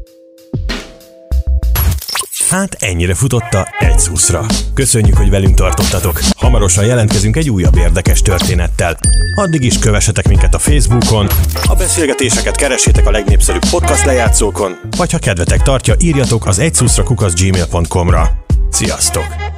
Hát 2.50 2.76
ennyire 2.78 3.14
futotta 3.14 3.68
egy 3.78 3.98
szuszra. 3.98 4.46
Köszönjük, 4.74 5.16
hogy 5.16 5.30
velünk 5.30 5.54
tartottatok. 5.54 6.20
Hamarosan 6.36 6.84
jelentkezünk 6.84 7.36
egy 7.36 7.50
újabb 7.50 7.76
érdekes 7.76 8.22
történettel. 8.22 8.96
Addig 9.34 9.64
is 9.64 9.78
kövessetek 9.78 10.28
minket 10.28 10.54
a 10.54 10.58
Facebookon, 10.58 11.26
a 11.68 11.74
beszélgetéseket 11.74 12.56
keressétek 12.56 13.06
a 13.06 13.10
legnépszerűbb 13.10 13.64
podcast 13.70 14.04
lejátszókon, 14.04 14.78
vagy 14.96 15.12
ha 15.12 15.18
kedvetek 15.18 15.62
tartja, 15.62 15.94
írjatok 15.98 16.46
az 16.46 16.58
egyszuszra 16.58 17.04
gmail.com-ra. 17.34 18.44
Sziasztok! 18.70 19.57